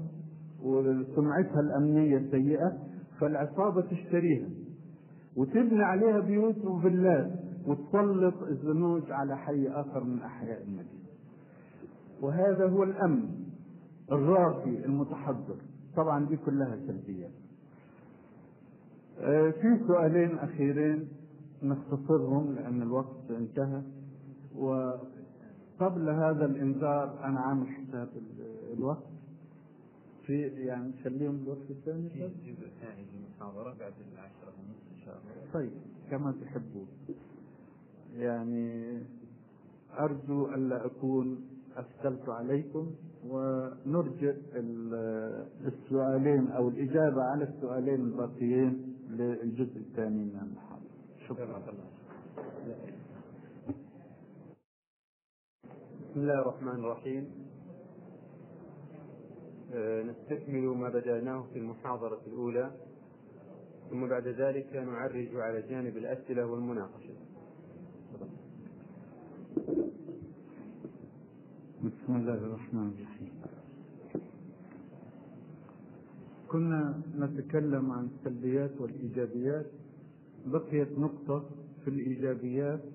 وسمعتها 0.62 1.60
الأمنية 1.60 2.30
سيئه 2.30 2.78
فالعصابة 3.20 3.80
تشتريها 3.82 4.48
وتبني 5.36 5.82
عليها 5.82 6.20
بيوت 6.20 6.64
وفيلات 6.64 7.30
وتسلط 7.66 8.42
الزنوج 8.42 9.10
على 9.10 9.36
حي 9.36 9.68
آخر 9.68 10.04
من 10.04 10.22
أحياء 10.22 10.62
المدينة. 10.62 11.04
وهذا 12.22 12.68
هو 12.68 12.82
الأمن 12.82 13.28
الراقي 14.12 14.84
المتحضر. 14.84 15.56
طبعا 15.96 16.26
دي 16.26 16.36
كلها 16.36 16.76
سلبيات. 16.86 17.30
آه، 19.20 19.50
في 19.50 19.78
سؤالين 19.86 20.38
أخيرين 20.38 21.08
نختصرهم 21.62 22.54
لأن 22.54 22.82
الوقت 22.82 23.30
انتهى 23.30 23.82
وقبل 25.80 26.08
هذا 26.08 26.44
الإنذار 26.46 27.24
أنا 27.24 27.40
عامل 27.40 27.66
حساب 27.66 28.08
الوقت. 28.72 29.02
في 30.26 30.42
يعني 30.42 30.88
نخليهم 30.88 31.42
الوقت 31.42 31.70
الثاني 31.70 32.08
في 32.08 32.18
جزء 32.18 32.68
ثاني 32.80 33.04
للمحاضرة 33.14 33.74
بعد 33.80 33.92
العشرة 34.12 34.52
ونصف 34.58 34.92
إن 34.92 35.04
شاء 35.04 35.18
الله. 35.18 35.52
طيب 35.52 35.70
كما 36.10 36.34
تحبون. 36.42 36.86
يعني 38.16 38.98
أرجو 39.98 40.54
ألا 40.54 40.86
أكون 40.86 41.40
أثقلت 41.76 42.28
عليكم 42.28 42.90
ونرجئ 43.28 44.36
السؤالين 45.66 46.50
أو 46.50 46.68
الإجابة 46.68 47.22
على 47.22 47.44
السؤالين 47.44 47.94
الباقيين 48.00 48.96
للجزء 49.10 49.76
الثاني 49.76 50.24
من 50.24 50.38
المحاضرة. 50.42 50.74
شكرا. 51.28 51.62
بسم 56.14 56.22
الله 56.22 56.40
الرحمن 56.40 56.78
الرحيم. 56.84 57.24
آه، 59.74 60.02
نستكمل 60.02 60.66
ما 60.66 60.88
بدأناه 60.88 61.44
في 61.52 61.58
المحاضرة 61.58 62.20
الأولى 62.26 62.70
ثم 63.90 64.06
بعد 64.06 64.28
ذلك 64.28 64.76
نعرج 64.76 65.28
على 65.34 65.62
جانب 65.62 65.96
الأسئلة 65.96 66.46
والمناقشة. 66.46 67.14
بسم 71.82 72.16
الله 72.16 72.34
الرحمن 72.34 72.88
الرحيم. 72.94 73.32
كنا 76.48 77.02
نتكلم 77.18 77.90
عن 77.92 78.04
السلبيات 78.06 78.80
والإيجابيات. 78.80 79.66
بقيت 80.46 80.98
نقطة 80.98 81.50
في 81.84 81.90
الإيجابيات 81.90 82.93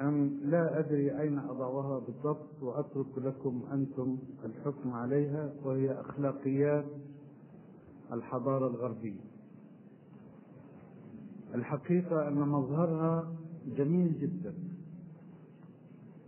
أم 0.00 0.40
لا 0.44 0.78
أدري 0.78 1.20
أين 1.20 1.38
أضعها 1.38 1.98
بالضبط 1.98 2.62
وأترك 2.62 3.18
لكم 3.18 3.62
أنتم 3.72 4.18
الحكم 4.44 4.92
عليها 4.92 5.52
وهي 5.64 6.00
أخلاقيات 6.00 6.84
الحضارة 8.12 8.66
الغربية. 8.66 9.20
الحقيقة 11.54 12.28
أن 12.28 12.34
مظهرها 12.34 13.32
جميل 13.76 14.18
جدا 14.18 14.54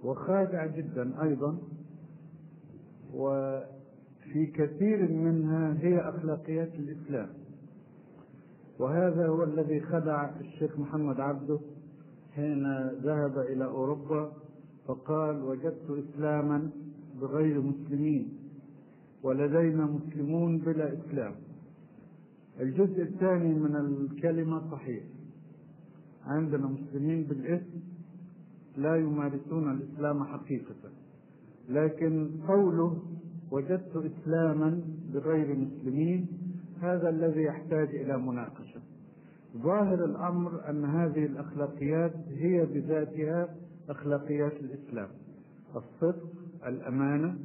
وخادع 0.04 0.66
جدا 0.66 1.22
أيضا 1.22 1.58
وفي 3.14 4.46
كثير 4.54 5.12
منها 5.12 5.76
هي 5.80 6.00
أخلاقيات 6.08 6.74
الإسلام. 6.74 7.28
وهذا 8.78 9.28
هو 9.28 9.42
الذي 9.42 9.80
خدع 9.80 10.30
الشيخ 10.40 10.78
محمد 10.78 11.20
عبده 11.20 11.58
حين 12.34 12.88
ذهب 12.88 13.38
إلى 13.38 13.64
أوروبا 13.64 14.32
فقال 14.86 15.42
وجدت 15.42 15.90
إسلاما 15.90 16.70
بغير 17.20 17.60
مسلمين 17.60 18.28
ولدينا 19.22 19.86
مسلمون 19.86 20.58
بلا 20.58 20.92
إسلام. 20.92 21.34
الجزء 22.60 23.02
الثاني 23.02 23.54
من 23.54 23.76
الكلمة 23.76 24.70
صحيح. 24.70 25.04
عندنا 26.26 26.66
مسلمين 26.66 27.22
بالإسم 27.22 27.80
لا 28.76 28.96
يمارسون 28.96 29.70
الإسلام 29.70 30.24
حقيقة 30.24 30.74
لكن 31.68 32.30
قوله 32.48 33.02
وجدت 33.50 33.96
إسلاما 33.96 34.80
بغير 35.14 35.56
مسلمين 35.56 36.26
هذا 36.80 37.08
الذي 37.08 37.42
يحتاج 37.42 37.88
إلى 37.94 38.18
مناقشة. 38.18 38.80
ظاهر 39.56 40.04
الأمر 40.04 40.70
أن 40.70 40.84
هذه 40.84 41.26
الأخلاقيات 41.26 42.12
هي 42.28 42.66
بذاتها 42.66 43.54
أخلاقيات 43.88 44.52
الإسلام. 44.52 45.08
الصدق 45.76 46.28
الأمانة 46.66 47.38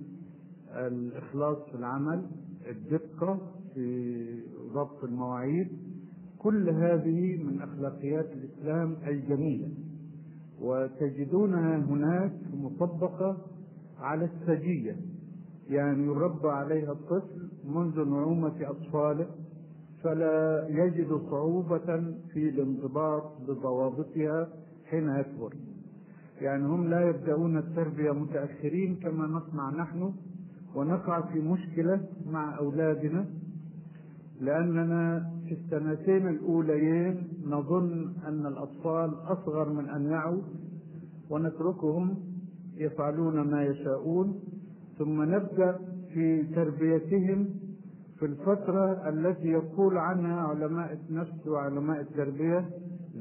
الإخلاص 0.75 1.57
في 1.69 1.75
العمل 1.75 2.25
الدقة 2.69 3.39
في 3.73 4.25
ضبط 4.73 5.03
المواعيد 5.03 5.67
كل 6.37 6.69
هذه 6.69 7.43
من 7.43 7.61
أخلاقيات 7.61 8.25
الإسلام 8.31 8.95
الجميلة. 9.07 9.69
وتجدونها 10.61 11.77
هناك 11.77 12.31
مطبقة 12.53 13.37
على 13.99 14.25
السجية. 14.25 14.95
يعني 15.69 16.05
يربى 16.05 16.47
عليها 16.49 16.91
الطفل 16.91 17.49
منذ 17.65 18.09
نعومة 18.09 18.55
أطفاله 18.61 19.27
فلا 20.03 20.67
يجد 20.69 21.21
صعوبة 21.31 22.13
في 22.33 22.49
الانضباط 22.49 23.23
بضوابطها 23.47 24.47
حين 24.89 25.09
يكبر. 25.09 25.53
يعني 26.41 26.65
هم 26.65 26.89
لا 26.89 27.09
يبدأون 27.09 27.57
التربية 27.57 28.11
متأخرين 28.11 28.95
كما 28.95 29.27
نصنع 29.27 29.69
نحن 29.69 30.13
ونقع 30.75 31.21
في 31.21 31.39
مشكلة 31.39 32.01
مع 32.31 32.57
أولادنا 32.57 33.25
لأننا 34.41 35.31
في 35.47 35.53
السنتين 35.53 36.27
الأوليين 36.27 37.27
نظن 37.45 38.13
أن 38.27 38.45
الأطفال 38.45 39.13
أصغر 39.27 39.69
من 39.69 39.89
أن 39.89 40.05
يعوا 40.05 40.41
ونتركهم 41.29 42.15
يفعلون 42.77 43.41
ما 43.41 43.63
يشاءون 43.63 44.39
ثم 44.97 45.23
نبدأ 45.23 45.79
في 46.13 46.43
تربيتهم 46.43 47.49
في 48.19 48.25
الفترة 48.25 49.09
التي 49.09 49.47
يقول 49.47 49.97
عنها 49.97 50.41
علماء 50.41 50.99
النفس 51.09 51.47
وعلماء 51.47 52.01
التربية 52.01 52.69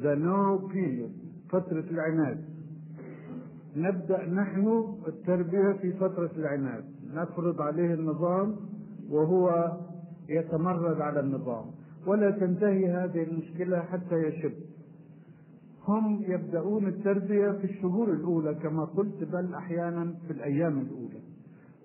no 0.02 0.68
period. 0.72 1.10
فترة 1.48 1.84
العناد. 1.90 2.44
نبدأ 3.76 4.26
نحن 4.26 4.94
التربية 5.08 5.72
في 5.72 5.92
فترة 5.92 6.30
العناد. 6.36 6.84
نفرض 7.14 7.60
عليه 7.60 7.94
النظام 7.94 8.56
وهو 9.10 9.72
يتمرد 10.28 11.00
على 11.00 11.20
النظام. 11.20 11.64
ولا 12.06 12.30
تنتهي 12.30 12.92
هذه 12.92 13.22
المشكلة 13.22 13.80
حتى 13.80 14.14
يشب. 14.14 14.52
هم 15.88 16.22
يبدأون 16.28 16.86
التربية 16.86 17.50
في 17.50 17.64
الشهور 17.64 18.12
الأولى 18.12 18.54
كما 18.54 18.84
قلت 18.84 19.24
بل 19.32 19.54
أحيانا 19.54 20.14
في 20.26 20.32
الأيام 20.32 20.78
الأولى. 20.78 21.20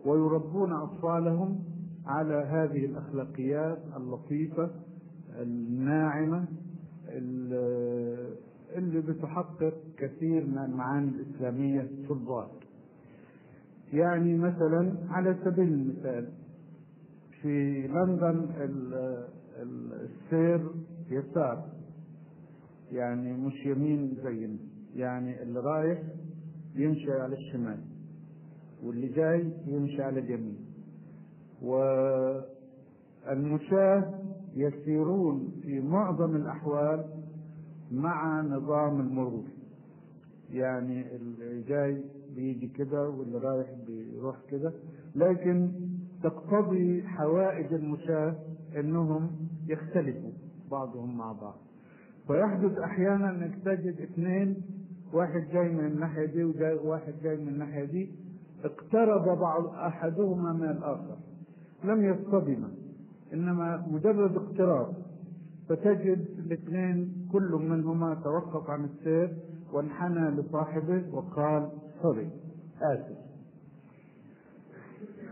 ويربون 0.06 0.74
أطفالهم 0.74 1.60
على 2.06 2.34
هذه 2.36 2.86
الأخلاقيات 2.86 3.78
اللطيفة 3.98 4.70
الناعمة 5.42 6.46
اللي 8.78 9.02
بتحقق 9.02 9.74
كثير 9.98 10.46
من 10.48 10.58
المعاني 10.58 11.10
الإسلامية 11.10 11.82
في 11.82 12.12
الظاهر 12.12 12.64
يعني 13.94 14.38
مثلا 14.38 14.94
على 15.10 15.36
سبيل 15.46 15.68
المثال 15.68 16.30
في 17.42 17.88
لندن 17.88 18.48
السير 19.62 20.72
يسار 21.10 21.70
يعني 22.92 23.34
مش 23.34 23.66
يمين 23.66 24.18
زينا 24.24 24.58
يعني 24.96 25.44
اللي 25.44 25.60
رايح 25.60 26.02
يمشي 26.76 27.12
على 27.12 27.36
الشمال 27.36 27.80
واللي 28.84 29.08
جاي 29.08 29.52
يمشي 29.68 30.02
على 30.02 30.20
اليمين. 30.20 30.63
والمشاة 33.24 34.14
يسيرون 34.56 35.52
في 35.62 35.80
معظم 35.80 36.36
الأحوال 36.36 37.06
مع 37.92 38.42
نظام 38.42 39.00
المرور. 39.00 39.44
يعني 40.52 41.16
اللي 41.16 41.62
جاي 41.62 42.04
بيجي 42.36 42.68
كده 42.68 43.10
واللي 43.10 43.38
رايح 43.38 43.68
بيروح 43.88 44.36
كده. 44.50 44.74
لكن 45.16 45.72
تقتضي 46.24 47.04
حوائج 47.04 47.74
المشاة 47.74 48.36
إنهم 48.80 49.32
يختلفوا 49.68 50.32
بعضهم 50.72 51.18
مع 51.18 51.32
بعض. 51.32 51.56
فيحدث 52.28 52.78
أحيانا 52.78 53.30
إنك 53.30 53.56
تجد 53.66 54.02
اثنين 54.02 54.56
واحد 55.14 55.48
جاي 55.54 55.70
من 55.70 55.86
الناحية 55.86 56.26
دي 56.26 56.44
وجاي 56.44 56.74
واحد 56.74 57.14
جاي 57.24 57.38
من 57.38 57.48
الناحية 57.48 57.84
دي 57.86 58.10
اقترب 58.64 59.40
بعض 59.40 59.66
أحدهما 59.66 60.54
من 60.54 60.70
الآخر. 60.70 61.18
لم 61.84 62.04
يصطدما 62.04 62.70
إنما 63.34 63.86
مجرد 63.92 64.36
اقتراب. 64.38 64.94
فتجد 65.70 66.26
الاثنين 66.46 67.28
كل 67.32 67.52
منهما 67.70 68.14
توقف 68.24 68.70
عن 68.70 68.86
السير 68.86 69.34
وانحنى 69.74 70.30
لصاحبه 70.30 71.04
وقال 71.12 71.70
سوري 72.02 72.30
آسف. 72.82 73.18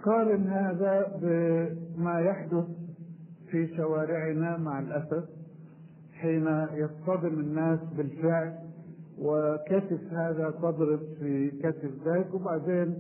قارن 0.06 0.48
هذا 0.48 1.20
بما 1.22 2.20
يحدث 2.20 2.66
في 3.52 3.76
شوارعنا 3.78 4.58
مع 4.58 4.80
الأسف 4.80 5.24
حين 6.14 6.68
يصطدم 6.74 7.40
الناس 7.40 7.80
بالفعل 7.98 8.56
وكتف 9.20 10.14
هذا 10.14 10.50
تضرب 10.50 11.00
في 11.20 11.52
كتف 11.52 11.92
ذاك 12.06 12.34
وبعدين 12.34 12.98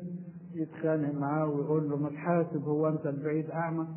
يتخانق 0.53 1.13
معاه 1.13 1.47
ويقول 1.49 1.89
له 1.89 1.97
ما 1.97 2.09
تحاسب 2.09 2.63
هو 2.67 2.87
أنت 2.87 3.07
البعيد 3.07 3.49
أعمى؟ 3.51 3.87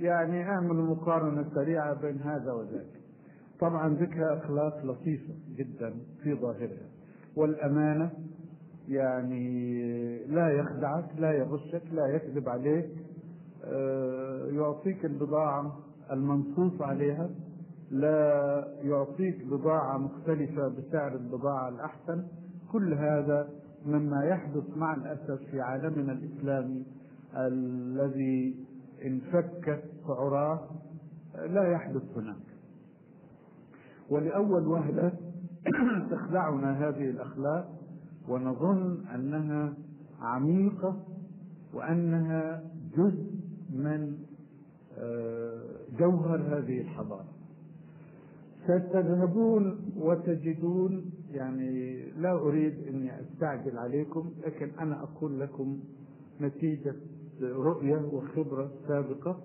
يعني 0.00 0.42
اعمل 0.42 0.76
مقارنه 0.76 1.44
سريعه 1.54 1.94
بين 2.02 2.18
هذا 2.20 2.52
وذاك. 2.52 2.86
طبعا 3.60 3.88
ذكر 3.88 4.36
أخلاق 4.38 4.84
لطيفة 4.84 5.34
جدا 5.56 5.94
في 6.22 6.34
ظاهرها. 6.34 6.88
والأمانة 7.36 8.10
يعني 8.88 10.26
لا 10.26 10.48
يخدعك 10.52 11.04
لا 11.18 11.32
يغشك 11.32 11.82
لا 11.92 12.06
يكذب 12.06 12.48
عليك 12.48 12.90
يعطيك 14.54 15.04
البضاعة 15.04 15.78
المنصوص 16.12 16.82
عليها 16.82 17.30
لا 17.90 18.64
يعطيك 18.82 19.44
بضاعة 19.46 19.98
مختلفة 19.98 20.68
بسعر 20.68 21.14
البضاعة 21.14 21.68
الأحسن. 21.68 22.24
كل 22.72 22.94
هذا 22.94 23.48
مما 23.86 24.24
يحدث 24.24 24.76
مع 24.76 24.94
الأسف 24.94 25.42
في 25.50 25.60
عالمنا 25.60 26.12
الإسلامي 26.12 26.84
الذي 27.36 28.56
انفكت 29.04 29.82
سعراه 30.06 30.68
لا 31.34 31.72
يحدث 31.72 32.02
هناك. 32.16 32.36
ولأول 34.10 34.66
وهلة 34.66 35.12
تخدعنا 36.10 36.88
هذه 36.88 37.10
الأخلاق 37.10 37.72
ونظن 38.28 39.06
أنها 39.14 39.74
عميقة 40.20 40.96
وأنها 41.74 42.62
جزء 42.96 43.32
من 43.70 44.16
جوهر 45.98 46.58
هذه 46.58 46.80
الحضارة. 46.80 47.32
ستذهبون 48.64 49.92
وتجدون 49.96 51.10
يعني 51.34 52.02
لا 52.10 52.32
أريد 52.32 52.74
أني 52.88 53.20
أستعجل 53.20 53.78
عليكم 53.78 54.32
لكن 54.46 54.70
أنا 54.80 55.02
أقول 55.02 55.40
لكم 55.40 55.80
نتيجة 56.40 56.94
رؤية 57.42 57.96
وخبرة 58.12 58.70
سابقة 58.88 59.40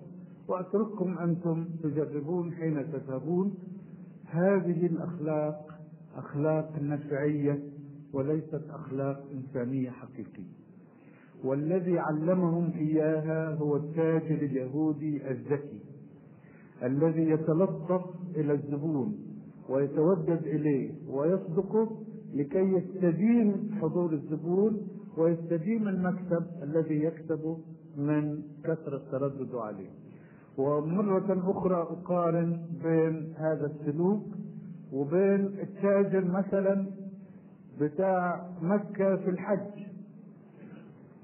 وأترككم 0.48 1.18
أنتم 1.18 1.68
تجربون 1.82 2.52
حين 2.52 2.92
تذهبون. 2.92 3.54
هذه 4.24 4.86
الأخلاق 4.86 5.80
أخلاق 6.16 6.72
نفعية 6.82 7.62
وليست 8.12 8.62
أخلاق 8.70 9.24
إنسانية 9.32 9.90
حقيقية. 9.90 10.58
والذي 11.44 11.98
علمهم 11.98 12.72
إياها 12.74 13.54
هو 13.54 13.76
التاجر 13.76 14.34
اليهودي 14.34 15.30
الذكي 15.30 15.80
الذي 16.82 17.30
يتلطف 17.30 18.04
إلى 18.36 18.52
الزبون. 18.52 19.27
ويتودد 19.68 20.42
إليه 20.46 20.90
ويصدقه 21.10 21.88
لكي 22.34 22.58
يستديم 22.72 23.70
حضور 23.82 24.12
الزبون 24.12 24.80
ويستديم 25.18 25.88
المكسب 25.88 26.46
الذي 26.62 27.04
يكسبه 27.04 27.58
من 27.96 28.42
كثرة 28.64 29.02
تردده 29.12 29.60
عليه. 29.60 29.88
ومرة 30.58 31.50
أخرى 31.50 31.76
أقارن 31.82 32.60
بين 32.84 33.32
هذا 33.36 33.66
السلوك 33.66 34.22
وبين 34.92 35.44
التاجر 35.62 36.24
مثلا 36.24 36.86
بتاع 37.80 38.46
مكة 38.62 39.16
في 39.16 39.30
الحج. 39.30 39.70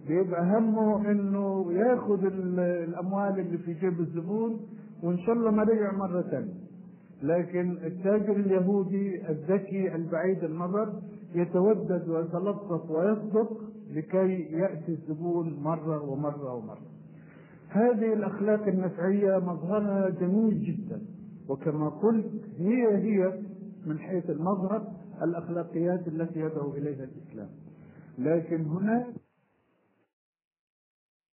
بيبقى 0.09 0.43
همه 0.59 1.11
إنه 1.11 1.73
يأخذ 1.73 2.25
الأموال 2.25 3.39
اللي 3.41 3.59
في 3.59 3.73
جيب 3.75 4.01
الزبون 4.01 4.61
وإن 5.03 5.19
شاء 5.19 5.35
الله 5.35 5.51
ما 5.51 5.63
رجع 5.63 5.93
مرة 5.93 6.23
ثانية 6.23 6.64
لكن 7.25 7.71
التاجر 7.87 8.37
اليهودي 8.37 9.29
الذكي 9.29 9.95
البعيد 9.95 10.45
النظر 10.45 10.93
يتودد 11.35 12.09
ويتلطف 12.09 12.91
ويصدق 12.91 13.61
لكي 13.91 14.43
يأتي 14.53 14.93
الزبون 14.93 15.59
مرة 15.63 16.11
ومرة 16.11 16.55
ومرة. 16.55 16.87
هذه 17.69 18.13
الأخلاق 18.13 18.67
النفعية 18.69 19.39
مظهرها 19.39 20.09
جميل 20.09 20.63
جدا 20.65 21.03
وكما 21.49 21.89
قلت 21.89 22.31
هي 22.59 22.97
هي 22.97 23.41
من 23.87 23.99
حيث 23.99 24.31
المظهر 24.31 24.87
الأخلاقيات 25.23 26.09
التي 26.09 26.41
يدعو 26.41 26.71
إليها 26.75 27.05
الإسلام. 27.05 27.49
لكن 28.19 28.65
هناك 28.67 29.07